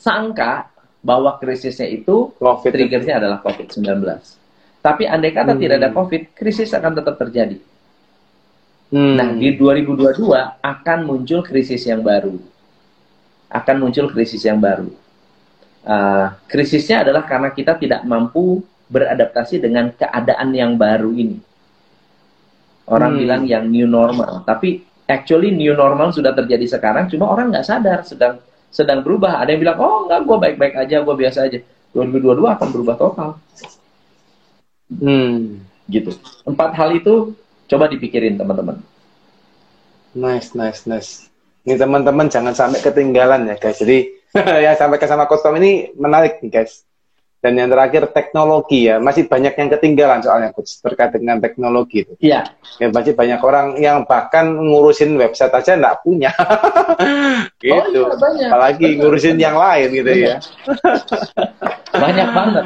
[0.01, 0.73] sangka
[1.05, 2.73] bahwa krisisnya itu Covid.
[2.73, 4.17] triggernya adalah COVID-19.
[4.81, 5.61] Tapi andai kata Hmm.
[5.61, 7.61] tidak ada COVID, krisis akan tetap terjadi.
[8.87, 9.15] Hmm.
[9.19, 12.39] Nah, di 2022 akan muncul krisis yang baru.
[13.51, 14.87] Akan muncul krisis yang baru.
[15.87, 18.59] Uh, krisisnya adalah karena kita tidak mampu
[18.91, 21.39] beradaptasi dengan keadaan yang baru ini.
[22.87, 23.19] Orang Hmm.
[23.19, 28.03] bilang yang new normal, tapi actually new normal sudah terjadi sekarang, cuma orang nggak sadar
[28.07, 28.39] sedang
[28.71, 29.43] sedang berubah.
[29.43, 31.59] Ada yang bilang, oh nggak, gue baik-baik aja, gue biasa aja.
[31.91, 33.29] 2022 akan berubah total,
[34.87, 35.59] Hmm.
[35.91, 36.15] gitu.
[36.47, 37.35] Empat hal itu
[37.67, 38.79] coba dipikirin teman-teman.
[40.17, 41.11] Nice, nice, nice.
[41.67, 43.77] Ini teman-teman jangan sampai ketinggalan ya guys.
[43.77, 44.07] Jadi
[44.65, 46.87] yang sampai ke sama custom ini menarik nih guys.
[47.37, 52.17] Dan yang terakhir teknologi ya, masih banyak yang ketinggalan soalnya coach terkait dengan teknologi itu.
[52.17, 52.49] Iya,
[52.81, 56.33] Ya masih banyak orang yang bahkan ngurusin website aja nggak punya.
[57.61, 57.77] gitu.
[57.77, 58.49] Oh, iya, banyak.
[58.49, 59.45] Apalagi Benar, ngurusin benar.
[59.45, 60.35] yang lain gitu ya.
[62.03, 62.65] banyak banget.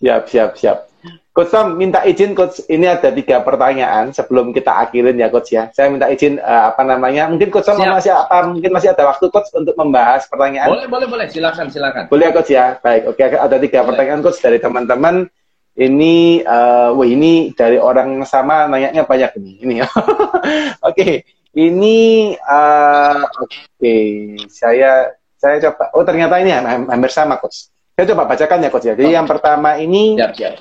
[0.00, 0.78] Siap, siap, siap.
[1.34, 5.66] Coach Tom, minta izin Coach, ini ada tiga pertanyaan sebelum kita akhirin ya Coach ya.
[5.74, 7.74] Saya minta izin eh, apa namanya, mungkin Coach Siap.
[7.74, 10.70] masih apa, mungkin masih ada waktu Coach untuk membahas pertanyaan.
[10.70, 11.26] Boleh, boleh, boleh.
[11.26, 12.06] Silakan, silakan.
[12.06, 12.78] Boleh ya Coach ya?
[12.78, 13.86] Baik, oke ada tiga Boleh.
[13.90, 15.26] pertanyaan Coach dari teman-teman.
[15.74, 16.14] Ini,
[16.46, 19.54] eh, wah ini dari orang sama nanyanya banyak nih.
[19.66, 19.90] Ini ya.
[20.86, 21.26] oke,
[21.58, 21.98] ini,
[22.38, 23.96] eh, oke,
[24.46, 25.90] saya saya coba.
[25.98, 27.74] Oh ternyata ini ham- hampir sama Coach.
[27.98, 28.94] Saya coba bacakan ya Coach ya.
[28.94, 30.14] Jadi yang pertama ini.
[30.14, 30.54] Siap, siap.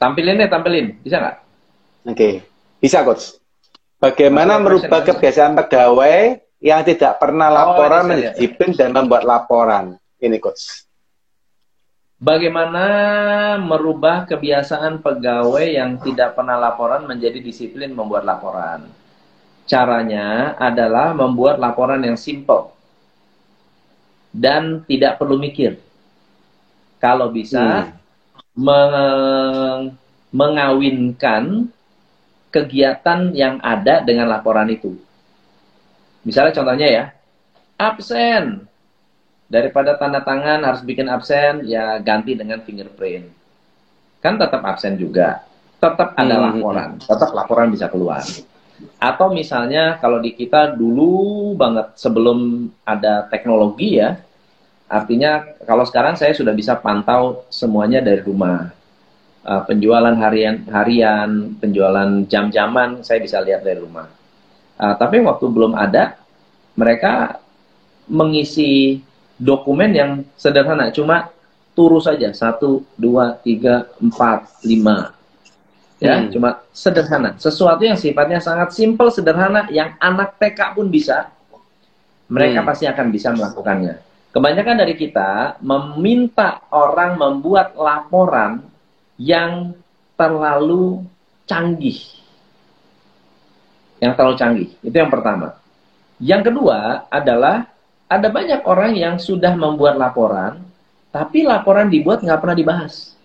[0.00, 0.96] Tampilin deh, tampilin.
[1.04, 1.36] Bisa nggak?
[2.08, 2.40] Oke,
[2.80, 3.36] bisa coach.
[4.00, 8.32] Bagaimana merubah kebiasaan pegawai yang tidak pernah Oh, laporan bisa, menjadi ya.
[8.32, 9.84] disiplin dan membuat laporan?
[10.16, 10.88] Ini coach.
[12.20, 12.84] Bagaimana
[13.60, 18.88] merubah kebiasaan pegawai yang tidak pernah laporan menjadi disiplin membuat laporan?
[19.68, 22.72] Caranya adalah membuat laporan yang simple
[24.32, 25.80] dan tidak perlu mikir.
[27.00, 27.88] Kalau bisa,
[28.60, 29.96] meng-
[30.30, 31.66] mengawinkan
[32.52, 34.94] kegiatan yang ada dengan laporan itu.
[36.22, 37.04] Misalnya contohnya ya,
[37.80, 38.68] absen.
[39.50, 43.26] Daripada tanda tangan harus bikin absen, ya ganti dengan fingerprint.
[44.22, 45.42] Kan tetap absen juga.
[45.82, 46.44] Tetap ada Hmm.
[46.54, 46.90] laporan.
[47.02, 48.22] Tetap laporan bisa keluar.
[49.00, 54.20] Atau misalnya kalau di kita dulu banget sebelum ada teknologi ya,
[54.90, 58.74] artinya kalau sekarang saya sudah bisa pantau semuanya dari rumah.
[59.40, 64.04] Uh, penjualan harian harian, penjualan jam-jaman saya bisa lihat dari rumah.
[64.76, 66.20] Uh, tapi waktu belum ada,
[66.76, 67.40] mereka
[68.04, 69.00] mengisi
[69.40, 71.32] dokumen yang sederhana, cuma
[71.72, 75.16] turu saja satu, dua, tiga, empat, lima,
[76.00, 76.32] ya hmm.
[76.32, 81.28] cuma sederhana sesuatu yang sifatnya sangat simpel sederhana yang anak TK pun bisa
[82.32, 82.68] mereka hmm.
[82.72, 84.00] pasti akan bisa melakukannya
[84.30, 88.66] kebanyakan dari kita meminta orang membuat laporan
[89.18, 89.74] yang
[90.14, 91.04] terlalu
[91.46, 91.98] canggih.
[94.00, 95.58] Yang terlalu canggih itu yang pertama.
[96.20, 97.68] Yang kedua adalah
[98.10, 100.64] ada banyak orang yang sudah membuat laporan
[101.10, 103.18] tapi laporan dibuat nggak pernah dibahas.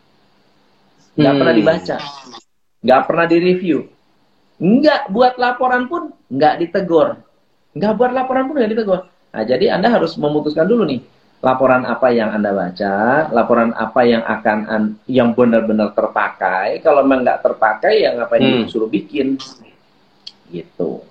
[1.15, 1.39] Nggak hmm.
[1.39, 1.97] pernah dibaca.
[2.85, 3.79] Nggak pernah direview,
[4.61, 7.17] nggak buat laporan pun nggak ditegur,
[7.73, 9.01] nggak buat laporan pun nggak ditegur.
[9.35, 11.03] Nah, jadi Anda harus memutuskan dulu nih,
[11.43, 16.79] laporan apa yang Anda baca, laporan apa yang akan yang benar-benar terpakai.
[16.79, 18.63] Kalau memang nggak terpakai, ya ngapain hmm.
[18.63, 19.35] disuruh bikin?
[20.47, 21.03] Gitu.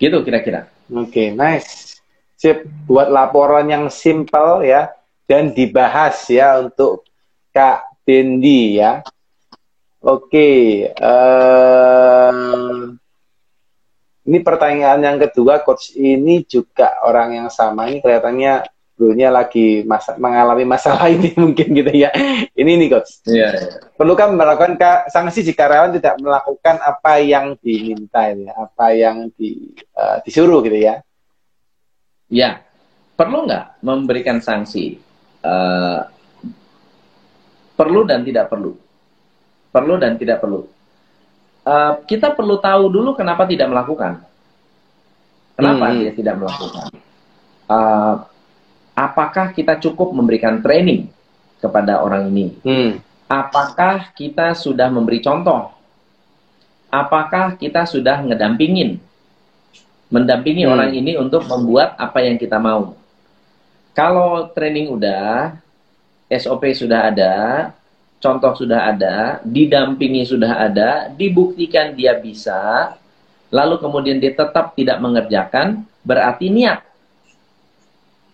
[0.00, 0.72] Gitu kira-kira.
[0.88, 2.00] Oke, okay, nice.
[2.40, 4.96] Sip, buat laporan yang simple ya
[5.28, 7.04] dan dibahas ya untuk
[7.52, 9.04] Kak Dendi ya.
[10.00, 12.96] Oke, um,
[14.26, 18.66] ini pertanyaan yang kedua, coach ini juga orang yang sama ini kelihatannya
[18.96, 22.10] dulunya lagi masa, mengalami masalah ini mungkin gitu ya.
[22.52, 23.22] Ini nih coach.
[23.24, 23.38] Iya.
[23.38, 23.52] Yeah,
[23.94, 24.76] Perlu kan melakukan
[25.08, 30.76] sanksi jika karyawan tidak melakukan apa yang diminta ya, apa yang di, uh, disuruh gitu
[30.76, 31.00] ya?
[32.26, 32.66] Ya,
[33.14, 34.98] perlu nggak memberikan sanksi?
[35.46, 36.02] Uh,
[37.78, 38.74] perlu dan tidak perlu
[39.76, 40.64] perlu dan tidak perlu.
[41.66, 44.22] Uh, kita perlu tahu dulu kenapa tidak melakukan.
[45.58, 45.96] Kenapa hmm.
[45.98, 46.86] dia tidak melakukan?
[47.66, 48.22] Uh,
[48.94, 51.10] apakah kita cukup memberikan training
[51.58, 52.54] kepada orang ini?
[52.62, 53.02] Hmm.
[53.26, 55.74] Apakah kita sudah memberi contoh?
[56.86, 59.02] Apakah kita sudah ngedampingin,
[60.06, 60.72] mendampingi hmm.
[60.72, 62.94] orang ini untuk membuat apa yang kita mau?
[63.90, 65.58] Kalau training udah,
[66.30, 67.34] SOP sudah ada,
[68.26, 72.90] contoh sudah ada, didampingi sudah ada, dibuktikan dia bisa,
[73.54, 76.82] lalu kemudian dia tetap tidak mengerjakan, berarti niat.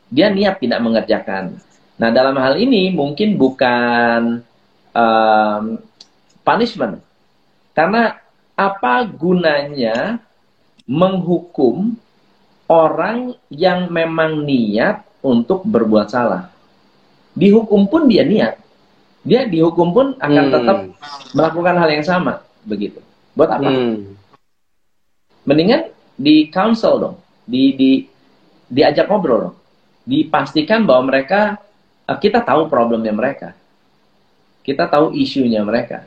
[0.09, 1.61] Dia niat tidak mengerjakan.
[2.01, 4.41] Nah, dalam hal ini mungkin bukan
[4.97, 5.65] um,
[6.41, 7.05] punishment.
[7.77, 8.17] Karena
[8.57, 10.17] apa gunanya
[10.89, 12.01] menghukum
[12.65, 16.49] orang yang memang niat untuk berbuat salah?
[17.37, 18.57] Dihukum pun dia niat
[19.23, 20.55] dia dihukum pun akan hmm.
[20.55, 20.79] tetap
[21.31, 22.99] melakukan hal yang sama begitu.
[23.39, 23.71] Buat apa?
[23.71, 24.19] Hmm.
[25.47, 27.17] Mendingan di counsel dong,
[27.47, 27.91] di di
[28.67, 29.57] diajak ngobrol dong.
[30.03, 31.63] Dipastikan bahwa mereka
[32.11, 33.55] eh, kita tahu problemnya mereka.
[34.63, 36.07] Kita tahu isunya mereka.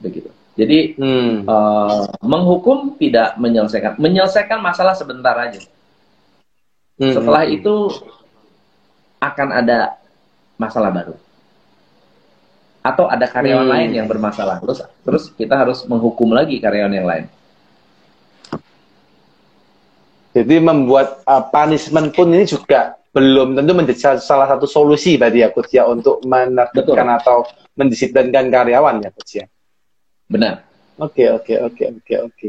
[0.00, 0.28] Begitu.
[0.54, 1.50] Jadi hmm.
[1.50, 5.58] uh, menghukum tidak menyelesaikan, menyelesaikan masalah sebentar aja.
[6.94, 7.10] Hmm.
[7.10, 7.90] Setelah itu
[9.18, 9.98] akan ada
[10.54, 11.16] masalah baru
[12.84, 13.74] atau ada karyawan hmm.
[13.74, 14.60] lain yang bermasalah.
[14.60, 17.24] Terus terus kita harus menghukum lagi karyawan yang lain.
[20.36, 25.54] Jadi membuat uh, punishment pun ini juga belum tentu menjadi salah satu solusi bagi ya
[25.54, 27.46] coach ya untuk menertibkan atau
[27.78, 29.46] mendisiplinkan karyawan ya coach ya.
[30.28, 30.66] Benar.
[31.00, 32.48] Oke oke oke oke oke.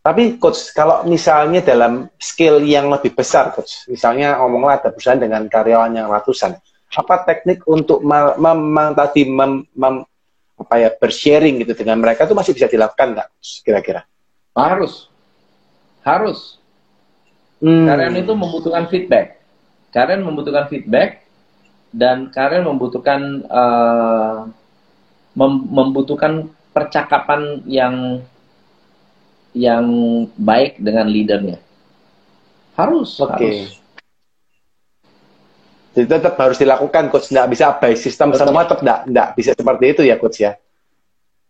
[0.00, 5.44] Tapi coach kalau misalnya dalam skill yang lebih besar coach misalnya ngomonglah ada perusahaan dengan
[5.50, 6.56] karyawan yang ratusan
[6.92, 10.04] apa teknik untuk mem, mem, tadi mem, mem,
[10.54, 13.28] apa ya bersharing gitu dengan mereka itu masih bisa dilakukan nggak
[13.66, 14.06] kira-kira?
[14.54, 15.10] Harus,
[16.06, 16.62] harus.
[17.58, 17.88] Hmm.
[17.88, 19.42] Karena itu membutuhkan feedback.
[19.90, 21.24] Karen membutuhkan feedback
[21.94, 24.50] dan Karen membutuhkan uh,
[25.34, 28.22] mem membutuhkan percakapan yang
[29.54, 29.86] yang
[30.34, 31.62] baik dengan leadernya.
[32.74, 33.70] Harus, okay.
[33.70, 33.83] harus.
[35.94, 37.30] Jadi tetap harus dilakukan, coach.
[37.30, 38.50] Nggak bisa by sistem tetap.
[38.50, 40.52] semua tetap nggak, nggak bisa seperti itu ya, coach ya?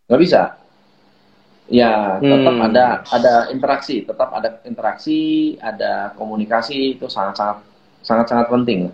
[0.04, 0.40] Nggak bisa.
[1.72, 2.66] Ya, tetap hmm.
[2.68, 5.20] ada ada interaksi, tetap ada interaksi,
[5.56, 7.64] ada komunikasi itu sangat-sangat
[8.04, 8.92] sangat-sangat penting.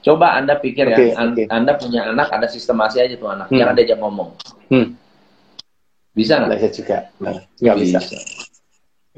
[0.00, 1.44] Coba Anda pikir okay, ya, okay.
[1.52, 3.60] Anda punya anak, ada sistemasi aja tuh anak, hmm.
[3.60, 4.30] jangan diajak ngomong.
[4.72, 4.96] Hmm.
[6.16, 6.56] Bisa nggak?
[6.56, 6.98] Bisa juga.
[7.60, 7.98] Nggak bisa.
[8.00, 8.18] bisa.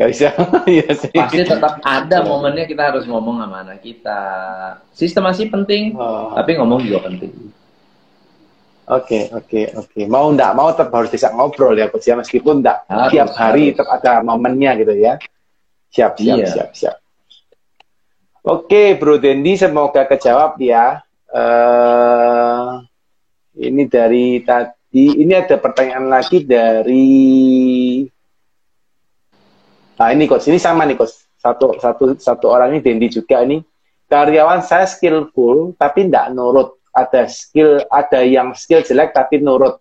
[0.01, 0.29] Gak bisa.
[0.65, 4.21] Iya Pasti tetap ada momennya kita harus ngomong sama anak kita.
[4.97, 6.33] Sistem masih penting, oh.
[6.33, 7.53] tapi ngomong juga penting.
[8.91, 10.01] Oke, oke, oke.
[10.09, 13.77] Mau enggak mau tetap harus bisa ngobrol ya Coach ya meskipun Harus, tiap hari harus.
[13.79, 15.15] tetap ada momennya gitu ya.
[15.95, 16.47] Siap, siap, Iya.
[16.49, 16.97] siap, siap.
[18.41, 21.05] Oke, Bro Dendi semoga kejawab ya.
[21.31, 22.67] eh
[23.63, 27.07] ini dari tadi, ini ada pertanyaan lagi dari
[30.01, 31.29] Nah, ini Coach, ini sama nih Coach.
[31.37, 33.61] Satu satu satu orang ini Dendi juga ini.
[34.09, 36.81] Karyawan saya skillful tapi enggak nurut.
[36.97, 39.77] Ada skill, ada yang skill jelek tapi nurut.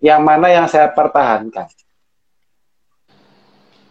[0.00, 1.68] Yang mana yang saya pertahankan?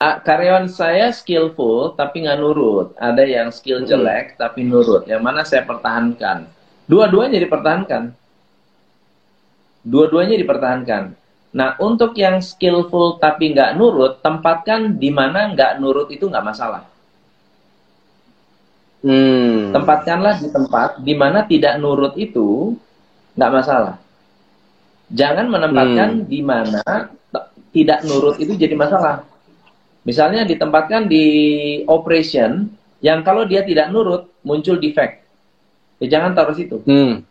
[0.02, 2.98] Ah, karyawan saya skillful tapi nggak nurut.
[2.98, 3.90] Ada yang skill Hmm.
[3.90, 5.06] jelek tapi nurut.
[5.06, 6.50] Yang mana saya pertahankan.
[6.90, 8.18] Dua-duanya dipertahankan.
[9.86, 11.14] Dua-duanya dipertahankan.
[11.58, 16.86] Nah, untuk yang skillful tapi nggak nurut, tempatkan di mana nggak nurut itu nggak masalah.
[19.02, 19.74] Hmm.
[19.74, 22.78] Tempatkanlah di tempat di mana tidak nurut itu
[23.34, 23.98] nggak masalah.
[25.10, 27.10] Jangan menempatkan di mana
[27.74, 29.26] tidak nurut itu jadi masalah.
[30.06, 31.26] Misalnya ditempatkan di
[31.90, 32.70] operation
[33.02, 35.26] yang kalau dia tidak nurut muncul defect.
[35.98, 36.86] Ya jangan taruh situ.
[36.86, 37.26] Hmm.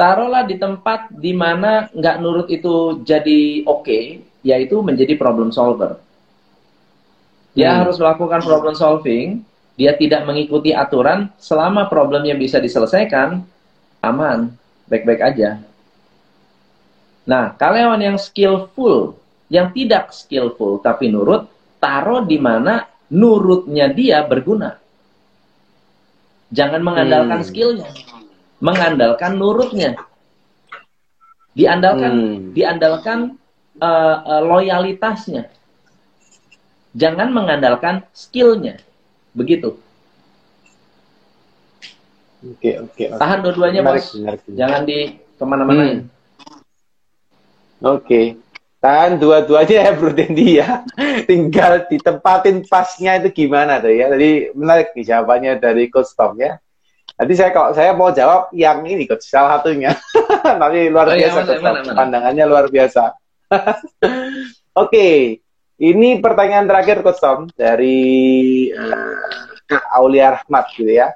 [0.00, 6.00] Taruhlah di tempat di mana nggak nurut itu jadi oke, yaitu menjadi problem solver.
[7.52, 7.84] Dia Hmm.
[7.84, 9.44] harus melakukan problem solving,
[9.76, 13.44] dia tidak mengikuti aturan, selama problemnya bisa diselesaikan,
[14.00, 14.48] aman,
[14.88, 15.60] baik-baik aja.
[17.28, 19.20] Nah, karyawan yang skillful,
[19.52, 21.44] yang tidak skillful tapi nurut,
[21.76, 24.80] taruh di mana nurutnya dia berguna.
[26.50, 27.46] Jangan mengandalkan Hmm.
[27.46, 27.90] skillnya,
[28.60, 29.96] mengandalkan nurutnya.
[31.52, 32.36] Diandalkan, Hmm.
[32.54, 33.18] diandalkan
[33.80, 35.48] eh, eh, loyalitasnya.
[36.92, 38.76] Jangan mengandalkan skillnya.
[39.32, 39.78] Begitu.
[42.40, 43.04] Oke, oke.
[43.12, 43.18] oke.
[43.20, 44.16] Tahan dua-duanya, Menarik, bos.
[44.16, 44.40] menarik.
[44.48, 44.98] Jangan di
[45.36, 45.98] ke mana-manain.
[46.04, 46.08] Hmm.
[47.80, 48.36] Oke.
[48.80, 50.88] Tahan dua-duanya ya Bro Dendi ya.
[51.28, 54.08] Tinggal ditempatin pasnya itu gimana tuh ya.
[54.08, 56.56] Tadi menarik nih jawabannya dari Coach Tom ya.
[57.20, 59.92] Nanti saya kalau saya mau jawab yang ini Coach salah satunya.
[60.60, 61.64] Nanti luar Oh, iya, biasa mana, Coach Tom.
[61.68, 61.96] mana, mana?
[62.00, 63.02] Pandangannya luar biasa.
[64.82, 65.08] Oke.
[65.80, 68.00] Ini pertanyaan terakhir Coach Tom dari
[68.72, 69.24] eh,
[69.68, 71.12] Kak Aulia Rahmat gitu ya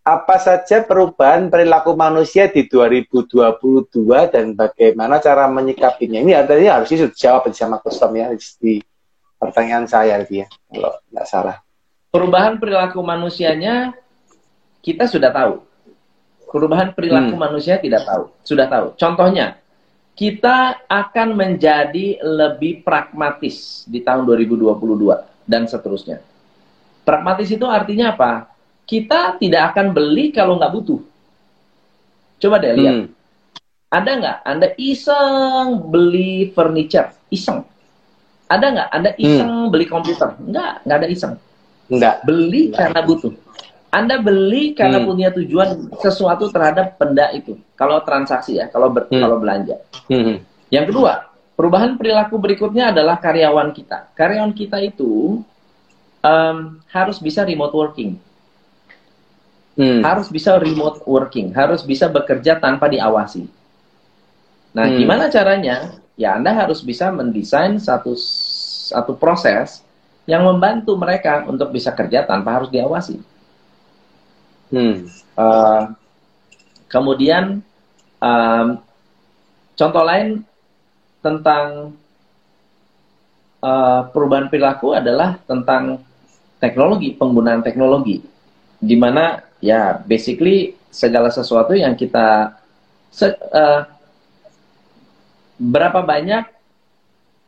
[0.00, 3.46] apa saja perubahan perilaku manusia di 2022
[4.32, 6.18] dan bagaimana cara menyikapinya?
[6.24, 8.80] Ini artinya harusnya sudah dijawab sama custom ya di
[9.36, 11.56] pertanyaan saya tadi ya, kalau nggak salah.
[12.10, 13.94] Perubahan perilaku manusianya
[14.80, 15.64] kita sudah tahu.
[16.50, 17.46] Perubahan perilaku Hmm.
[17.46, 18.86] manusia tidak tahu, sudah tahu.
[18.98, 19.54] Contohnya,
[20.18, 26.18] kita akan menjadi lebih pragmatis di tahun 2022 dan seterusnya.
[27.06, 28.50] Pragmatis itu artinya apa?
[28.82, 31.00] Kita tidak akan beli kalau nggak butuh.
[32.42, 32.94] Coba deh lihat.
[32.98, 33.06] Hmm.
[33.90, 37.14] Ada nggak Anda iseng beli furniture?
[37.30, 37.62] Iseng.
[38.50, 40.34] Ada nggak Anda iseng beli komputer?
[40.42, 41.34] Nggak, nggak ada iseng.
[41.90, 42.14] Enggak.
[42.26, 43.34] Beli karena butuh.
[43.90, 45.08] Anda beli karena Hmm.
[45.10, 47.58] punya tujuan sesuatu terhadap benda itu.
[47.74, 49.18] Kalau transaksi ya, kalau ber- Hmm.
[49.18, 49.82] kalau belanja.
[50.06, 50.38] Hmm.
[50.70, 51.26] Yang kedua,
[51.58, 54.14] perubahan perilaku berikutnya adalah karyawan kita.
[54.14, 55.42] Karyawan kita itu
[56.20, 58.20] em, harus bisa remote working,
[59.72, 60.04] Hmm.
[60.04, 63.48] harus bisa remote working, harus bisa bekerja tanpa diawasi.
[64.70, 65.00] Nah, Hmm.
[65.00, 65.96] gimana caranya?
[66.14, 68.12] Ya, Anda harus bisa mendesain satu
[68.86, 69.80] satu proses
[70.28, 73.16] yang membantu mereka untuk bisa kerja tanpa harus diawasi.
[74.70, 75.06] Hmm.
[75.34, 75.82] Eh,
[76.86, 77.58] kemudian
[78.18, 78.66] em,
[79.74, 80.42] contoh lain
[81.20, 81.94] tentang
[83.60, 86.00] eh, perubahan perilaku adalah tentang
[86.56, 88.22] teknologi, penggunaan teknologi,
[88.80, 92.56] di mana ya basically segala sesuatu yang kita
[93.10, 93.82] se- eh,
[95.60, 96.44] berapa banyak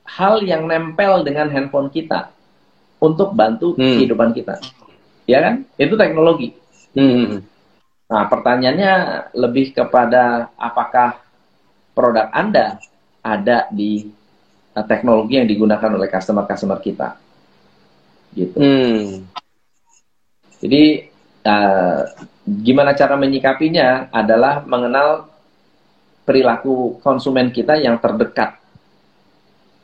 [0.05, 2.29] hal yang nempel dengan handphone kita
[3.01, 3.97] untuk bantu Hmm.
[3.97, 4.61] kehidupan kita,
[5.25, 5.55] ya kan?
[5.75, 6.53] Itu teknologi.
[6.93, 7.41] Hmm.
[8.13, 8.95] Nah, pertanyaannya
[9.33, 11.17] lebih kepada apakah
[11.97, 12.77] produk Anda
[13.25, 14.13] ada di
[14.77, 17.17] uh, teknologi yang digunakan oleh customer-customer kita.
[18.37, 18.57] Gitu.
[18.57, 19.25] Hmm.
[20.61, 21.09] Jadi,
[21.49, 22.01] uh,
[22.45, 25.33] gimana cara menyikapinya adalah mengenal
[26.29, 28.61] perilaku konsumen kita yang terdekat.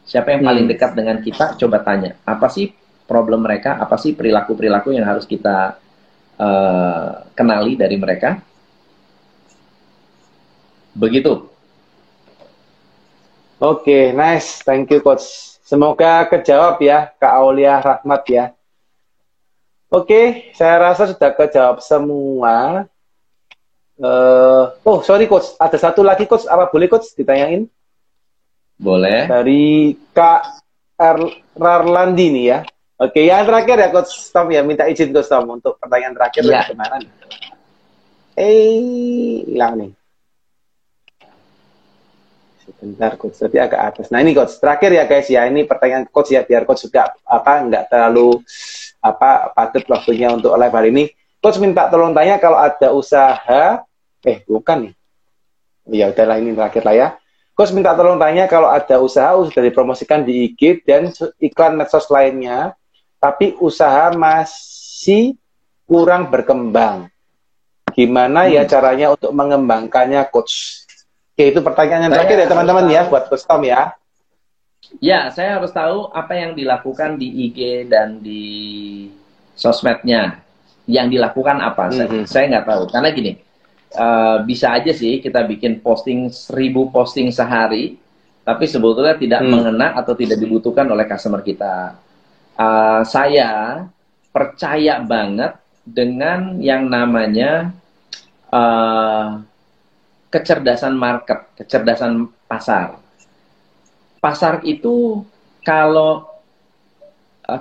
[0.08, 0.72] Siapa yang paling Hmm.
[0.72, 2.16] dekat dengan kita, coba tanya.
[2.24, 2.72] Apa sih
[3.08, 3.76] problem mereka?
[3.80, 5.76] Apa sih perilaku-perilaku yang harus kita
[6.38, 8.38] uh, kenali dari mereka?
[10.94, 11.46] Begitu.
[13.58, 14.62] Oke, nice.
[14.62, 15.58] Thank you, Coach.
[15.68, 18.44] Semoga kejawab ya, Kak Aulia Rahmat ya.
[19.88, 22.84] Oke, saya rasa sudah kejawab semua.
[23.98, 27.66] Uh, oh, sorry coach, ada satu lagi coach, apa boleh coach ditanyain?
[28.78, 29.26] Boleh.
[29.26, 30.62] Dari Kak
[31.58, 32.58] Rarlandi nih ya.
[32.98, 36.66] Oke, yang terakhir ya coach Tom ya, minta izin coach Tom untuk pertanyaan terakhir ya.
[36.66, 37.02] kemarin.
[38.34, 39.90] Eh, hilang nih.
[42.66, 44.06] Sebentar coach, tadi agak atas.
[44.10, 47.52] Nah ini coach, terakhir ya guys ya, ini pertanyaan coach ya, biar coach juga apa
[47.70, 48.42] nggak terlalu
[48.98, 51.04] apa padat waktunya untuk live hari ini.
[51.38, 53.86] Coach minta tolong tanya kalau ada usaha
[54.26, 54.94] eh bukan nih
[55.88, 57.08] ya udahlah ini terakhir lah ya
[57.58, 61.10] Coach minta tolong tanya kalau ada usaha sudah dipromosikan di IG dan
[61.42, 62.77] iklan medsos lainnya
[63.18, 65.34] tapi usaha masih
[65.84, 67.10] kurang berkembang
[67.92, 68.66] gimana ya hmm.
[68.66, 70.86] ya caranya untuk mengembangkannya coach
[71.38, 73.94] Oke, itu pertanyaan yang terakhir ya teman-teman ya buat Coach Tom ya.
[74.98, 79.06] Ya, saya harus tahu apa yang dilakukan di IG dan di
[79.54, 80.42] sosmednya.
[80.90, 81.94] Yang dilakukan apa?
[81.94, 82.22] Mm -hmm.
[82.26, 82.82] Saya nggak tahu.
[82.90, 83.38] Karena gini,
[83.94, 87.94] uh, bisa aja sih kita bikin posting seribu posting sehari,
[88.42, 89.50] tapi sebetulnya tidak hmm.
[89.54, 91.94] mengena atau tidak dibutuhkan oleh customer kita.
[92.58, 93.86] Uh, saya
[94.34, 95.54] percaya banget
[95.86, 97.70] dengan yang namanya
[98.50, 99.38] uh,
[100.28, 102.98] kecerdasan market, kecerdasan pasar.
[104.18, 105.22] Pasar itu
[105.62, 106.26] kalau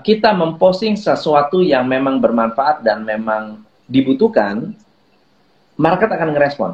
[0.03, 4.76] kita memposting sesuatu yang memang bermanfaat dan memang dibutuhkan,
[5.80, 6.72] market akan ngerespon.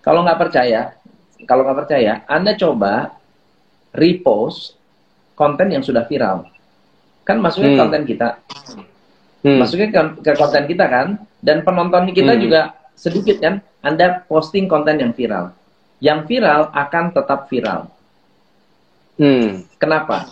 [0.00, 0.96] Kalau nggak percaya,
[1.44, 3.12] kalau nggak percaya, Anda coba
[3.92, 4.78] repost
[5.36, 6.51] konten yang sudah viral.
[7.22, 7.80] Kan masuknya hmm.
[7.80, 8.28] konten kita.
[9.42, 9.58] Hmm.
[9.58, 11.08] Masuknya ke, ke konten kita kan,
[11.42, 12.40] dan penonton kita hmm.
[12.42, 12.60] juga
[12.94, 15.54] sedikit kan, Anda posting konten yang viral.
[16.02, 17.90] Yang viral akan tetap viral.
[19.18, 19.66] Hmm.
[19.78, 20.26] Kenapa?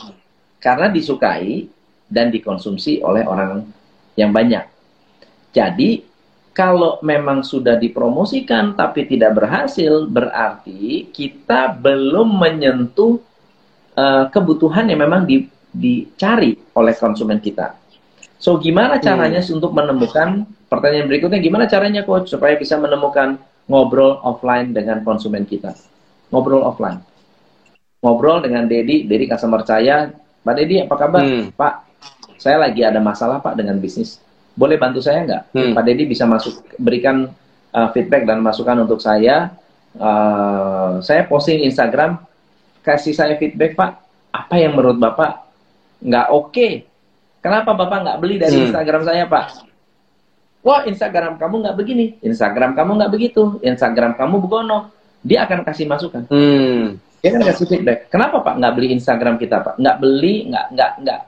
[0.58, 1.66] Karena disukai
[2.10, 3.66] dan dikonsumsi oleh orang
[4.18, 4.66] yang banyak.
[5.54, 6.10] Jadi
[6.50, 13.22] kalau memang sudah dipromosikan tapi tidak berhasil, berarti kita belum menyentuh
[13.94, 17.78] uh, kebutuhan yang memang di, dicari oleh konsumen kita.
[18.40, 19.04] So, gimana hmm.
[19.04, 19.56] caranya hmm.
[19.56, 21.40] untuk menemukan pertanyaan berikutnya?
[21.40, 23.38] Gimana caranya, coach, supaya bisa menemukan
[23.70, 25.76] ngobrol offline dengan konsumen kita?
[26.32, 27.00] Ngobrol offline.
[28.00, 30.08] Ngobrol dengan Dedi, Dedi customer saya.
[30.40, 31.20] Pak Dedi, apa kabar?
[31.20, 31.52] Hmm.
[31.52, 31.74] Pak,
[32.40, 34.20] saya lagi ada masalah, Pak, dengan bisnis
[34.60, 35.42] boleh bantu saya nggak?
[35.54, 35.72] Hmm.
[35.72, 37.30] Pak Dedi bisa masuk berikan
[37.72, 39.56] uh, feedback dan masukan untuk saya.
[39.96, 42.20] Uh, saya posting Instagram,
[42.84, 43.90] kasih saya feedback Pak.
[44.30, 45.49] Apa yang menurut Bapak
[46.00, 46.50] nggak oke?
[46.52, 46.72] Okay?
[47.40, 48.64] Kenapa Bapak nggak beli dari hmm.
[48.68, 49.44] Instagram saya Pak?
[50.60, 54.92] Wah Instagram kamu nggak begini, Instagram kamu nggak begitu, Instagram kamu begono.
[55.24, 56.28] Dia akan kasih masukan.
[56.28, 57.00] Hmm.
[57.24, 58.12] Dia akan kasih feedback.
[58.12, 59.74] Kenapa Pak nggak beli Instagram kita Pak?
[59.80, 61.20] Nggak beli, nggak nggak nggak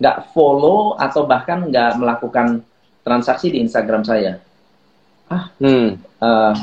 [0.00, 2.66] nggak follow atau bahkan nggak melakukan
[3.06, 4.40] transaksi di Instagram saya.
[5.30, 5.88] Ah, hmm.
[6.18, 6.54] uh,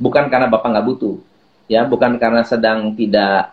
[0.00, 1.20] bukan karena bapak nggak butuh,
[1.68, 3.52] ya, bukan karena sedang tidak,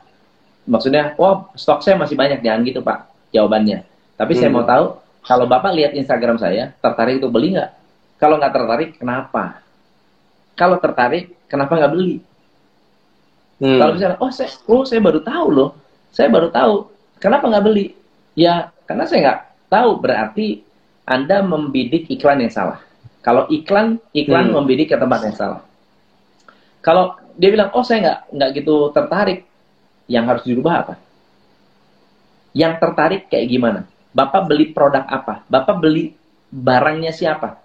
[0.63, 3.83] maksudnya, wah stok saya masih banyak, jangan gitu pak, jawabannya.
[4.19, 4.39] Tapi hmm.
[4.39, 4.85] saya mau tahu,
[5.25, 7.71] kalau bapak lihat Instagram saya, tertarik itu beli nggak?
[8.21, 9.65] Kalau nggak tertarik, kenapa?
[10.53, 12.21] Kalau tertarik, kenapa nggak beli?
[13.61, 13.77] Hmm.
[13.81, 15.69] Kalau misalnya, oh saya, oh saya baru tahu loh,
[16.13, 16.75] saya baru tahu,
[17.17, 17.97] kenapa nggak beli?
[18.37, 19.39] Ya, karena saya nggak
[19.73, 20.47] tahu, berarti
[21.07, 22.79] anda membidik iklan yang salah.
[23.21, 24.55] Kalau iklan, iklan hmm.
[24.57, 25.61] membidik ke tempat yang salah.
[26.81, 29.45] Kalau dia bilang, oh saya nggak nggak gitu tertarik,
[30.09, 30.93] yang harus dirubah apa?
[32.51, 33.79] Yang tertarik kayak gimana?
[34.11, 35.47] Bapak beli produk apa?
[35.47, 36.15] Bapak beli
[36.51, 37.63] barangnya siapa?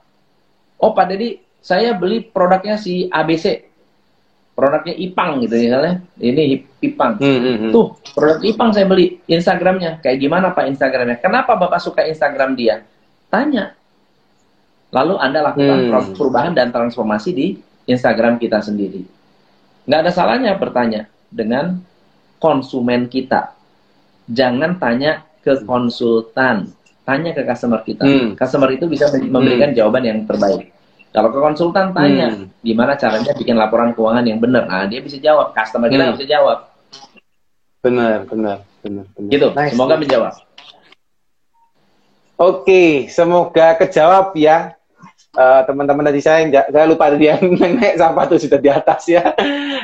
[0.78, 3.66] Oh Pak Dedi, saya beli produknya si ABC.
[4.56, 6.00] Produknya Ipang gitu misalnya.
[6.16, 7.20] Ini Ipang.
[7.20, 7.72] Hmm, hmm, hmm.
[7.74, 9.20] Tuh, produk Ipang saya beli.
[9.26, 10.00] Instagramnya.
[10.00, 11.18] Kayak gimana Pak Instagramnya?
[11.20, 12.80] Kenapa Bapak suka Instagram dia?
[13.28, 13.74] Tanya.
[14.94, 16.14] Lalu Anda lakukan hmm.
[16.14, 17.46] perubahan dan transformasi di
[17.90, 19.02] Instagram kita sendiri.
[19.86, 21.82] Nggak ada salahnya bertanya dengan
[22.38, 23.55] konsumen kita.
[24.26, 26.74] Jangan tanya ke konsultan,
[27.06, 28.02] tanya ke customer kita.
[28.02, 28.34] Hmm.
[28.34, 29.78] Customer itu bisa memberikan hmm.
[29.78, 30.74] jawaban yang terbaik.
[31.14, 32.60] Kalau ke konsultan tanya, hmm.
[32.60, 34.68] gimana caranya bikin laporan keuangan yang benar?
[34.68, 35.56] Nah, dia bisa jawab.
[35.56, 36.14] Customer kita hmm.
[36.18, 36.58] bisa jawab.
[37.80, 39.04] Benar, benar, benar.
[39.14, 39.30] benar.
[39.32, 39.48] Gitu.
[39.56, 39.72] Nice.
[39.72, 40.34] Semoga menjawab.
[42.36, 44.75] Oke, semoga kejawab ya.
[45.36, 47.36] Uh, teman-teman tadi saya saya lupa dia
[47.76, 49.36] naik sampah tuh sudah di atas ya.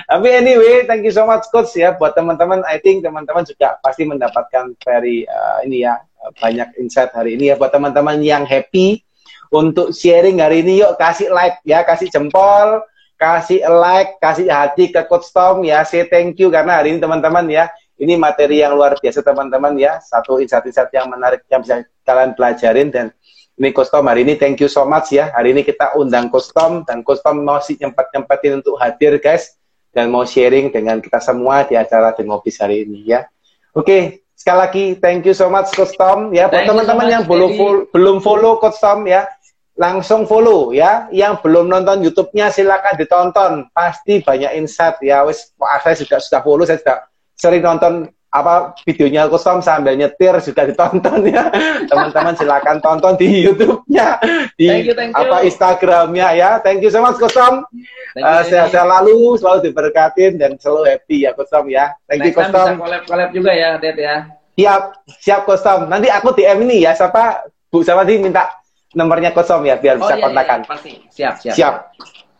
[0.08, 2.64] Tapi anyway, thank you so much coach ya buat teman-teman.
[2.64, 6.00] I think teman-teman juga pasti mendapatkan very uh, ini ya
[6.40, 9.04] banyak insight hari ini ya buat teman-teman yang happy
[9.52, 12.80] untuk sharing hari ini yuk kasih like ya, kasih jempol,
[13.20, 15.84] kasih like, kasih hati ke coach Tom ya.
[15.84, 17.68] Say thank you karena hari ini teman-teman ya
[18.00, 20.00] ini materi yang luar biasa teman-teman ya.
[20.00, 23.06] Satu insight-insight yang menarik yang bisa kalian pelajarin dan
[23.52, 25.28] Ini Kostom hari ini thank you so much ya.
[25.28, 29.60] Hari ini kita undang Kostom dan Kostom masih nyempet-nyempetin untuk hadir guys
[29.92, 33.28] dan mau sharing dengan kita semua di acara The Ngobis hari ini ya.
[33.76, 36.48] Oke, sekali lagi thank you so much Coach Tom ya.
[36.48, 39.28] Buat teman-teman yang belum follow, belum follow Coach Tom ya,
[39.76, 41.12] langsung follow ya.
[41.12, 43.52] Yang belum nonton YouTube-nya silakan ditonton.
[43.76, 45.28] Pasti banyak insight ya.
[45.28, 46.98] Wes saya juga sudah follow, saya sudah
[47.36, 51.52] sering nonton apa videonya Kustom sambil nyetir juga ditonton ya.
[51.92, 54.16] Teman-teman silakan tonton di YouTube-nya
[54.56, 55.20] di thank you, thank you.
[55.20, 56.50] apa Instagramnya ya.
[56.64, 57.68] Thank you so much Kustom
[58.16, 61.92] uh, sehat-sehat lalu selalu diberkatin dan selalu happy ya Kustom ya.
[62.08, 64.16] Thank Next you Kustom collab collab juga ya Det ya.
[64.56, 64.82] Siap
[65.20, 67.44] siap Kustom nanti aku DM ini ya siapa?
[67.68, 68.48] Bu siapa sih minta
[68.96, 70.60] nomornya Kustom ya biar oh, bisa iya, kontakkan.
[70.64, 70.92] iya, pasti.
[71.12, 71.54] Siap siap.
[71.56, 71.74] Siap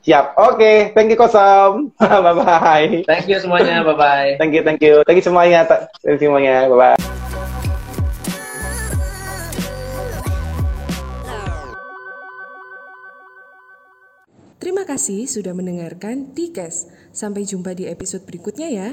[0.03, 0.35] Siap.
[0.35, 0.77] Oke, okay.
[0.99, 1.95] thank you Kosam.
[2.03, 3.07] bye bye.
[3.07, 3.87] Thank you semuanya.
[3.87, 4.31] Bye bye.
[4.35, 5.07] thank you, thank you.
[5.07, 5.62] Thank you semuanya.
[6.03, 6.66] Thank you semuanya.
[6.66, 6.99] Bye bye.
[14.59, 16.91] Terima kasih sudah mendengarkan Tikes.
[17.15, 18.89] Sampai jumpa di episode berikutnya ya.